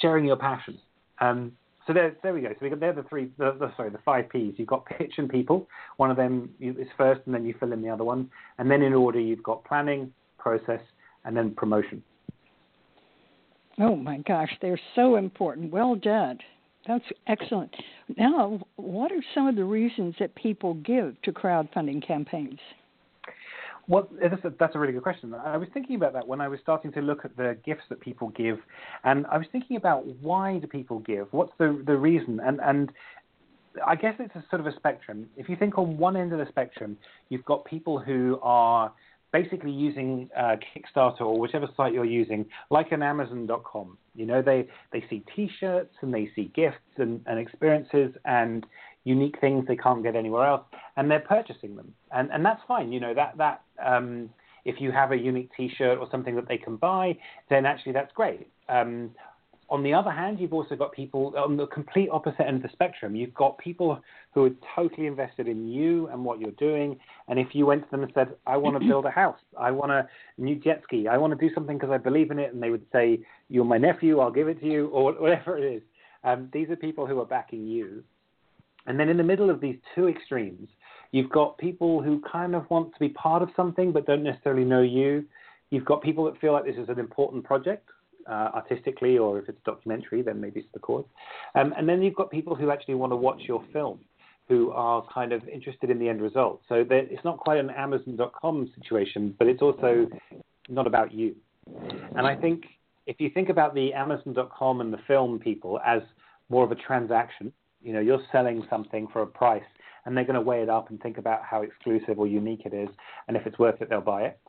sharing 0.02 0.26
your 0.26 0.38
passion. 0.38 0.80
Um, 1.20 1.52
so 1.86 1.94
there, 1.94 2.16
there 2.24 2.34
we 2.34 2.42
go. 2.42 2.50
So 2.50 2.58
we 2.62 2.70
got 2.70 2.80
there 2.80 2.94
the 2.94 3.04
three, 3.04 3.30
the, 3.38 3.56
the, 3.60 3.72
sorry, 3.78 3.90
the 3.92 4.00
five 4.04 4.30
P's. 4.30 4.56
You've 4.58 4.68
got 4.68 4.86
pitch 4.86 5.14
and 5.18 5.30
people. 5.30 5.68
One 5.98 6.10
of 6.10 6.18
them 6.18 6.50
is 6.60 6.88
first, 6.98 7.22
and 7.26 7.36
then 7.36 7.46
you 7.46 7.54
fill 7.60 7.74
in 7.74 7.82
the 7.82 7.90
other 7.90 8.04
one. 8.04 8.30
And 8.58 8.72
then 8.72 8.82
in 8.82 8.94
order, 8.94 9.20
you've 9.20 9.44
got 9.44 9.64
planning, 9.66 10.12
process, 10.40 10.82
and 11.26 11.38
then 11.38 11.54
promotion. 11.54 12.02
Oh 13.78 13.96
my 13.96 14.20
gosh, 14.20 14.52
they're 14.62 14.80
so 14.96 15.18
important. 15.18 15.72
Well 15.72 15.96
done. 15.96 16.40
That's 16.88 17.06
excellent. 17.28 17.76
Now, 18.16 18.62
what 18.78 19.12
are 19.12 19.24
some 19.34 19.48
of 19.48 19.56
the 19.56 19.66
reasons 19.66 20.16
that 20.20 20.34
people 20.36 20.76
give 20.76 21.22
to 21.24 21.32
crowdfunding 21.32 22.06
campaigns? 22.06 22.60
Well, 23.88 24.10
that's 24.20 24.44
a, 24.44 24.54
that's 24.60 24.76
a 24.76 24.80
really 24.80 24.94
good 24.94 25.04
question. 25.04 25.34
I 25.34 25.58
was 25.58 25.68
thinking 25.74 25.96
about 25.96 26.14
that 26.14 26.28
when 26.28 26.42
I 26.42 26.48
was 26.48 26.60
starting 26.62 26.92
to 26.94 27.02
look 27.02 27.24
at 27.24 27.38
the 27.38 27.58
gifts 27.64 27.84
that 27.90 28.00
people 28.00 28.30
give, 28.30 28.58
and 29.04 29.28
I 29.28 29.38
was 29.38 29.48
thinking 29.52 29.78
about 29.78 30.08
why 30.22 30.58
do 30.58 30.68
people 30.68 31.00
give? 31.00 31.28
What's 31.32 31.54
the 31.60 31.82
the 31.86 31.96
reason? 31.96 32.40
And 32.40 32.60
and 32.62 32.92
I 33.86 33.96
guess 33.96 34.16
it's 34.20 34.36
a 34.36 34.44
sort 34.50 34.60
of 34.60 34.68
a 34.68 34.76
spectrum. 34.76 35.28
If 35.38 35.50
you 35.50 35.56
think 35.56 35.78
on 35.78 35.98
one 35.98 36.16
end 36.16 36.34
of 36.34 36.40
the 36.40 36.48
spectrum, 36.50 36.98
you've 37.30 37.46
got 37.46 37.66
people 37.66 38.00
who 38.00 38.40
are 38.42 38.92
basically 39.32 39.72
using 39.72 40.30
uh, 40.38 40.56
Kickstarter 40.56 41.22
or 41.22 41.38
whichever 41.38 41.68
site 41.76 41.94
you're 41.94 42.06
using, 42.06 42.46
like 42.70 42.92
an 42.92 43.04
Amazon.com. 43.04 43.98
You 44.16 44.26
know, 44.26 44.42
they 44.42 44.68
they 44.94 45.04
see 45.10 45.24
T-shirts 45.36 45.94
and 46.02 46.14
they 46.14 46.32
see 46.36 46.52
gifts 46.56 46.78
and, 46.98 47.22
and 47.26 47.38
experiences 47.38 48.16
and 48.24 48.66
unique 49.04 49.40
things 49.40 49.66
they 49.68 49.76
can't 49.76 50.02
get 50.04 50.16
anywhere 50.16 50.48
else, 50.48 50.64
and 50.98 51.12
they're 51.12 51.20
purchasing 51.20 51.76
them, 51.76 51.94
and 52.12 52.32
and 52.32 52.44
that's 52.44 52.62
fine. 52.68 52.92
You 52.92 53.00
know 53.00 53.14
that 53.14 53.38
that 53.38 53.62
um, 53.84 54.30
if 54.66 54.82
you 54.82 54.92
have 54.92 55.12
a 55.12 55.18
unique 55.18 55.50
T-shirt 55.56 56.00
or 56.00 56.08
something 56.10 56.36
that 56.36 56.48
they 56.48 56.58
can 56.58 56.76
buy, 56.76 57.18
then 57.50 57.66
actually 57.66 57.94
that's 57.94 58.12
great. 58.14 58.48
Um, 58.68 59.12
on 59.70 59.82
the 59.82 59.94
other 59.94 60.12
hand, 60.12 60.40
you've 60.40 60.54
also 60.54 60.76
got 60.76 60.92
people 60.92 61.34
on 61.38 61.58
the 61.58 61.66
complete 61.68 62.10
opposite 62.12 62.46
end 62.46 62.58
of 62.58 62.62
the 62.64 62.70
spectrum. 62.72 63.16
You've 63.16 63.34
got 63.34 63.58
people 63.58 64.00
who 64.34 64.46
are 64.46 64.52
totally 64.76 65.08
invested 65.08 65.48
in 65.48 65.68
you 65.68 66.08
and 66.08 66.24
what 66.24 66.40
you're 66.40 66.52
doing. 66.52 67.00
And 67.28 67.40
if 67.40 67.48
you 67.54 67.66
went 67.66 67.84
to 67.86 67.92
them 67.92 68.04
and 68.04 68.12
said, 68.14 68.36
I 68.46 68.58
want 68.58 68.80
to 68.80 68.88
build 68.88 69.06
a 69.06 69.12
house, 69.12 69.40
I 69.58 69.72
want 69.72 69.92
a 69.92 70.08
new 70.38 70.56
jet 70.56 70.82
ski, 70.84 71.08
I 71.08 71.18
want 71.18 71.38
to 71.38 71.48
do 71.48 71.54
something 71.54 71.78
because 71.78 71.92
I 71.92 71.98
believe 71.98 72.30
in 72.30 72.38
it, 72.38 72.54
and 72.54 72.62
they 72.62 72.70
would 72.70 72.86
say, 72.92 73.20
You're 73.50 73.66
my 73.66 73.78
nephew, 73.78 74.20
I'll 74.20 74.32
give 74.32 74.48
it 74.48 74.60
to 74.60 74.68
you, 74.68 74.88
or 74.90 75.14
whatever 75.14 75.58
it 75.58 75.64
is. 75.64 75.82
Um, 76.24 76.50
these 76.54 76.70
are 76.70 76.76
people 76.76 77.08
who 77.08 77.20
are 77.20 77.26
backing 77.26 77.66
you. 77.66 78.04
And 78.88 79.00
then 79.00 79.10
in 79.10 79.18
the 79.18 79.24
middle 79.24 79.50
of 79.50 79.62
these 79.62 79.78
two 79.96 80.08
extremes, 80.08 80.70
you've 81.16 81.30
got 81.30 81.58
people 81.58 82.02
who 82.02 82.22
kind 82.30 82.54
of 82.56 82.70
want 82.70 82.94
to 82.94 83.00
be 83.00 83.08
part 83.08 83.42
of 83.42 83.50
something 83.56 83.94
but 83.94 84.06
don't 84.06 84.24
necessarily 84.24 84.66
know 84.66 84.82
you. 84.82 85.24
You've 85.70 85.86
got 85.86 86.04
people 86.04 86.26
that 86.26 86.38
feel 86.42 86.52
like 86.52 86.66
this 86.66 86.76
is 86.76 86.90
an 86.90 87.00
important 87.00 87.46
project, 87.46 87.88
uh, 88.30 88.50
artistically, 88.54 89.18
or 89.18 89.40
if 89.40 89.48
it's 89.48 89.58
documentary, 89.66 90.22
then 90.22 90.42
maybe 90.42 90.60
it's 90.60 90.70
the 90.74 90.80
cause. 90.80 91.06
Um, 91.56 91.74
and 91.78 91.88
then 91.88 92.02
you've 92.04 92.16
got 92.16 92.30
people 92.32 92.54
who 92.54 92.70
actually 92.70 92.96
want 92.96 93.14
to 93.14 93.16
watch 93.16 93.42
your 93.48 93.64
film, 93.72 94.00
who 94.50 94.72
are 94.72 95.06
kind 95.14 95.32
of 95.32 95.48
interested 95.48 95.90
in 95.90 96.00
the 96.00 96.10
end 96.10 96.22
result. 96.22 96.62
So 96.68 96.86
it's 96.90 97.24
not 97.24 97.38
quite 97.38 97.60
an 97.60 97.70
Amazon.com 97.70 98.72
situation, 98.76 99.34
but 99.40 99.48
it's 99.48 99.62
also 99.62 100.10
not 100.68 100.86
about 100.86 101.14
you. 101.14 101.34
And 102.18 102.28
I 102.28 102.36
think 102.36 102.66
if 103.08 103.22
you 103.22 103.30
think 103.30 103.48
about 103.48 103.74
the 103.74 103.94
Amazon.com 103.94 104.82
and 104.82 104.92
the 104.92 105.00
film 105.08 105.40
people 105.40 105.80
as 105.86 106.02
more 106.50 106.64
of 106.64 106.72
a 106.72 106.76
transaction. 106.76 107.52
You 107.82 107.94
know, 107.94 108.00
you're 108.00 108.22
selling 108.32 108.66
something 108.70 109.08
for 109.12 109.22
a 109.22 109.28
price, 109.28 109.64
and 110.06 110.16
they're 110.16 110.24
going 110.24 110.36
to 110.36 110.42
weigh 110.42 110.62
it 110.62 110.70
up 110.70 110.90
and 110.90 111.02
think 111.02 111.18
about 111.18 111.44
how 111.44 111.62
exclusive 111.62 112.20
or 112.20 112.28
unique 112.28 112.62
it 112.66 112.74
is, 112.74 112.90
and 113.28 113.36
if 113.36 113.46
it's 113.46 113.60
worth 113.60 113.82
it, 113.82 113.90
they'll 113.90 114.02
buy 114.02 114.24
it. 114.24 114.40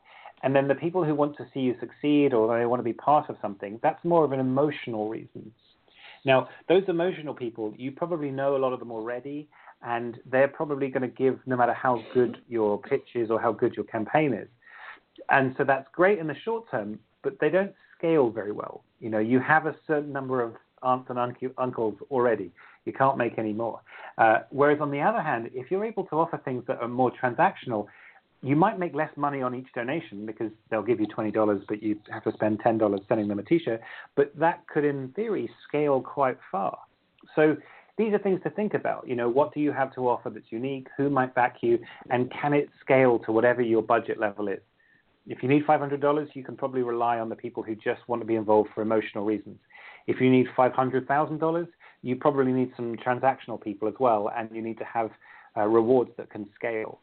And 0.42 0.54
then 0.54 0.68
the 0.68 0.74
people 0.74 1.02
who 1.02 1.14
want 1.14 1.36
to 1.38 1.46
see 1.52 1.60
you 1.60 1.74
succeed 1.80 2.34
or 2.34 2.58
they 2.58 2.66
want 2.66 2.80
to 2.80 2.84
be 2.84 2.92
part 2.92 3.30
of 3.30 3.36
something, 3.40 3.80
that's 3.82 4.04
more 4.04 4.24
of 4.24 4.32
an 4.32 4.40
emotional 4.40 5.08
reason. 5.08 5.50
Now, 6.24 6.48
those 6.68 6.82
emotional 6.88 7.34
people, 7.34 7.72
you 7.76 7.92
probably 7.92 8.30
know 8.30 8.56
a 8.56 8.58
lot 8.58 8.72
of 8.72 8.80
them 8.80 8.90
already, 8.90 9.48
and 9.82 10.18
they're 10.30 10.48
probably 10.48 10.88
going 10.88 11.02
to 11.02 11.08
give 11.08 11.38
no 11.46 11.56
matter 11.56 11.72
how 11.72 12.02
good 12.12 12.38
your 12.48 12.80
pitch 12.80 13.08
is 13.14 13.30
or 13.30 13.40
how 13.40 13.52
good 13.52 13.74
your 13.74 13.84
campaign 13.84 14.34
is. 14.34 14.48
And 15.30 15.54
so 15.56 15.64
that's 15.64 15.88
great 15.94 16.18
in 16.18 16.26
the 16.26 16.36
short 16.44 16.70
term, 16.70 16.98
but 17.22 17.38
they 17.40 17.48
don't 17.48 17.72
scale 17.96 18.30
very 18.30 18.52
well. 18.52 18.82
You 19.00 19.08
know, 19.10 19.18
you 19.18 19.40
have 19.40 19.66
a 19.66 19.74
certain 19.86 20.12
number 20.12 20.42
of 20.42 20.54
aunts 20.82 21.10
and 21.10 21.18
uncles 21.58 21.94
already. 22.10 22.50
You 22.86 22.92
can't 22.92 23.18
make 23.18 23.38
any 23.38 23.52
more. 23.52 23.80
Uh, 24.16 24.38
whereas 24.50 24.80
on 24.80 24.90
the 24.90 25.00
other 25.00 25.20
hand, 25.20 25.50
if 25.52 25.70
you're 25.70 25.84
able 25.84 26.04
to 26.04 26.16
offer 26.16 26.40
things 26.44 26.64
that 26.68 26.80
are 26.80 26.88
more 26.88 27.12
transactional, 27.22 27.86
you 28.42 28.56
might 28.56 28.78
make 28.78 28.94
less 28.94 29.10
money 29.16 29.42
on 29.42 29.54
each 29.54 29.66
donation 29.74 30.24
because 30.24 30.50
they'll 30.70 30.82
give 30.82 31.00
you 31.00 31.06
twenty 31.06 31.30
dollars, 31.30 31.62
but 31.68 31.82
you 31.82 31.98
have 32.10 32.24
to 32.24 32.32
spend 32.32 32.60
ten 32.60 32.78
dollars 32.78 33.00
sending 33.08 33.28
them 33.28 33.38
a 33.38 33.42
T-shirt. 33.42 33.80
But 34.14 34.32
that 34.38 34.66
could, 34.68 34.84
in 34.84 35.08
theory, 35.16 35.50
scale 35.68 36.00
quite 36.00 36.38
far. 36.50 36.78
So 37.34 37.56
these 37.98 38.12
are 38.12 38.18
things 38.18 38.40
to 38.44 38.50
think 38.50 38.74
about. 38.74 39.08
You 39.08 39.16
know, 39.16 39.28
what 39.28 39.54
do 39.54 39.60
you 39.60 39.72
have 39.72 39.92
to 39.94 40.08
offer 40.08 40.30
that's 40.30 40.46
unique? 40.50 40.86
Who 40.96 41.10
might 41.10 41.34
back 41.34 41.56
you? 41.62 41.78
And 42.10 42.30
can 42.30 42.52
it 42.52 42.68
scale 42.80 43.18
to 43.20 43.32
whatever 43.32 43.62
your 43.62 43.82
budget 43.82 44.20
level 44.20 44.48
is? 44.48 44.60
If 45.26 45.42
you 45.42 45.48
need 45.48 45.66
$500, 45.66 46.28
you 46.34 46.44
can 46.44 46.56
probably 46.56 46.82
rely 46.82 47.18
on 47.18 47.28
the 47.28 47.34
people 47.34 47.62
who 47.62 47.74
just 47.74 48.00
want 48.06 48.22
to 48.22 48.26
be 48.26 48.36
involved 48.36 48.70
for 48.74 48.82
emotional 48.82 49.24
reasons. 49.24 49.58
If 50.06 50.20
you 50.20 50.30
need 50.30 50.46
$500,000, 50.56 51.68
you 52.06 52.14
probably 52.14 52.52
need 52.52 52.70
some 52.76 52.96
transactional 53.04 53.60
people 53.60 53.88
as 53.88 53.94
well, 53.98 54.30
and 54.36 54.48
you 54.52 54.62
need 54.62 54.78
to 54.78 54.84
have 54.84 55.10
uh, 55.56 55.62
rewards 55.62 56.10
that 56.16 56.30
can 56.30 56.46
scale. 56.54 57.00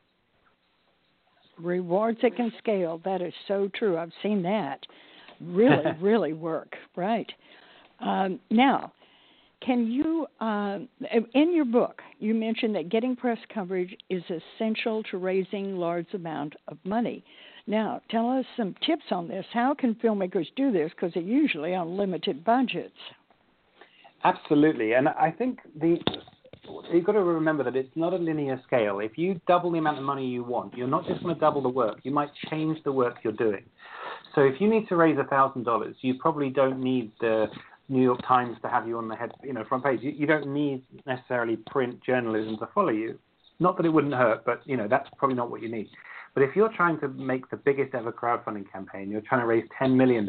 Rewards 1.59 2.19
that 2.21 2.37
can 2.37 2.53
scale. 2.57 3.01
That 3.03 3.21
is 3.21 3.33
so 3.49 3.69
true. 3.75 3.97
I've 3.97 4.13
seen 4.23 4.41
that. 4.43 4.79
Really, 5.41 5.91
really 5.99 6.31
work. 6.31 6.73
Right. 6.95 7.29
Um, 7.99 8.39
now, 8.49 8.93
can 9.65 9.87
you, 9.91 10.25
uh, 10.39 10.79
in 11.33 11.53
your 11.53 11.65
book, 11.65 12.01
you 12.19 12.33
mentioned 12.33 12.75
that 12.75 12.87
getting 12.87 13.15
press 13.17 13.39
coverage 13.53 13.93
is 14.09 14.23
essential 14.29 15.03
to 15.11 15.17
raising 15.17 15.75
large 15.75 16.13
amount 16.13 16.53
of 16.69 16.77
money. 16.85 17.25
Now, 17.67 17.99
tell 18.09 18.29
us 18.29 18.45
some 18.55 18.73
tips 18.85 19.05
on 19.11 19.27
this. 19.27 19.45
How 19.51 19.73
can 19.73 19.95
filmmakers 19.95 20.47
do 20.55 20.71
this? 20.71 20.91
Because 20.91 21.13
they're 21.13 21.23
usually 21.23 21.75
on 21.75 21.97
limited 21.97 22.45
budgets. 22.45 22.95
Absolutely, 24.23 24.93
and 24.93 25.09
I 25.09 25.31
think 25.31 25.59
the 25.79 25.97
you've 26.93 27.03
got 27.03 27.13
to 27.13 27.23
remember 27.23 27.63
that 27.63 27.75
it's 27.75 27.95
not 27.95 28.13
a 28.13 28.15
linear 28.15 28.61
scale. 28.65 28.99
If 28.99 29.17
you 29.17 29.39
double 29.47 29.71
the 29.71 29.79
amount 29.79 29.97
of 29.97 30.03
money 30.03 30.25
you 30.25 30.43
want, 30.43 30.77
you're 30.77 30.87
not 30.87 31.05
just 31.05 31.21
going 31.21 31.35
to 31.35 31.39
double 31.39 31.61
the 31.61 31.69
work. 31.69 31.99
You 32.03 32.11
might 32.11 32.29
change 32.49 32.77
the 32.83 32.91
work 32.91 33.17
you're 33.23 33.33
doing. 33.33 33.63
So 34.33 34.41
if 34.41 34.61
you 34.61 34.69
need 34.69 34.87
to 34.89 34.95
raise 34.95 35.17
thousand 35.29 35.63
dollars, 35.63 35.95
you 36.01 36.15
probably 36.15 36.49
don't 36.49 36.79
need 36.79 37.11
the 37.19 37.47
New 37.89 38.01
York 38.01 38.21
Times 38.25 38.57
to 38.61 38.69
have 38.69 38.87
you 38.87 38.97
on 38.97 39.07
the 39.07 39.15
head, 39.15 39.31
you 39.43 39.53
know, 39.53 39.63
front 39.67 39.83
page. 39.83 39.99
You, 40.01 40.11
you 40.11 40.25
don't 40.25 40.47
need 40.47 40.83
necessarily 41.05 41.57
print 41.57 41.99
journalism 42.03 42.57
to 42.59 42.67
follow 42.73 42.89
you. 42.89 43.19
Not 43.59 43.77
that 43.77 43.85
it 43.85 43.89
wouldn't 43.89 44.13
hurt, 44.13 44.45
but 44.45 44.61
you 44.65 44.77
know 44.77 44.87
that's 44.87 45.09
probably 45.17 45.35
not 45.35 45.51
what 45.51 45.61
you 45.61 45.69
need. 45.69 45.89
But 46.33 46.43
if 46.43 46.55
you're 46.55 46.71
trying 46.75 46.99
to 47.01 47.09
make 47.09 47.49
the 47.51 47.57
biggest 47.57 47.93
ever 47.93 48.11
crowdfunding 48.11 48.71
campaign, 48.71 49.11
you're 49.11 49.21
trying 49.21 49.41
to 49.41 49.45
raise 49.47 49.65
$10 49.79 49.95
million, 49.95 50.27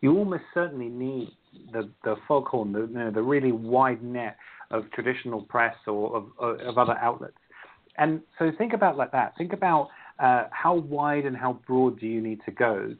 you 0.00 0.16
almost 0.16 0.44
certainly 0.54 0.88
need 0.88 1.32
the, 1.72 1.88
the 2.04 2.16
foghorn, 2.28 2.72
the, 2.72 2.80
you 2.80 2.86
know, 2.86 3.10
the 3.10 3.22
really 3.22 3.52
wide 3.52 4.02
net 4.02 4.36
of 4.70 4.90
traditional 4.92 5.42
press 5.42 5.74
or 5.86 6.16
of, 6.16 6.60
of 6.60 6.78
other 6.78 6.96
outlets. 6.98 7.36
And 7.98 8.22
so 8.38 8.50
think 8.56 8.72
about 8.72 8.96
like 8.96 9.12
that. 9.12 9.36
Think 9.36 9.52
about 9.52 9.88
uh, 10.18 10.44
how 10.50 10.74
wide 10.74 11.24
and 11.24 11.36
how 11.36 11.58
broad 11.66 12.00
do 12.00 12.06
you 12.06 12.20
need 12.20 12.40
to 12.46 12.50
go. 12.50 12.94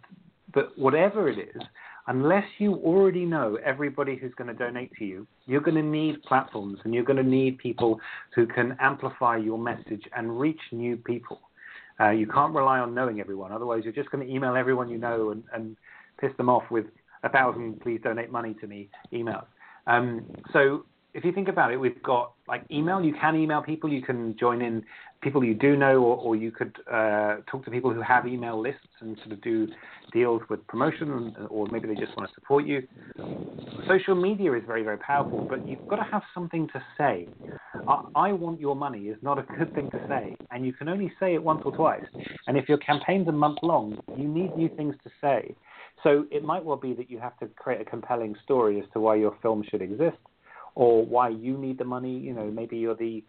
But 0.53 0.77
whatever 0.77 1.29
it 1.29 1.39
is, 1.39 1.63
unless 2.09 2.45
you 2.59 2.75
already 2.75 3.25
know 3.25 3.59
everybody 3.65 4.17
who's 4.17 4.35
going 4.35 4.49
to 4.49 4.55
donate 4.55 4.93
to 4.99 5.05
you, 5.05 5.27
you're 5.47 5.61
going 5.61 5.77
to 5.77 5.83
need 5.83 6.23
platforms 6.25 6.79
and 6.85 6.93
you're 6.93 7.05
going 7.05 7.17
to 7.17 7.23
need 7.23 7.59
people 7.59 7.99
who 8.35 8.47
can 8.47 8.77
amplify 8.81 9.37
your 9.37 9.59
message 9.59 10.03
and 10.15 10.39
reach 10.39 10.61
new 10.73 10.97
people. 10.97 11.41
Uh, 12.01 12.11
you 12.11 12.27
can't 12.27 12.55
rely 12.55 12.79
on 12.81 12.95
knowing 12.95 13.21
everyone. 13.21 13.53
Otherwise, 13.53 13.83
you're 13.85 13.93
just 13.93 14.11
going 14.11 14.27
to 14.27 14.33
email 14.33 14.57
everyone 14.57 14.89
you 14.89 14.99
know 14.99 15.31
and, 15.31 15.45
and 15.55 15.77
piss 16.21 16.33
them 16.37 16.49
off 16.49 16.65
with 16.71 16.87
a 17.23 17.29
thousand 17.29 17.81
please 17.81 18.01
donate 18.03 18.31
money 18.31 18.55
to 18.61 18.67
me 18.67 18.89
emails. 19.13 19.47
Um, 19.87 20.27
so 20.53 20.85
if 21.15 21.25
you 21.25 21.33
think 21.33 21.49
about 21.49 21.73
it, 21.73 21.77
we've 21.77 22.03
got 22.03 22.33
like 22.49 22.65
email. 22.71 23.03
You 23.03 23.15
can 23.21 23.37
email 23.37 23.63
people. 23.63 23.93
You 23.93 24.03
can 24.03 24.37
join 24.39 24.63
in 24.63 24.83
people 25.21 25.45
you 25.45 25.55
do 25.55 25.77
know, 25.77 26.03
or, 26.03 26.17
or 26.17 26.37
you 26.37 26.51
could 26.51 26.77
uh, 26.91 27.37
talk 27.51 27.65
to 27.65 27.71
people 27.71 27.93
who 27.93 28.01
have 28.01 28.27
email 28.27 28.61
lists 28.61 28.81
and 29.01 29.17
sort 29.19 29.33
of 29.33 29.41
do 29.43 29.69
deals 30.13 30.43
with 30.49 30.67
promotion, 30.67 31.37
or 31.49 31.67
maybe 31.71 31.87
they 31.87 31.95
just 31.95 32.17
want 32.17 32.29
to 32.29 32.35
support 32.35 32.65
you. 32.67 32.83
Social 33.89 34.15
media 34.15 34.53
is 34.55 34.63
very, 34.67 34.83
very 34.83 34.99
powerful, 34.99 35.47
but 35.49 35.67
you've 35.67 35.87
got 35.89 35.97
to 35.97 36.05
have 36.05 36.23
something 36.35 36.69
to 36.69 36.83
say. 36.97 37.27
I, 37.89 38.01
I 38.15 38.33
want 38.33 38.61
your 38.61 38.77
money 38.77 39.09
is 39.09 39.17
not 39.23 39.39
a 39.39 39.45
good 39.59 39.75
thing 39.75 39.91
to 39.91 40.01
say, 40.09 40.37
and 40.51 40.65
you 40.65 40.73
can 40.73 40.89
only 40.89 41.13
say 41.21 41.35
it 41.35 41.43
once 41.43 41.63
or 41.65 41.73
twice. 41.73 42.03
And 42.47 42.57
if 42.57 42.69
your 42.69 42.79
campaign's 42.79 43.29
a 43.29 43.33
month 43.33 43.59
long, 43.63 43.99
you 44.17 44.29
need 44.29 44.57
new 44.57 44.69
things 44.77 44.95
to 45.05 45.11
say. 45.21 45.55
So 46.03 46.27
it 46.31 46.43
might 46.43 46.65
well 46.65 46.77
be 46.77 46.95
that 46.95 47.11
you 47.11 47.19
have 47.19 47.39
to 47.39 47.47
create 47.47 47.81
a 47.81 47.85
compelling 47.85 48.35
story 48.45 48.81
as 48.81 48.87
to 48.93 49.01
why 49.01 49.17
your 49.17 49.37
film 49.43 49.65
should 49.71 49.83
exist 49.83 50.19
or 50.75 51.05
why 51.05 51.29
you 51.29 51.57
need 51.57 51.79
the 51.79 51.85
money. 51.85 52.19
You 52.19 52.33
know, 52.33 52.51
maybe 52.51 52.77
you're 52.77 52.97
the 52.97 53.23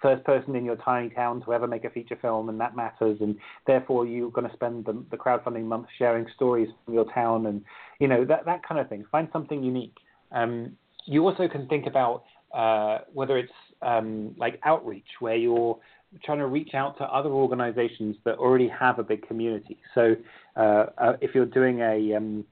first 0.00 0.24
person 0.24 0.56
in 0.56 0.64
your 0.64 0.76
tiny 0.76 1.10
town 1.10 1.42
to 1.42 1.52
ever 1.52 1.66
make 1.66 1.84
a 1.84 1.90
feature 1.90 2.16
film, 2.20 2.48
and 2.48 2.60
that 2.60 2.74
matters, 2.74 3.18
and 3.20 3.36
therefore 3.66 4.06
you're 4.06 4.30
going 4.30 4.48
to 4.48 4.54
spend 4.54 4.84
the, 4.84 5.04
the 5.10 5.16
crowdfunding 5.16 5.64
month 5.64 5.86
sharing 5.98 6.26
stories 6.34 6.68
from 6.84 6.94
your 6.94 7.10
town, 7.12 7.46
and 7.46 7.62
you 7.98 8.08
know 8.08 8.24
that 8.24 8.44
that 8.46 8.66
kind 8.66 8.80
of 8.80 8.88
thing. 8.88 9.04
Find 9.10 9.28
something 9.32 9.62
unique. 9.62 9.96
Um, 10.32 10.76
you 11.06 11.26
also 11.26 11.48
can 11.48 11.66
think 11.68 11.86
about 11.86 12.24
uh, 12.54 12.98
whether 13.12 13.36
it's 13.38 13.52
um, 13.82 14.34
like 14.38 14.60
outreach, 14.64 15.06
where 15.20 15.36
you're 15.36 15.78
trying 16.24 16.38
to 16.38 16.46
reach 16.46 16.74
out 16.74 16.98
to 16.98 17.04
other 17.04 17.30
organizations 17.30 18.16
that 18.24 18.36
already 18.38 18.68
have 18.68 18.98
a 18.98 19.02
big 19.02 19.26
community. 19.26 19.78
So 19.94 20.16
uh, 20.56 20.86
uh, 20.98 21.12
if 21.20 21.34
you're 21.34 21.46
doing 21.46 21.80
a 21.80 22.16
um, 22.16 22.44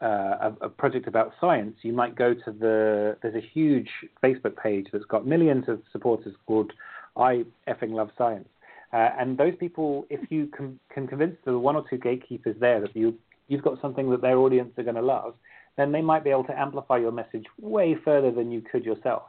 uh, 0.00 0.52
a, 0.60 0.68
project 0.68 1.06
about 1.06 1.32
science, 1.40 1.76
you 1.82 1.92
might 1.92 2.14
go 2.14 2.34
to 2.34 2.52
the. 2.52 3.16
There's 3.22 3.34
a 3.34 3.46
huge 3.52 3.88
Facebook 4.22 4.56
page 4.56 4.88
that's 4.92 5.04
got 5.06 5.26
millions 5.26 5.64
of 5.68 5.80
supporters 5.92 6.34
called 6.46 6.72
I 7.16 7.44
effing 7.68 7.90
love 7.90 8.10
science. 8.18 8.48
Uh, 8.92 9.10
and 9.18 9.36
those 9.36 9.54
people, 9.58 10.06
if 10.08 10.30
you 10.30 10.46
can, 10.46 10.78
can 10.92 11.06
convince 11.08 11.36
the 11.44 11.58
one 11.58 11.74
or 11.74 11.84
two 11.88 11.98
gatekeepers 11.98 12.56
there 12.60 12.80
that 12.80 12.94
you 12.94 13.14
you've 13.48 13.62
got 13.62 13.80
something 13.80 14.10
that 14.10 14.22
their 14.22 14.38
audience 14.38 14.72
are 14.78 14.82
going 14.82 14.94
to 14.94 15.02
love, 15.02 15.34
then 15.76 15.92
they 15.92 16.00
might 16.00 16.24
be 16.24 16.30
able 16.30 16.44
to 16.44 16.58
amplify 16.58 16.96
your 16.96 17.12
message 17.12 17.44
way 17.60 17.96
further 18.04 18.30
than 18.30 18.50
you 18.50 18.62
could 18.62 18.84
yourself. 18.84 19.24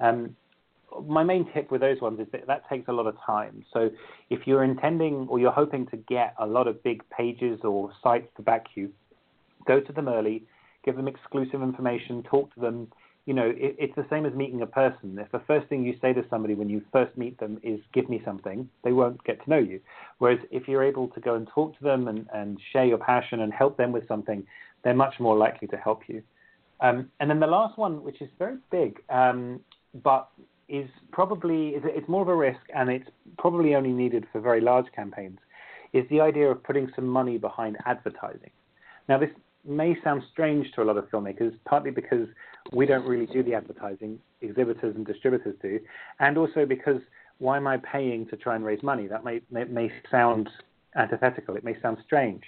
Um, 0.00 0.36
my 1.06 1.22
main 1.22 1.50
tip 1.52 1.70
with 1.70 1.80
those 1.80 2.00
ones 2.00 2.20
is 2.20 2.26
that 2.32 2.46
that 2.46 2.68
takes 2.68 2.88
a 2.88 2.92
lot 2.92 3.06
of 3.06 3.16
time. 3.24 3.64
So 3.72 3.90
if 4.30 4.46
you're 4.46 4.64
intending 4.64 5.26
or 5.28 5.38
you're 5.38 5.52
hoping 5.52 5.86
to 5.88 5.96
get 5.96 6.34
a 6.38 6.46
lot 6.46 6.68
of 6.68 6.82
big 6.82 7.02
pages 7.10 7.60
or 7.64 7.90
sites 8.02 8.28
to 8.36 8.42
back 8.42 8.66
you, 8.74 8.92
go 9.66 9.80
to 9.80 9.92
them 9.92 10.08
early, 10.08 10.44
give 10.84 10.96
them 10.96 11.08
exclusive 11.08 11.62
information, 11.62 12.22
talk 12.22 12.54
to 12.54 12.60
them. 12.60 12.88
You 13.26 13.34
know, 13.34 13.48
it, 13.48 13.76
it's 13.78 13.94
the 13.96 14.06
same 14.08 14.24
as 14.24 14.32
meeting 14.34 14.62
a 14.62 14.66
person. 14.66 15.18
If 15.18 15.32
the 15.32 15.42
first 15.46 15.68
thing 15.68 15.84
you 15.84 15.96
say 16.00 16.12
to 16.12 16.24
somebody 16.30 16.54
when 16.54 16.68
you 16.68 16.82
first 16.92 17.16
meet 17.18 17.38
them 17.40 17.58
is 17.62 17.80
"give 17.92 18.08
me 18.08 18.22
something," 18.24 18.68
they 18.84 18.92
won't 18.92 19.22
get 19.24 19.42
to 19.42 19.50
know 19.50 19.58
you. 19.58 19.80
Whereas 20.18 20.38
if 20.50 20.68
you're 20.68 20.84
able 20.84 21.08
to 21.08 21.20
go 21.20 21.34
and 21.34 21.48
talk 21.48 21.76
to 21.78 21.84
them 21.84 22.06
and, 22.06 22.26
and 22.32 22.58
share 22.72 22.84
your 22.84 22.98
passion 22.98 23.40
and 23.40 23.52
help 23.52 23.76
them 23.76 23.90
with 23.90 24.06
something, 24.06 24.46
they're 24.84 24.94
much 24.94 25.14
more 25.18 25.36
likely 25.36 25.66
to 25.68 25.76
help 25.76 26.02
you. 26.08 26.22
Um, 26.80 27.10
and 27.20 27.28
then 27.30 27.40
the 27.40 27.46
last 27.46 27.78
one, 27.78 28.02
which 28.02 28.20
is 28.20 28.28
very 28.38 28.58
big, 28.70 29.00
um, 29.08 29.60
but 30.04 30.28
is 30.68 30.88
probably 31.12 31.74
it's 31.76 32.08
more 32.08 32.22
of 32.22 32.28
a 32.28 32.34
risk 32.34 32.60
and 32.74 32.90
it's 32.90 33.08
probably 33.38 33.74
only 33.74 33.92
needed 33.92 34.26
for 34.32 34.40
very 34.40 34.60
large 34.60 34.86
campaigns, 34.94 35.38
is 35.92 36.04
the 36.10 36.20
idea 36.20 36.50
of 36.50 36.62
putting 36.62 36.90
some 36.94 37.06
money 37.06 37.38
behind 37.38 37.76
advertising. 37.86 38.50
Now 39.08 39.18
this 39.18 39.30
may 39.64 39.96
sound 40.02 40.22
strange 40.32 40.70
to 40.72 40.82
a 40.82 40.84
lot 40.84 40.96
of 40.96 41.08
filmmakers, 41.10 41.54
partly 41.64 41.90
because 41.90 42.28
we 42.72 42.86
don't 42.86 43.06
really 43.06 43.26
do 43.26 43.42
the 43.42 43.54
advertising, 43.54 44.18
exhibitors 44.40 44.94
and 44.96 45.06
distributors 45.06 45.56
do, 45.62 45.80
and 46.20 46.38
also 46.38 46.66
because 46.66 47.00
why 47.38 47.56
am 47.56 47.66
I 47.66 47.78
paying 47.78 48.26
to 48.28 48.36
try 48.36 48.56
and 48.56 48.64
raise 48.64 48.82
money? 48.82 49.06
That 49.06 49.24
may, 49.24 49.40
may, 49.50 49.64
may 49.64 49.92
sound 50.10 50.48
antithetical, 50.94 51.56
it 51.56 51.64
may 51.64 51.78
sound 51.80 51.98
strange. 52.04 52.42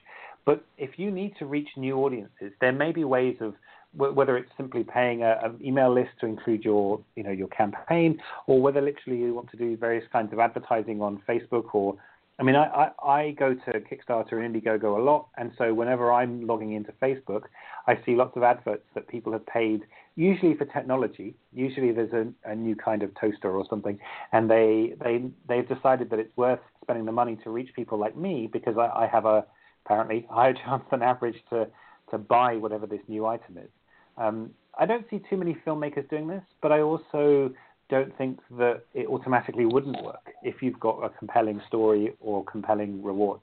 But 0.45 0.65
if 0.79 0.99
you 0.99 1.11
need 1.11 1.35
to 1.39 1.47
reach 1.47 1.69
new 1.77 1.99
audiences, 1.99 2.53
there 2.61 2.73
may 2.73 2.93
be 2.93 3.05
ways 3.05 3.37
of 3.41 3.55
whether 3.95 4.37
it's 4.37 4.51
simply 4.57 4.85
paying 4.85 5.23
an 5.23 5.59
email 5.65 5.93
list 5.93 6.11
to 6.21 6.27
include 6.27 6.65
your, 6.65 7.01
you 7.17 7.23
know, 7.23 7.31
your 7.31 7.49
campaign, 7.49 8.21
or 8.47 8.61
whether 8.61 8.81
literally 8.81 9.19
you 9.19 9.35
want 9.35 9.51
to 9.51 9.57
do 9.57 9.77
various 9.77 10.05
kinds 10.13 10.33
of 10.33 10.39
advertising 10.39 11.01
on 11.01 11.23
Facebook 11.29 11.75
or 11.75 11.97
I 12.41 12.45
mean, 12.45 12.55
I, 12.55 12.67
I, 13.03 13.11
I 13.11 13.31
go 13.33 13.53
to 13.53 13.81
Kickstarter 13.81 14.45
and 14.45 14.55
Indiegogo 14.55 14.97
a 14.97 15.03
lot, 15.03 15.29
and 15.37 15.51
so 15.59 15.75
whenever 15.75 16.13
I'm 16.13 16.47
logging 16.47 16.73
into 16.73 16.93
Facebook, 17.03 17.43
I 17.89 17.99
see 18.07 18.15
lots 18.15 18.37
of 18.37 18.45
adverts 18.45 18.85
that 18.95 19.09
people 19.09 19.33
have 19.33 19.45
paid, 19.47 19.83
usually 20.15 20.55
for 20.55 20.65
technology. 20.67 21.35
Usually, 21.53 21.91
there's 21.91 22.13
a, 22.13 22.29
a 22.49 22.55
new 22.55 22.77
kind 22.77 23.03
of 23.03 23.11
toaster 23.21 23.51
or 23.51 23.67
something, 23.69 23.99
and 24.31 24.49
they 24.49 24.95
they 25.03 25.25
they've 25.49 25.69
decided 25.69 26.11
that 26.11 26.21
it's 26.21 26.37
worth 26.37 26.61
spending 26.81 27.07
the 27.07 27.13
money 27.13 27.37
to 27.43 27.51
reach 27.51 27.75
people 27.75 27.99
like 27.99 28.17
me 28.17 28.49
because 28.53 28.77
I, 28.79 28.87
I 28.87 29.09
have 29.09 29.25
a 29.25 29.45
apparently 29.85 30.25
higher 30.31 30.55
chance 30.55 30.85
than 30.93 31.03
average 31.03 31.43
to 31.51 31.67
to 32.11 32.19
buy 32.19 32.57
whatever 32.57 32.87
this 32.87 33.01
new 33.09 33.27
item 33.27 33.59
is. 33.59 33.71
Um, 34.19 34.51
I 34.79 34.87
don't 34.87 35.05
see 35.11 35.21
too 35.31 35.37
many 35.37 35.57
filmmakers 35.67 36.09
doing 36.09 36.29
this, 36.29 36.43
but 36.63 36.73
I 36.73 36.81
also 36.81 37.53
don't 37.89 38.17
think 38.19 38.39
that 38.59 38.83
it 38.95 39.07
automatically 39.07 39.65
wouldn't 39.65 40.03
work 40.03 40.33
if 40.43 40.63
you've 40.63 40.79
got 40.79 41.03
a 41.03 41.09
compelling 41.09 41.61
story 41.67 42.15
or 42.21 42.45
compelling 42.45 43.03
rewards. 43.03 43.43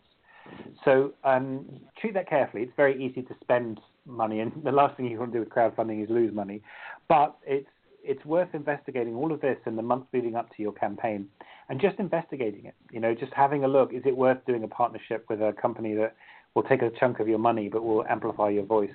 So 0.83 1.13
um, 1.23 1.65
treat 1.99 2.13
that 2.13 2.29
carefully. 2.29 2.63
It's 2.63 2.73
very 2.77 3.03
easy 3.03 3.23
to 3.23 3.35
spend 3.41 3.79
money, 4.05 4.41
and 4.41 4.51
the 4.63 4.71
last 4.71 4.95
thing 4.95 5.07
you 5.07 5.17
want 5.17 5.31
to 5.33 5.39
do 5.39 5.43
with 5.43 5.49
crowdfunding 5.49 6.03
is 6.03 6.09
lose 6.09 6.33
money. 6.33 6.61
But 7.07 7.35
it's 7.45 7.67
it's 8.07 8.23
worth 8.23 8.49
investigating 8.53 9.15
all 9.15 9.31
of 9.31 9.41
this 9.41 9.57
in 9.65 9.75
the 9.75 9.81
months 9.81 10.07
leading 10.13 10.35
up 10.35 10.55
to 10.55 10.61
your 10.61 10.73
campaign, 10.73 11.27
and 11.69 11.81
just 11.81 11.97
investigating 11.97 12.65
it. 12.65 12.75
You 12.91 12.99
know, 12.99 13.15
just 13.15 13.33
having 13.33 13.63
a 13.63 13.67
look. 13.67 13.93
Is 13.93 14.03
it 14.05 14.15
worth 14.15 14.37
doing 14.45 14.63
a 14.63 14.67
partnership 14.67 15.25
with 15.27 15.41
a 15.41 15.53
company 15.59 15.95
that 15.95 16.15
will 16.53 16.63
take 16.63 16.83
a 16.83 16.91
chunk 16.99 17.19
of 17.19 17.27
your 17.27 17.39
money 17.39 17.67
but 17.67 17.83
will 17.83 18.05
amplify 18.05 18.49
your 18.49 18.65
voice? 18.65 18.91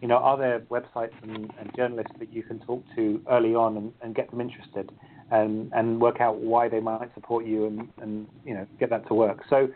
You 0.00 0.08
know, 0.08 0.16
are 0.16 0.36
there 0.36 0.60
websites 0.60 1.14
and, 1.22 1.52
and 1.58 1.70
journalists 1.76 2.12
that 2.18 2.32
you 2.32 2.42
can 2.42 2.58
talk 2.60 2.82
to 2.96 3.20
early 3.30 3.54
on 3.54 3.76
and, 3.76 3.92
and 4.02 4.14
get 4.14 4.30
them 4.30 4.40
interested 4.40 4.90
and, 5.30 5.72
and 5.72 6.00
work 6.00 6.20
out 6.20 6.36
why 6.36 6.68
they 6.68 6.80
might 6.80 7.12
support 7.14 7.44
you 7.46 7.66
and, 7.66 7.88
and, 8.00 8.26
you 8.44 8.54
know, 8.54 8.66
get 8.78 8.90
that 8.90 9.06
to 9.08 9.14
work. 9.14 9.42
So 9.48 9.68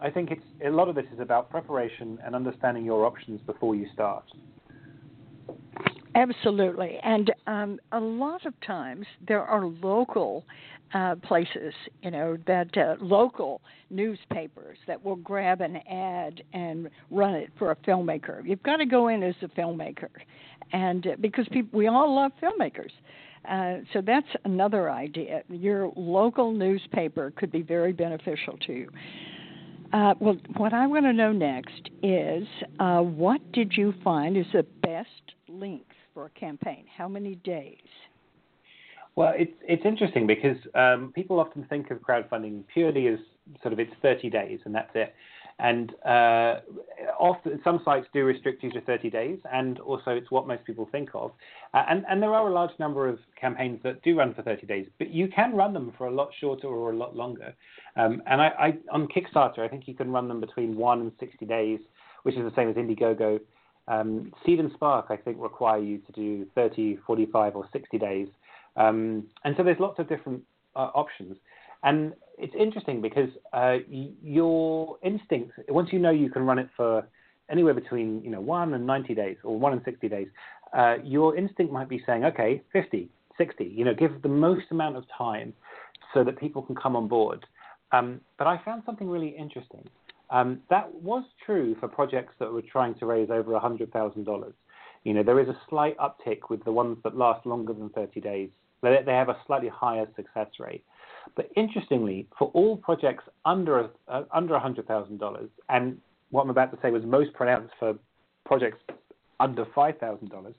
I 0.00 0.10
think 0.10 0.30
it's 0.30 0.44
a 0.64 0.70
lot 0.70 0.88
of 0.88 0.94
this 0.94 1.06
is 1.12 1.20
about 1.20 1.50
preparation 1.50 2.18
and 2.24 2.34
understanding 2.34 2.84
your 2.84 3.04
options 3.04 3.40
before 3.42 3.74
you 3.74 3.86
start. 3.92 4.24
Absolutely. 6.14 6.98
And 7.02 7.32
um, 7.46 7.78
a 7.92 8.00
lot 8.00 8.44
of 8.46 8.54
times 8.62 9.06
there 9.26 9.42
are 9.42 9.66
local 9.66 10.44
uh, 10.92 11.14
places, 11.16 11.72
you 12.02 12.10
know, 12.10 12.36
that 12.46 12.76
uh, 12.76 12.96
local 13.00 13.60
newspapers 13.90 14.76
that 14.88 15.04
will 15.04 15.16
grab 15.16 15.60
an 15.60 15.76
ad 15.88 16.42
and 16.52 16.90
run 17.10 17.34
it 17.34 17.50
for 17.58 17.70
a 17.70 17.76
filmmaker. 17.76 18.44
You've 18.44 18.62
got 18.64 18.78
to 18.78 18.86
go 18.86 19.06
in 19.08 19.22
as 19.22 19.36
a 19.42 19.48
filmmaker, 19.48 20.08
and 20.72 21.06
uh, 21.06 21.10
because 21.20 21.46
people, 21.52 21.78
we 21.78 21.86
all 21.86 22.12
love 22.14 22.32
filmmakers. 22.42 22.90
Uh, 23.48 23.84
so 23.92 24.02
that's 24.04 24.26
another 24.44 24.90
idea. 24.90 25.42
Your 25.48 25.92
local 25.96 26.52
newspaper 26.52 27.32
could 27.36 27.52
be 27.52 27.62
very 27.62 27.92
beneficial 27.92 28.58
to 28.66 28.72
you. 28.72 28.90
Uh, 29.92 30.14
well, 30.20 30.36
what 30.56 30.72
I 30.72 30.86
want 30.86 31.04
to 31.04 31.12
know 31.12 31.32
next 31.32 31.90
is 32.02 32.46
uh, 32.80 33.00
what 33.00 33.40
did 33.52 33.72
you 33.76 33.94
find 34.04 34.36
is 34.36 34.46
the 34.52 34.64
best 34.82 35.08
length 35.48 35.86
for 36.20 36.26
a 36.26 36.30
campaign? 36.38 36.84
How 36.98 37.08
many 37.08 37.36
days? 37.36 37.78
Well, 39.16 39.32
it's 39.36 39.56
it's 39.66 39.84
interesting 39.86 40.26
because 40.26 40.58
um, 40.74 41.12
people 41.14 41.40
often 41.40 41.64
think 41.70 41.90
of 41.90 41.98
crowdfunding 41.98 42.64
purely 42.72 43.08
as 43.08 43.18
sort 43.62 43.72
of 43.72 43.80
it's 43.80 43.92
30 44.02 44.28
days 44.28 44.60
and 44.66 44.74
that's 44.74 44.90
it. 44.94 45.14
And 45.58 45.92
uh, 46.04 46.60
often 47.18 47.60
some 47.64 47.80
sites 47.84 48.06
do 48.14 48.24
restrict 48.24 48.62
you 48.62 48.70
to 48.72 48.80
30 48.80 49.10
days, 49.10 49.38
and 49.52 49.78
also 49.80 50.12
it's 50.12 50.30
what 50.30 50.48
most 50.48 50.64
people 50.64 50.88
think 50.90 51.10
of. 51.12 51.32
Uh, 51.74 51.84
and, 51.86 52.02
and 52.08 52.22
there 52.22 52.32
are 52.32 52.48
a 52.48 52.52
large 52.52 52.70
number 52.78 53.06
of 53.08 53.18
campaigns 53.38 53.78
that 53.82 54.02
do 54.02 54.16
run 54.16 54.32
for 54.32 54.40
30 54.40 54.66
days, 54.66 54.86
but 54.98 55.10
you 55.10 55.28
can 55.28 55.54
run 55.54 55.74
them 55.74 55.92
for 55.98 56.06
a 56.06 56.10
lot 56.10 56.30
shorter 56.40 56.66
or 56.66 56.92
a 56.92 56.96
lot 56.96 57.14
longer. 57.14 57.52
Um, 57.96 58.22
and 58.26 58.40
I, 58.40 58.48
I, 58.58 58.78
on 58.90 59.06
Kickstarter, 59.08 59.58
I 59.58 59.68
think 59.68 59.86
you 59.86 59.92
can 59.94 60.10
run 60.10 60.28
them 60.28 60.40
between 60.40 60.76
one 60.76 61.00
and 61.00 61.12
60 61.20 61.44
days, 61.44 61.80
which 62.22 62.36
is 62.36 62.42
the 62.42 62.52
same 62.56 62.70
as 62.70 62.76
Indiegogo. 62.76 63.38
Um, 63.90 64.32
Seed 64.46 64.60
and 64.60 64.70
Spark, 64.72 65.06
I 65.10 65.16
think, 65.16 65.36
require 65.40 65.80
you 65.80 65.98
to 65.98 66.12
do 66.12 66.46
30, 66.54 66.98
45, 67.06 67.56
or 67.56 67.68
60 67.72 67.98
days. 67.98 68.28
Um, 68.76 69.26
and 69.44 69.54
so 69.56 69.64
there's 69.64 69.80
lots 69.80 69.98
of 69.98 70.08
different 70.08 70.42
uh, 70.76 70.90
options. 70.94 71.36
And 71.82 72.12
it's 72.38 72.54
interesting 72.58 73.02
because 73.02 73.30
uh, 73.52 73.78
your 73.88 74.96
instincts, 75.02 75.54
once 75.68 75.88
you 75.92 75.98
know 75.98 76.10
you 76.10 76.30
can 76.30 76.42
run 76.42 76.58
it 76.58 76.68
for 76.76 77.06
anywhere 77.50 77.74
between 77.74 78.22
you 78.22 78.30
know 78.30 78.40
one 78.40 78.74
and 78.74 78.86
90 78.86 79.14
days 79.14 79.36
or 79.42 79.58
one 79.58 79.72
and 79.72 79.82
60 79.84 80.08
days, 80.08 80.28
uh, 80.72 80.96
your 81.02 81.36
instinct 81.36 81.72
might 81.72 81.88
be 81.88 82.02
saying, 82.06 82.24
okay, 82.24 82.62
50, 82.72 83.08
60, 83.36 83.64
you 83.64 83.84
know, 83.84 83.94
give 83.94 84.22
the 84.22 84.28
most 84.28 84.66
amount 84.70 84.96
of 84.96 85.04
time 85.16 85.52
so 86.14 86.22
that 86.22 86.38
people 86.38 86.62
can 86.62 86.76
come 86.76 86.94
on 86.94 87.08
board. 87.08 87.44
Um, 87.92 88.20
but 88.38 88.46
I 88.46 88.60
found 88.64 88.82
something 88.86 89.08
really 89.08 89.28
interesting. 89.28 89.88
Um, 90.30 90.60
that 90.70 90.92
was 90.94 91.24
true 91.44 91.76
for 91.80 91.88
projects 91.88 92.34
that 92.38 92.52
were 92.52 92.62
trying 92.62 92.94
to 92.96 93.06
raise 93.06 93.30
over 93.30 93.52
$100,000. 93.52 94.52
You 95.04 95.14
know, 95.14 95.22
there 95.22 95.40
is 95.40 95.48
a 95.48 95.58
slight 95.68 95.96
uptick 95.98 96.50
with 96.50 96.62
the 96.64 96.72
ones 96.72 96.98
that 97.04 97.16
last 97.16 97.46
longer 97.46 97.72
than 97.72 97.88
30 97.90 98.20
days. 98.20 98.50
They, 98.82 98.98
they 99.04 99.12
have 99.12 99.28
a 99.28 99.36
slightly 99.46 99.68
higher 99.68 100.06
success 100.14 100.48
rate. 100.58 100.84
But 101.36 101.50
interestingly, 101.56 102.28
for 102.38 102.48
all 102.54 102.76
projects 102.76 103.24
under 103.44 103.90
uh, 104.08 104.22
under 104.32 104.54
$100,000, 104.54 105.48
and 105.68 105.98
what 106.30 106.42
I'm 106.42 106.50
about 106.50 106.70
to 106.72 106.78
say 106.82 106.90
was 106.90 107.04
most 107.04 107.32
pronounced 107.34 107.74
for 107.78 107.94
projects 108.46 108.78
under 109.38 109.64
$5,000, 109.66 110.54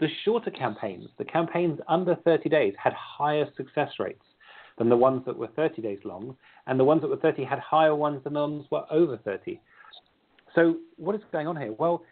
the 0.00 0.08
shorter 0.24 0.50
campaigns, 0.50 1.08
the 1.18 1.24
campaigns 1.24 1.80
under 1.88 2.16
30 2.16 2.48
days, 2.48 2.74
had 2.82 2.92
higher 2.92 3.46
success 3.56 3.90
rates 3.98 4.24
than 4.80 4.88
the 4.88 4.96
ones 4.96 5.22
that 5.26 5.36
were 5.36 5.48
30 5.48 5.82
days 5.82 5.98
long, 6.04 6.34
and 6.66 6.80
the 6.80 6.84
ones 6.84 7.02
that 7.02 7.08
were 7.08 7.18
30 7.18 7.44
had 7.44 7.58
higher 7.58 7.94
ones 7.94 8.24
than 8.24 8.32
the 8.32 8.40
ones 8.40 8.64
were 8.70 8.84
over 8.90 9.18
30. 9.18 9.60
So 10.54 10.76
what 10.96 11.14
is 11.14 11.20
going 11.30 11.46
on 11.46 11.54
here? 11.54 11.72
Well, 11.72 12.02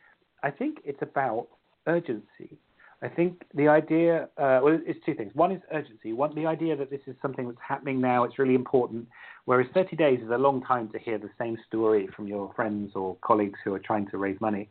I 0.43 0.51
think 0.51 0.81
it's 0.85 1.01
about 1.01 1.49
urgency. 1.87 2.59
I 3.01 3.09
think 3.09 3.43
the 3.55 3.69
idea, 3.69 4.25
uh, 4.37 4.61
well, 4.63 4.79
it's 4.87 4.99
two 5.07 5.15
things. 5.15 5.33
One 5.35 5.51
is 5.51 5.63
urgency. 5.73 6.13
One, 6.13 6.35
the 6.35 6.45
idea 6.45 6.77
that 6.77 6.91
this 6.91 7.01
is 7.07 7.17
something 7.23 7.47
that's 7.47 7.59
happening 7.67 8.03
now, 8.03 8.25
it's 8.25 8.39
really 8.39 8.55
important. 8.55 9.09
Whereas 9.47 9.69
30 9.73 9.97
days 9.97 10.21
is 10.23 10.29
a 10.31 10.37
long 10.37 10.63
time 10.63 10.91
to 10.91 10.99
hear 10.99 11.17
the 11.17 11.31
same 11.39 11.57
story 11.67 12.07
from 12.15 12.29
your 12.29 12.53
friends 12.53 12.93
or 12.95 13.17
colleagues 13.23 13.59
who 13.65 13.73
are 13.73 13.79
trying 13.79 14.09
to 14.11 14.19
raise 14.19 14.39
money. 14.43 14.69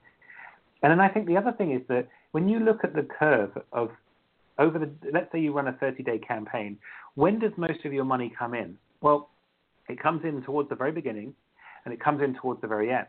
And 0.83 0.91
then 0.91 0.99
I 0.99 1.09
think 1.09 1.25
the 1.25 1.37
other 1.37 1.53
thing 1.53 1.71
is 1.71 1.81
that 1.87 2.07
when 2.31 2.47
you 2.47 2.59
look 2.59 2.83
at 2.83 2.93
the 2.93 3.07
curve 3.17 3.57
of 3.71 3.89
over 4.59 4.79
the, 4.79 4.89
let's 5.13 5.31
say 5.31 5.39
you 5.39 5.53
run 5.53 5.67
a 5.67 5.73
30 5.73 6.03
day 6.03 6.19
campaign, 6.19 6.77
when 7.15 7.39
does 7.39 7.51
most 7.57 7.85
of 7.85 7.93
your 7.93 8.05
money 8.05 8.31
come 8.37 8.53
in? 8.53 8.77
Well, 9.01 9.29
it 9.89 10.01
comes 10.01 10.23
in 10.23 10.41
towards 10.43 10.69
the 10.69 10.75
very 10.75 10.91
beginning 10.91 11.33
and 11.85 11.93
it 11.93 12.03
comes 12.03 12.21
in 12.21 12.35
towards 12.35 12.61
the 12.61 12.67
very 12.67 12.91
end. 12.91 13.07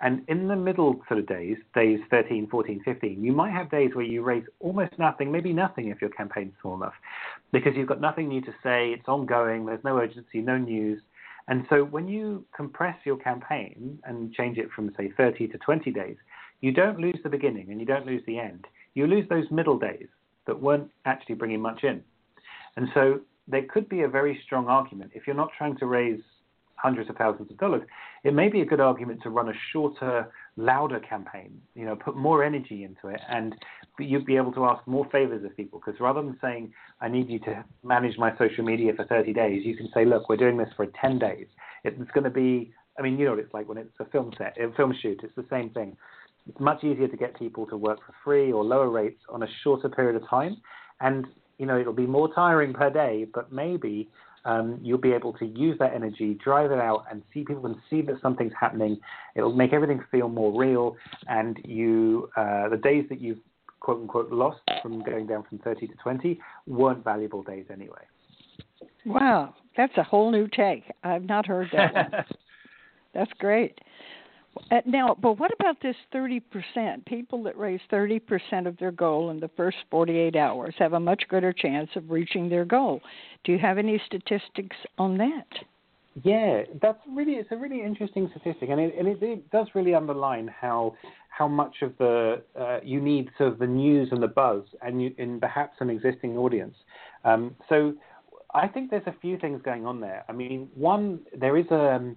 And 0.00 0.24
in 0.26 0.48
the 0.48 0.56
middle 0.56 1.00
sort 1.06 1.20
of 1.20 1.28
days, 1.28 1.56
days 1.74 2.00
13, 2.10 2.48
14, 2.50 2.82
15, 2.84 3.22
you 3.22 3.32
might 3.32 3.52
have 3.52 3.70
days 3.70 3.94
where 3.94 4.04
you 4.04 4.22
raise 4.22 4.44
almost 4.58 4.98
nothing, 4.98 5.30
maybe 5.30 5.52
nothing 5.52 5.88
if 5.88 6.00
your 6.00 6.10
campaign's 6.10 6.54
small 6.60 6.74
enough, 6.74 6.94
because 7.52 7.74
you've 7.76 7.88
got 7.88 8.00
nothing 8.00 8.28
new 8.28 8.40
to 8.40 8.52
say, 8.64 8.90
it's 8.90 9.06
ongoing, 9.06 9.64
there's 9.64 9.84
no 9.84 9.98
urgency, 9.98 10.40
no 10.40 10.58
news. 10.58 11.00
And 11.46 11.66
so 11.70 11.84
when 11.84 12.08
you 12.08 12.44
compress 12.54 12.96
your 13.04 13.16
campaign 13.16 14.00
and 14.04 14.32
change 14.32 14.58
it 14.58 14.70
from, 14.74 14.92
say, 14.96 15.12
30 15.16 15.48
to 15.48 15.58
20 15.58 15.92
days, 15.92 16.16
you 16.60 16.72
don't 16.72 16.98
lose 16.98 17.18
the 17.22 17.28
beginning 17.28 17.70
and 17.70 17.78
you 17.78 17.86
don't 17.86 18.06
lose 18.06 18.22
the 18.26 18.40
end. 18.40 18.66
You 18.94 19.06
lose 19.06 19.28
those 19.28 19.48
middle 19.52 19.78
days 19.78 20.08
that 20.46 20.60
weren't 20.60 20.90
actually 21.04 21.34
bringing 21.34 21.60
much 21.60 21.84
in. 21.84 22.02
And 22.76 22.88
so 22.94 23.20
there 23.48 23.64
could 23.64 23.88
be 23.88 24.02
a 24.02 24.08
very 24.08 24.40
strong 24.44 24.68
argument 24.68 25.12
if 25.14 25.26
you're 25.26 25.36
not 25.36 25.50
trying 25.56 25.76
to 25.78 25.86
raise 25.86 26.20
hundreds 26.82 27.08
of 27.08 27.16
thousands 27.16 27.50
of 27.50 27.56
dollars, 27.58 27.82
it 28.24 28.34
may 28.34 28.48
be 28.48 28.60
a 28.60 28.64
good 28.64 28.80
argument 28.80 29.22
to 29.22 29.30
run 29.30 29.48
a 29.48 29.52
shorter, 29.70 30.28
louder 30.56 30.98
campaign. 30.98 31.60
You 31.74 31.84
know, 31.84 31.94
put 31.94 32.16
more 32.16 32.42
energy 32.42 32.82
into 32.82 33.06
it, 33.08 33.20
and 33.28 33.54
you'd 33.98 34.26
be 34.26 34.36
able 34.36 34.52
to 34.54 34.64
ask 34.64 34.84
more 34.86 35.06
favors 35.12 35.44
of 35.44 35.56
people. 35.56 35.80
Because 35.84 36.00
rather 36.00 36.20
than 36.22 36.36
saying, 36.40 36.72
"I 37.00 37.08
need 37.08 37.28
you 37.28 37.38
to 37.40 37.64
manage 37.84 38.18
my 38.18 38.36
social 38.36 38.64
media 38.64 38.92
for 38.94 39.04
30 39.04 39.32
days," 39.32 39.64
you 39.64 39.76
can 39.76 39.88
say, 39.94 40.04
"Look, 40.04 40.28
we're 40.28 40.36
doing 40.36 40.56
this 40.56 40.72
for 40.76 40.86
10 40.86 41.18
days. 41.18 41.46
It's 41.84 42.10
going 42.10 42.24
to 42.24 42.30
be." 42.30 42.72
I 42.98 43.02
mean, 43.02 43.18
you 43.18 43.24
know 43.24 43.30
what 43.30 43.40
it's 43.40 43.54
like 43.54 43.68
when 43.68 43.78
it's 43.78 43.98
a 44.00 44.04
film 44.06 44.32
set, 44.36 44.58
a 44.58 44.70
film 44.72 44.92
shoot. 44.92 45.22
It's 45.22 45.34
the 45.34 45.46
same 45.48 45.70
thing. 45.70 45.96
It's 46.48 46.58
much 46.60 46.84
easier 46.84 47.08
to 47.08 47.16
get 47.16 47.38
people 47.38 47.66
to 47.66 47.76
work 47.76 47.98
for 48.04 48.14
free 48.24 48.52
or 48.52 48.64
lower 48.64 48.90
rates 48.90 49.20
on 49.28 49.42
a 49.42 49.46
shorter 49.62 49.88
period 49.88 50.20
of 50.20 50.28
time, 50.28 50.56
and 51.00 51.26
you 51.58 51.66
know 51.66 51.78
it'll 51.78 51.92
be 51.92 52.06
more 52.06 52.32
tiring 52.34 52.72
per 52.72 52.90
day, 52.90 53.26
but 53.32 53.52
maybe 53.52 54.08
um, 54.44 54.78
you'll 54.82 54.98
be 54.98 55.12
able 55.12 55.32
to 55.34 55.46
use 55.46 55.78
that 55.78 55.94
energy, 55.94 56.36
drive 56.42 56.72
it 56.72 56.78
out, 56.78 57.04
and 57.10 57.22
see 57.32 57.44
people 57.44 57.62
can 57.62 57.80
see 57.88 58.02
that 58.02 58.16
something's 58.20 58.52
happening. 58.58 58.98
It'll 59.36 59.54
make 59.54 59.72
everything 59.72 60.02
feel 60.10 60.28
more 60.28 60.58
real, 60.58 60.96
and 61.28 61.58
you 61.64 62.28
uh, 62.36 62.68
the 62.68 62.76
days 62.76 63.04
that 63.08 63.20
you've 63.20 63.38
quote 63.80 64.00
unquote 64.00 64.30
lost 64.30 64.60
from 64.82 65.02
going 65.02 65.26
down 65.26 65.44
from 65.48 65.58
30 65.58 65.88
to 65.88 65.94
20 66.02 66.40
weren't 66.66 67.02
valuable 67.04 67.42
days 67.42 67.66
anyway. 67.72 68.02
Wow, 69.04 69.54
that's 69.76 69.96
a 69.96 70.02
whole 70.02 70.30
new 70.30 70.48
take. 70.48 70.84
I've 71.02 71.24
not 71.24 71.46
heard 71.46 71.68
that 71.72 71.94
one. 71.94 72.10
That's 73.14 73.32
great. 73.38 73.78
Uh, 74.70 74.80
now, 74.86 75.16
but 75.20 75.38
what 75.38 75.50
about 75.58 75.76
this 75.82 75.96
30%? 76.14 76.42
People 77.06 77.42
that 77.42 77.56
raise 77.56 77.80
30% 77.90 78.66
of 78.66 78.76
their 78.78 78.92
goal 78.92 79.30
in 79.30 79.40
the 79.40 79.50
first 79.56 79.78
48 79.90 80.36
hours 80.36 80.74
have 80.78 80.92
a 80.92 81.00
much 81.00 81.24
greater 81.28 81.52
chance 81.52 81.90
of 81.96 82.10
reaching 82.10 82.48
their 82.48 82.64
goal. 82.64 83.00
Do 83.44 83.52
you 83.52 83.58
have 83.58 83.78
any 83.78 84.00
statistics 84.06 84.76
on 84.98 85.18
that? 85.18 85.46
Yeah, 86.22 86.64
that's 86.82 86.98
really 87.08 87.34
it's 87.34 87.50
a 87.52 87.56
really 87.56 87.82
interesting 87.82 88.28
statistic, 88.30 88.68
and 88.68 88.78
it, 88.78 88.94
and 88.98 89.08
it, 89.08 89.22
it 89.22 89.50
does 89.50 89.66
really 89.74 89.94
underline 89.94 90.46
how 90.46 90.94
how 91.30 91.48
much 91.48 91.76
of 91.80 91.96
the 91.96 92.42
uh, 92.58 92.80
you 92.84 93.00
need 93.00 93.30
sort 93.38 93.54
of 93.54 93.58
the 93.58 93.66
news 93.66 94.08
and 94.12 94.22
the 94.22 94.28
buzz, 94.28 94.62
and 94.82 95.02
you, 95.02 95.14
in 95.16 95.40
perhaps 95.40 95.76
an 95.80 95.88
existing 95.88 96.36
audience. 96.36 96.74
Um, 97.24 97.56
so 97.70 97.94
I 98.52 98.68
think 98.68 98.90
there's 98.90 99.06
a 99.06 99.14
few 99.22 99.38
things 99.38 99.62
going 99.64 99.86
on 99.86 100.00
there. 100.00 100.24
I 100.28 100.32
mean, 100.32 100.68
one 100.74 101.20
there 101.34 101.56
is 101.56 101.64
a 101.70 101.94
um, 101.94 102.16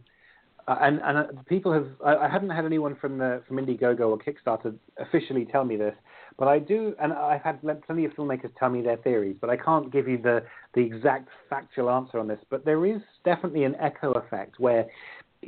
uh, 0.67 0.77
and 0.81 0.99
and 1.03 1.17
uh, 1.17 1.23
people 1.47 1.71
have 1.71 1.87
I, 2.03 2.15
I 2.15 2.29
haven't 2.29 2.49
had 2.49 2.65
anyone 2.65 2.95
from 2.95 3.17
the 3.17 3.41
from 3.47 3.57
Indiegogo 3.57 4.01
or 4.01 4.17
Kickstarter 4.17 4.75
officially 4.97 5.45
tell 5.45 5.63
me 5.63 5.75
this, 5.75 5.95
but 6.39 6.47
I 6.47 6.59
do, 6.59 6.95
and 7.01 7.13
I've 7.13 7.41
had 7.41 7.61
plenty 7.61 8.05
of 8.05 8.11
filmmakers 8.13 8.51
tell 8.57 8.69
me 8.69 8.81
their 8.81 8.97
theories, 8.97 9.37
but 9.39 9.49
I 9.49 9.57
can't 9.57 9.91
give 9.91 10.07
you 10.07 10.17
the 10.17 10.43
the 10.73 10.81
exact 10.81 11.29
factual 11.49 11.89
answer 11.89 12.19
on 12.19 12.27
this. 12.27 12.39
But 12.49 12.65
there 12.65 12.85
is 12.85 13.01
definitely 13.23 13.63
an 13.63 13.75
echo 13.75 14.11
effect 14.13 14.59
where. 14.59 14.85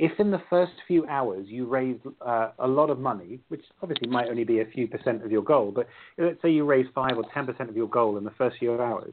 If 0.00 0.12
in 0.20 0.30
the 0.30 0.40
first 0.48 0.74
few 0.86 1.04
hours 1.08 1.48
you 1.48 1.66
raise 1.66 1.98
uh, 2.24 2.50
a 2.60 2.68
lot 2.68 2.88
of 2.88 3.00
money, 3.00 3.40
which 3.48 3.64
obviously 3.82 4.06
might 4.06 4.28
only 4.28 4.44
be 4.44 4.60
a 4.60 4.64
few 4.64 4.86
percent 4.86 5.24
of 5.24 5.32
your 5.32 5.42
goal, 5.42 5.72
but 5.72 5.88
let's 6.18 6.40
say 6.40 6.50
you 6.50 6.64
raise 6.64 6.86
five 6.94 7.16
or 7.16 7.24
ten 7.34 7.46
percent 7.46 7.68
of 7.68 7.76
your 7.76 7.88
goal 7.88 8.16
in 8.16 8.22
the 8.22 8.30
first 8.38 8.58
few 8.58 8.80
hours, 8.80 9.12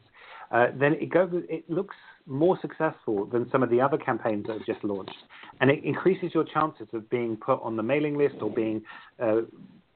uh, 0.52 0.68
then 0.80 0.94
it 0.94 1.10
goes. 1.10 1.30
It 1.50 1.68
looks 1.68 1.96
more 2.28 2.58
successful 2.62 3.26
than 3.26 3.50
some 3.52 3.62
of 3.64 3.70
the 3.70 3.82
other 3.82 3.98
campaigns 3.98 4.46
that 4.48 4.54
have 4.58 4.66
just 4.66 4.84
launched, 4.84 5.18
and 5.62 5.70
it 5.70 5.84
increases 5.84 6.32
your 6.34 6.44
chances 6.44 6.88
of 6.94 7.10
being 7.10 7.38
put 7.38 7.62
on 7.62 7.76
the 7.76 7.84
mailing 7.84 8.18
list 8.18 8.36
or 8.42 8.50
being 8.50 8.82
uh, 9.22 9.42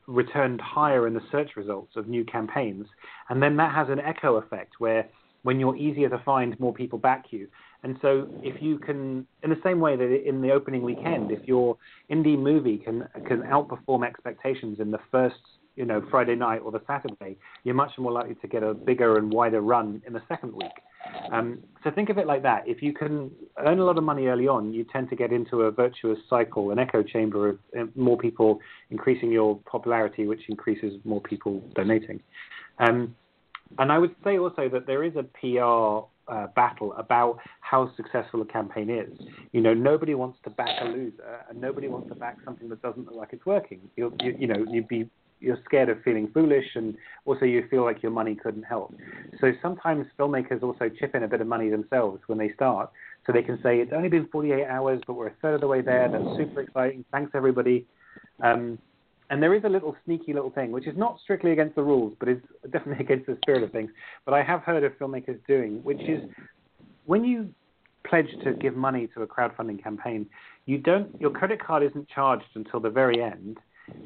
returned 0.07 0.59
higher 0.59 1.07
in 1.07 1.13
the 1.13 1.21
search 1.31 1.51
results 1.55 1.95
of 1.95 2.07
new 2.07 2.23
campaigns. 2.25 2.87
And 3.29 3.41
then 3.41 3.57
that 3.57 3.73
has 3.73 3.89
an 3.89 3.99
echo 3.99 4.35
effect 4.35 4.73
where 4.79 5.07
when 5.43 5.59
you're 5.59 5.75
easier 5.77 6.09
to 6.09 6.21
find, 6.25 6.59
more 6.59 6.73
people 6.73 6.99
back 6.99 7.25
you. 7.31 7.47
And 7.83 7.97
so, 8.01 8.27
if 8.43 8.61
you 8.61 8.77
can, 8.77 9.25
in 9.41 9.49
the 9.49 9.59
same 9.63 9.79
way 9.79 9.95
that 9.95 10.27
in 10.27 10.41
the 10.41 10.51
opening 10.51 10.81
weekend, 10.81 11.31
if 11.31 11.47
your 11.47 11.77
indie 12.11 12.37
movie 12.37 12.77
can 12.77 13.07
can 13.25 13.43
outperform 13.43 14.05
expectations 14.05 14.79
in 14.81 14.91
the 14.91 14.99
first 15.11 15.39
you 15.79 15.85
know, 15.85 16.05
Friday 16.11 16.35
night 16.35 16.59
or 16.59 16.73
the 16.73 16.81
Saturday, 16.85 17.37
you're 17.63 17.73
much 17.73 17.91
more 17.97 18.11
likely 18.11 18.35
to 18.35 18.47
get 18.49 18.63
a 18.63 18.73
bigger 18.73 19.17
and 19.17 19.31
wider 19.31 19.61
run 19.61 20.01
in 20.05 20.11
the 20.11 20.21
second 20.27 20.53
week. 20.53 20.73
Um, 21.31 21.59
so 21.85 21.89
think 21.89 22.09
of 22.09 22.17
it 22.17 22.27
like 22.27 22.43
that. 22.43 22.67
If 22.67 22.83
you 22.83 22.91
can 22.91 23.31
earn 23.57 23.79
a 23.79 23.85
lot 23.85 23.97
of 23.97 24.03
money 24.03 24.25
early 24.25 24.45
on, 24.45 24.73
you 24.73 24.85
tend 24.91 25.09
to 25.09 25.15
get 25.15 25.31
into 25.31 25.61
a 25.61 25.71
virtuous 25.71 26.19
cycle, 26.29 26.71
an 26.71 26.79
echo 26.79 27.01
chamber 27.01 27.47
of 27.47 27.59
uh, 27.79 27.85
more 27.95 28.17
people 28.17 28.59
increasing 28.89 29.31
your 29.31 29.57
popularity, 29.71 30.27
which 30.27 30.41
increases 30.49 30.99
more 31.05 31.21
people 31.21 31.63
donating. 31.75 32.19
Um, 32.79 33.15
and 33.77 33.89
I 33.89 33.99
would 33.99 34.13
say 34.25 34.37
also 34.37 34.67
that 34.67 34.85
there 34.85 35.05
is 35.05 35.13
a 35.15 35.23
PR 35.23 36.05
uh, 36.29 36.47
battle 36.57 36.93
about 36.97 37.39
how 37.61 37.89
successful 37.95 38.41
a 38.41 38.45
campaign 38.45 38.89
is. 38.89 39.17
You 39.53 39.61
know, 39.61 39.73
nobody 39.73 40.13
wants 40.13 40.39
to 40.43 40.49
back 40.49 40.81
a 40.81 40.85
loser, 40.85 41.45
and 41.49 41.61
nobody 41.61 41.87
wants 41.87 42.09
to 42.09 42.15
back 42.15 42.37
something 42.43 42.67
that 42.67 42.81
doesn't 42.81 43.05
look 43.05 43.15
like 43.15 43.29
it's 43.31 43.45
working. 43.45 43.79
You, 43.95 44.13
you, 44.19 44.35
you 44.37 44.47
know, 44.47 44.65
you'd 44.69 44.89
be 44.89 45.09
you're 45.39 45.59
scared 45.65 45.89
of 45.89 46.01
feeling 46.03 46.29
foolish, 46.33 46.65
and 46.75 46.97
also 47.25 47.45
you 47.45 47.65
feel 47.69 47.83
like 47.83 48.03
your 48.03 48.11
money 48.11 48.35
couldn't 48.35 48.63
help. 48.63 48.93
So 49.39 49.51
sometimes 49.61 50.05
filmmakers 50.17 50.61
also 50.63 50.89
chip 50.89 51.15
in 51.15 51.23
a 51.23 51.27
bit 51.27 51.41
of 51.41 51.47
money 51.47 51.69
themselves 51.69 52.21
when 52.27 52.37
they 52.37 52.51
start, 52.53 52.91
so 53.25 53.33
they 53.33 53.43
can 53.43 53.59
say 53.63 53.79
it's 53.79 53.91
only 53.93 54.09
been 54.09 54.27
48 54.31 54.65
hours, 54.65 55.01
but 55.05 55.13
we're 55.13 55.27
a 55.27 55.35
third 55.41 55.55
of 55.55 55.61
the 55.61 55.67
way 55.67 55.81
there. 55.81 56.09
That's 56.09 56.37
super 56.37 56.61
exciting. 56.61 57.05
Thanks 57.11 57.31
everybody. 57.33 57.85
Um, 58.43 58.79
and 59.29 59.43
there 59.43 59.53
is 59.53 59.63
a 59.63 59.69
little 59.69 59.95
sneaky 60.05 60.33
little 60.33 60.49
thing, 60.49 60.71
which 60.71 60.87
is 60.87 60.97
not 60.97 61.19
strictly 61.23 61.51
against 61.51 61.75
the 61.75 61.83
rules, 61.83 62.15
but 62.19 62.27
is 62.27 62.39
definitely 62.71 63.03
against 63.03 63.27
the 63.27 63.37
spirit 63.41 63.63
of 63.63 63.71
things. 63.71 63.91
But 64.25 64.33
I 64.33 64.43
have 64.43 64.61
heard 64.61 64.83
of 64.83 64.93
filmmakers 64.93 65.39
doing, 65.47 65.83
which 65.83 66.01
is 66.01 66.23
when 67.05 67.23
you 67.23 67.53
pledge 68.05 68.29
to 68.43 68.53
give 68.53 68.75
money 68.75 69.07
to 69.13 69.21
a 69.21 69.27
crowdfunding 69.27 69.83
campaign, 69.83 70.25
you 70.65 70.77
don't 70.77 71.19
your 71.19 71.31
credit 71.31 71.63
card 71.63 71.83
isn't 71.83 72.07
charged 72.09 72.45
until 72.55 72.79
the 72.79 72.89
very 72.89 73.21
end, 73.21 73.57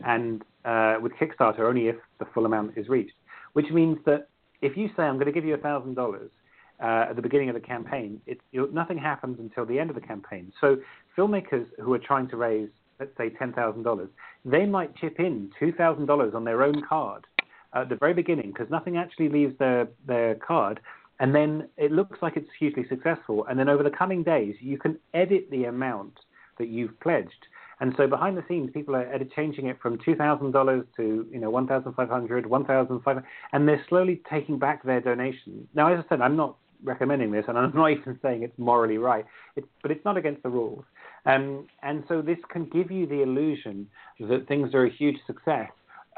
and 0.05 0.43
uh, 0.65 0.95
with 1.01 1.11
Kickstarter 1.13 1.61
only 1.61 1.87
if 1.87 1.95
the 2.19 2.25
full 2.33 2.45
amount 2.45 2.77
is 2.77 2.87
reached. 2.87 3.15
Which 3.53 3.69
means 3.71 3.97
that 4.05 4.29
if 4.61 4.77
you 4.77 4.89
say 4.95 5.03
I'm 5.03 5.15
going 5.15 5.27
to 5.27 5.31
give 5.31 5.45
you 5.45 5.55
thousand 5.57 5.97
uh, 5.97 6.01
dollars 6.01 6.31
at 6.79 7.15
the 7.15 7.21
beginning 7.21 7.49
of 7.49 7.55
the 7.55 7.61
campaign, 7.61 8.19
it, 8.25 8.39
nothing 8.73 8.97
happens 8.97 9.39
until 9.39 9.65
the 9.65 9.79
end 9.79 9.89
of 9.89 9.95
the 9.95 10.01
campaign. 10.01 10.51
So 10.59 10.77
filmmakers 11.17 11.67
who 11.79 11.93
are 11.93 11.99
trying 11.99 12.27
to 12.29 12.37
raise, 12.37 12.69
let's 12.99 13.15
say, 13.17 13.29
ten 13.29 13.53
thousand 13.53 13.83
dollars, 13.83 14.09
they 14.43 14.65
might 14.65 14.95
chip 14.95 15.19
in 15.19 15.51
two 15.59 15.71
thousand 15.71 16.05
dollars 16.07 16.33
on 16.33 16.43
their 16.43 16.63
own 16.63 16.83
card 16.87 17.25
at 17.73 17.89
the 17.89 17.95
very 17.95 18.13
beginning 18.13 18.51
because 18.51 18.69
nothing 18.69 18.97
actually 18.97 19.29
leaves 19.29 19.57
their 19.59 19.87
their 20.07 20.35
card. 20.35 20.79
And 21.19 21.33
then 21.33 21.69
it 21.77 21.91
looks 21.91 22.19
like 22.21 22.35
it's 22.35 22.49
hugely 22.59 22.85
successful. 22.89 23.45
And 23.47 23.57
then 23.59 23.69
over 23.69 23.83
the 23.83 23.91
coming 23.91 24.23
days, 24.23 24.55
you 24.59 24.77
can 24.77 24.97
edit 25.13 25.47
the 25.51 25.65
amount 25.65 26.19
that 26.57 26.67
you've 26.67 26.99
pledged 26.99 27.47
and 27.83 27.93
so 27.97 28.07
behind 28.07 28.37
the 28.37 28.45
scenes, 28.47 28.69
people 28.73 28.95
are 28.95 29.19
changing 29.35 29.65
it 29.65 29.77
from 29.81 29.99
two 30.05 30.15
thousand 30.15 30.51
dollars 30.51 30.85
to 30.95 31.27
you 31.29 31.37
know 31.37 31.49
one 31.49 31.67
thousand 31.67 31.91
five 31.95 32.07
hundred, 32.07 32.45
one 32.45 32.63
thousand 32.63 33.01
five 33.01 33.17
hundred, 33.17 33.27
and 33.51 33.67
they're 33.67 33.83
slowly 33.89 34.21
taking 34.29 34.57
back 34.57 34.83
their 34.83 35.01
donation. 35.01 35.67
Now, 35.75 35.93
as 35.93 36.01
I 36.05 36.07
said, 36.07 36.21
I'm 36.21 36.37
not 36.37 36.55
recommending 36.81 37.29
this, 37.29 37.43
and 37.49 37.57
I'm 37.57 37.75
not 37.75 37.87
even 37.91 38.17
saying 38.21 38.43
it's 38.43 38.57
morally 38.57 38.97
right, 38.97 39.25
it's, 39.57 39.67
but 39.81 39.91
it's 39.91 40.05
not 40.05 40.15
against 40.15 40.43
the 40.43 40.49
rules. 40.49 40.85
Um, 41.25 41.67
and 41.81 42.05
so 42.07 42.21
this 42.21 42.37
can 42.49 42.69
give 42.69 42.89
you 42.89 43.05
the 43.05 43.21
illusion 43.21 43.89
that 44.21 44.47
things 44.47 44.73
are 44.73 44.85
a 44.85 44.89
huge 44.89 45.17
success, 45.27 45.69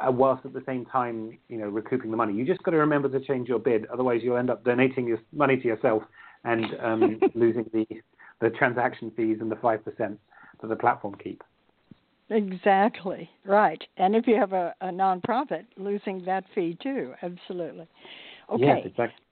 uh, 0.07 0.11
whilst 0.11 0.45
at 0.45 0.53
the 0.53 0.61
same 0.68 0.86
time, 0.86 1.36
you 1.49 1.57
know, 1.57 1.68
recouping 1.68 2.11
the 2.11 2.18
money. 2.18 2.36
You 2.36 2.45
just 2.45 2.61
got 2.61 2.72
to 2.72 2.78
remember 2.78 3.09
to 3.09 3.20
change 3.26 3.49
your 3.49 3.57
bid, 3.57 3.88
otherwise 3.88 4.22
you'll 4.24 4.38
end 4.38 4.51
up 4.51 4.63
donating 4.66 5.07
your 5.07 5.18
money 5.34 5.57
to 5.57 5.68
yourself 5.68 6.03
and 6.43 6.63
um, 6.80 7.20
losing 7.34 7.66
the 7.74 7.88
the 8.39 8.51
transaction 8.51 9.11
fees 9.18 9.38
and 9.41 9.51
the 9.51 9.55
five 9.55 9.84
percent 9.84 10.20
that 10.61 10.68
the 10.68 10.76
platform 10.76 11.16
keep. 11.16 11.41
Exactly 12.30 13.30
right, 13.45 13.82
and 13.97 14.15
if 14.15 14.26
you 14.26 14.36
have 14.36 14.53
a, 14.53 14.73
a 14.82 14.88
nonprofit, 14.88 15.65
losing 15.78 16.26
that 16.26 16.43
fee 16.55 16.78
too. 16.82 17.13
Absolutely. 17.21 17.88
Okay. 18.51 18.63
Yes, 18.63 18.80
exactly. 18.86 19.26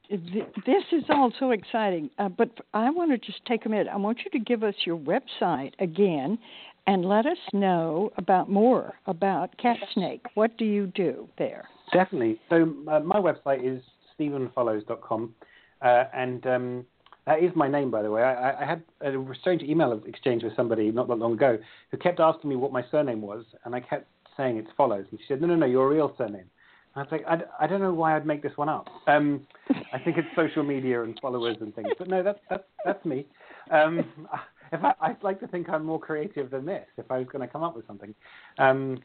This 0.66 0.84
is 0.91 1.04
all 1.10 1.32
so 1.39 1.52
exciting, 1.52 2.10
uh, 2.20 2.30
but 2.30 2.50
I 2.74 2.89
want 2.89 3.12
to 3.12 3.18
just 3.18 3.44
take 3.46 3.66
a 3.66 3.70
minute. 3.70 3.88
I 3.91 3.96
want 3.96 4.20
you 4.24 4.38
to 4.38 4.44
give 4.44 4.62
us 4.64 4.76
your 4.86 4.98
website 4.98 5.72
again 5.80 6.38
and 6.86 7.06
let 7.06 7.26
us 7.26 7.38
know 7.54 8.12
about 8.18 8.50
more 8.50 8.94
about 9.08 9.58
Cat 9.58 9.78
Snake. 9.94 10.26
What 10.36 10.58
do 10.58 10.66
you 10.66 10.88
do 10.88 11.28
there? 11.38 11.66
Definitely. 11.94 12.39
So 12.50 12.74
uh, 12.91 13.00
my 13.00 13.16
website 13.16 13.66
is 13.66 13.82
stephenfollows.com, 14.20 15.34
uh, 15.82 16.04
and 16.14 16.46
um, 16.46 16.86
that 17.26 17.42
is 17.42 17.52
my 17.56 17.68
name, 17.68 17.90
by 17.90 18.02
the 18.02 18.12
way. 18.12 18.22
I, 18.22 18.64
I 18.64 18.66
had 18.66 18.84
a 19.02 19.24
strange 19.40 19.62
email 19.62 20.00
exchange 20.06 20.44
with 20.44 20.56
somebody 20.56 20.92
not 20.92 21.08
that 21.08 21.16
long 21.16 21.34
ago 21.34 21.58
who 21.92 21.98
kept 21.98 22.20
asking 22.20 22.50
me 22.50 22.56
what 22.56 22.74
my 22.74 22.84
surname 22.92 23.22
was, 23.22 23.46
and 23.66 23.74
I 23.74 23.80
kept 23.80 24.08
saying 24.36 24.58
it's 24.58 24.70
follows. 24.76 25.06
And 25.12 25.20
she 25.20 25.26
said, 25.28 25.42
no, 25.42 25.48
no, 25.48 25.56
no, 25.56 25.66
your 25.66 25.90
real 25.90 26.14
surname. 26.18 26.50
And 26.96 26.98
I 26.98 27.00
was 27.00 27.08
like, 27.12 27.26
I, 27.28 27.64
I 27.64 27.68
don't 27.68 27.82
know 27.82 27.94
why 27.94 28.16
I'd 28.16 28.26
make 28.26 28.44
this 28.44 28.52
one 28.56 28.70
up. 28.70 28.88
Um, 29.08 29.48
I 29.94 30.00
think 30.00 30.18
it's 30.18 30.28
social 30.36 30.64
media 30.64 31.04
and 31.04 31.18
followers 31.22 31.58
and 31.62 31.74
things. 31.74 31.90
But 31.98 32.08
no, 32.08 32.24
that's, 32.24 32.40
that's, 32.50 32.64
that's 32.86 33.06
me. 33.06 33.26
Um, 33.72 34.06
if 34.72 34.84
I, 34.84 34.94
I'd 35.02 35.24
like 35.24 35.40
to 35.40 35.48
think 35.48 35.70
I'm 35.70 35.86
more 35.86 36.00
creative 36.00 36.52
than 36.52 36.66
this 36.66 36.86
if 36.98 37.10
I 37.10 37.20
was 37.20 37.28
going 37.32 37.46
to 37.46 37.52
come 37.52 37.64
up 37.64 37.76
with 37.76 37.88
something. 37.88 38.14
Um, 38.58 39.00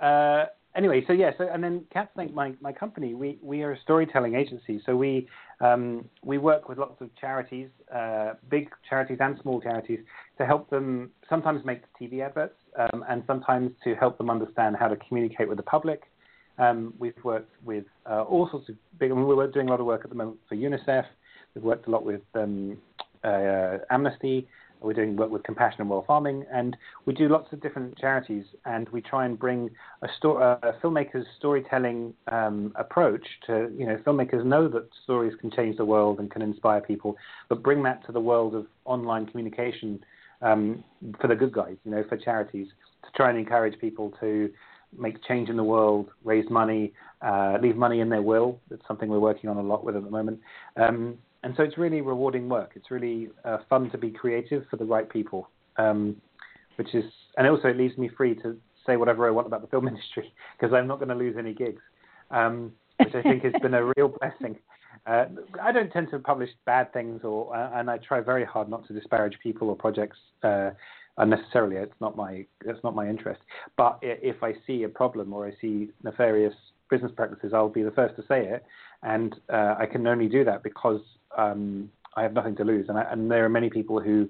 uh, 0.00 0.46
anyway, 0.74 1.04
so 1.06 1.12
yeah, 1.12 1.30
so 1.38 1.48
and 1.52 1.64
then 1.64 1.84
CatSnake, 1.94 2.34
my, 2.34 2.52
my 2.60 2.72
company, 2.72 3.14
we, 3.14 3.38
we 3.42 3.62
are 3.62 3.72
a 3.72 3.80
storytelling 3.80 4.34
agency. 4.34 4.80
So 4.84 4.96
we 4.96 5.26
um, 5.60 6.08
we 6.22 6.38
work 6.38 6.68
with 6.68 6.78
lots 6.78 7.00
of 7.00 7.14
charities, 7.16 7.68
uh, 7.94 8.34
big 8.50 8.68
charities 8.88 9.18
and 9.20 9.38
small 9.42 9.60
charities, 9.60 10.00
to 10.38 10.44
help 10.44 10.68
them 10.70 11.10
sometimes 11.28 11.64
make 11.64 11.82
TV 12.00 12.20
adverts 12.20 12.56
um, 12.78 13.04
and 13.08 13.22
sometimes 13.26 13.70
to 13.84 13.94
help 13.94 14.18
them 14.18 14.30
understand 14.30 14.76
how 14.78 14.88
to 14.88 14.96
communicate 14.96 15.48
with 15.48 15.56
the 15.56 15.62
public. 15.62 16.02
Um, 16.58 16.94
we've 16.98 17.14
worked 17.22 17.54
with 17.64 17.84
uh, 18.10 18.22
all 18.22 18.48
sorts 18.50 18.68
of 18.68 18.76
big. 18.98 19.10
I 19.10 19.14
mean, 19.14 19.26
we're 19.26 19.46
doing 19.50 19.68
a 19.68 19.70
lot 19.70 19.80
of 19.80 19.86
work 19.86 20.02
at 20.04 20.10
the 20.10 20.16
moment 20.16 20.38
for 20.48 20.56
UNICEF. 20.56 21.04
We've 21.54 21.64
worked 21.64 21.86
a 21.86 21.90
lot 21.90 22.04
with 22.04 22.22
um, 22.34 22.78
uh, 23.24 23.78
Amnesty. 23.90 24.48
We're 24.80 24.92
doing 24.92 25.16
work 25.16 25.30
with 25.30 25.42
Compassion 25.42 25.80
in 25.80 25.88
World 25.88 26.04
Farming, 26.06 26.44
and 26.52 26.76
we 27.06 27.14
do 27.14 27.28
lots 27.28 27.52
of 27.52 27.60
different 27.60 27.96
charities, 27.98 28.44
and 28.64 28.88
we 28.90 29.00
try 29.00 29.24
and 29.24 29.38
bring 29.38 29.70
a, 30.02 30.08
sto- 30.16 30.38
a 30.38 30.74
filmmaker's 30.82 31.26
storytelling 31.38 32.14
um, 32.30 32.72
approach 32.76 33.26
to, 33.46 33.72
you 33.76 33.86
know, 33.86 33.96
filmmakers 34.06 34.44
know 34.44 34.68
that 34.68 34.88
stories 35.04 35.34
can 35.40 35.50
change 35.50 35.76
the 35.76 35.84
world 35.84 36.20
and 36.20 36.30
can 36.30 36.42
inspire 36.42 36.80
people, 36.80 37.16
but 37.48 37.62
bring 37.62 37.82
that 37.82 38.04
to 38.06 38.12
the 38.12 38.20
world 38.20 38.54
of 38.54 38.66
online 38.84 39.26
communication 39.26 39.98
um, 40.42 40.84
for 41.20 41.28
the 41.28 41.34
good 41.34 41.52
guys, 41.52 41.76
you 41.84 41.90
know, 41.90 42.04
for 42.08 42.16
charities, 42.16 42.68
to 43.02 43.10
try 43.16 43.30
and 43.30 43.38
encourage 43.38 43.78
people 43.80 44.12
to 44.20 44.50
make 44.96 45.22
change 45.24 45.48
in 45.48 45.56
the 45.56 45.64
world, 45.64 46.10
raise 46.24 46.48
money, 46.50 46.92
uh, 47.22 47.58
leave 47.60 47.76
money 47.76 48.00
in 48.00 48.08
their 48.08 48.22
will. 48.22 48.60
That's 48.70 48.86
something 48.86 49.08
we're 49.08 49.18
working 49.18 49.50
on 49.50 49.56
a 49.56 49.62
lot 49.62 49.84
with 49.84 49.96
at 49.96 50.04
the 50.04 50.10
moment. 50.10 50.40
Um, 50.76 51.18
and 51.46 51.54
so 51.56 51.62
it's 51.62 51.78
really 51.78 52.00
rewarding 52.00 52.48
work. 52.48 52.72
It's 52.74 52.90
really 52.90 53.28
uh, 53.44 53.58
fun 53.70 53.88
to 53.90 53.98
be 53.98 54.10
creative 54.10 54.64
for 54.68 54.78
the 54.78 54.84
right 54.84 55.08
people, 55.08 55.48
um, 55.76 56.16
which 56.74 56.92
is, 56.92 57.04
and 57.38 57.46
also 57.46 57.68
it 57.68 57.76
leaves 57.76 57.96
me 57.96 58.10
free 58.16 58.34
to 58.42 58.56
say 58.84 58.96
whatever 58.96 59.28
I 59.28 59.30
want 59.30 59.46
about 59.46 59.60
the 59.60 59.68
film 59.68 59.86
industry 59.92 60.34
because 60.58 60.74
I'm 60.74 60.88
not 60.88 60.98
going 60.98 61.10
to 61.10 61.14
lose 61.14 61.36
any 61.38 61.54
gigs, 61.54 61.80
um, 62.32 62.72
which 62.98 63.14
I 63.14 63.22
think 63.22 63.44
has 63.44 63.52
been 63.62 63.74
a 63.74 63.92
real 63.96 64.08
blessing. 64.20 64.56
Uh, 65.06 65.26
I 65.62 65.70
don't 65.70 65.88
tend 65.92 66.10
to 66.10 66.18
publish 66.18 66.50
bad 66.64 66.92
things, 66.92 67.20
or 67.22 67.56
uh, 67.56 67.78
and 67.78 67.88
I 67.88 67.98
try 67.98 68.18
very 68.18 68.44
hard 68.44 68.68
not 68.68 68.84
to 68.88 68.92
disparage 68.92 69.38
people 69.40 69.68
or 69.68 69.76
projects 69.76 70.18
uh, 70.42 70.70
unnecessarily. 71.16 71.76
It's 71.76 71.94
not 72.00 72.16
my 72.16 72.44
it's 72.64 72.82
not 72.82 72.96
my 72.96 73.08
interest. 73.08 73.40
But 73.76 74.00
if 74.02 74.42
I 74.42 74.54
see 74.66 74.82
a 74.82 74.88
problem 74.88 75.32
or 75.32 75.46
I 75.46 75.52
see 75.60 75.90
nefarious 76.02 76.54
business 76.90 77.12
practices, 77.14 77.52
I'll 77.54 77.68
be 77.68 77.84
the 77.84 77.92
first 77.92 78.16
to 78.16 78.22
say 78.26 78.46
it, 78.46 78.64
and 79.02 79.34
uh, 79.52 79.76
I 79.78 79.86
can 79.86 80.06
only 80.06 80.28
do 80.28 80.44
that 80.44 80.62
because 80.62 81.00
um, 81.36 81.90
I 82.16 82.22
have 82.22 82.32
nothing 82.32 82.56
to 82.56 82.64
lose. 82.64 82.86
And, 82.88 82.98
I, 82.98 83.02
and 83.10 83.30
there 83.30 83.44
are 83.44 83.48
many 83.48 83.70
people 83.70 84.00
who 84.00 84.28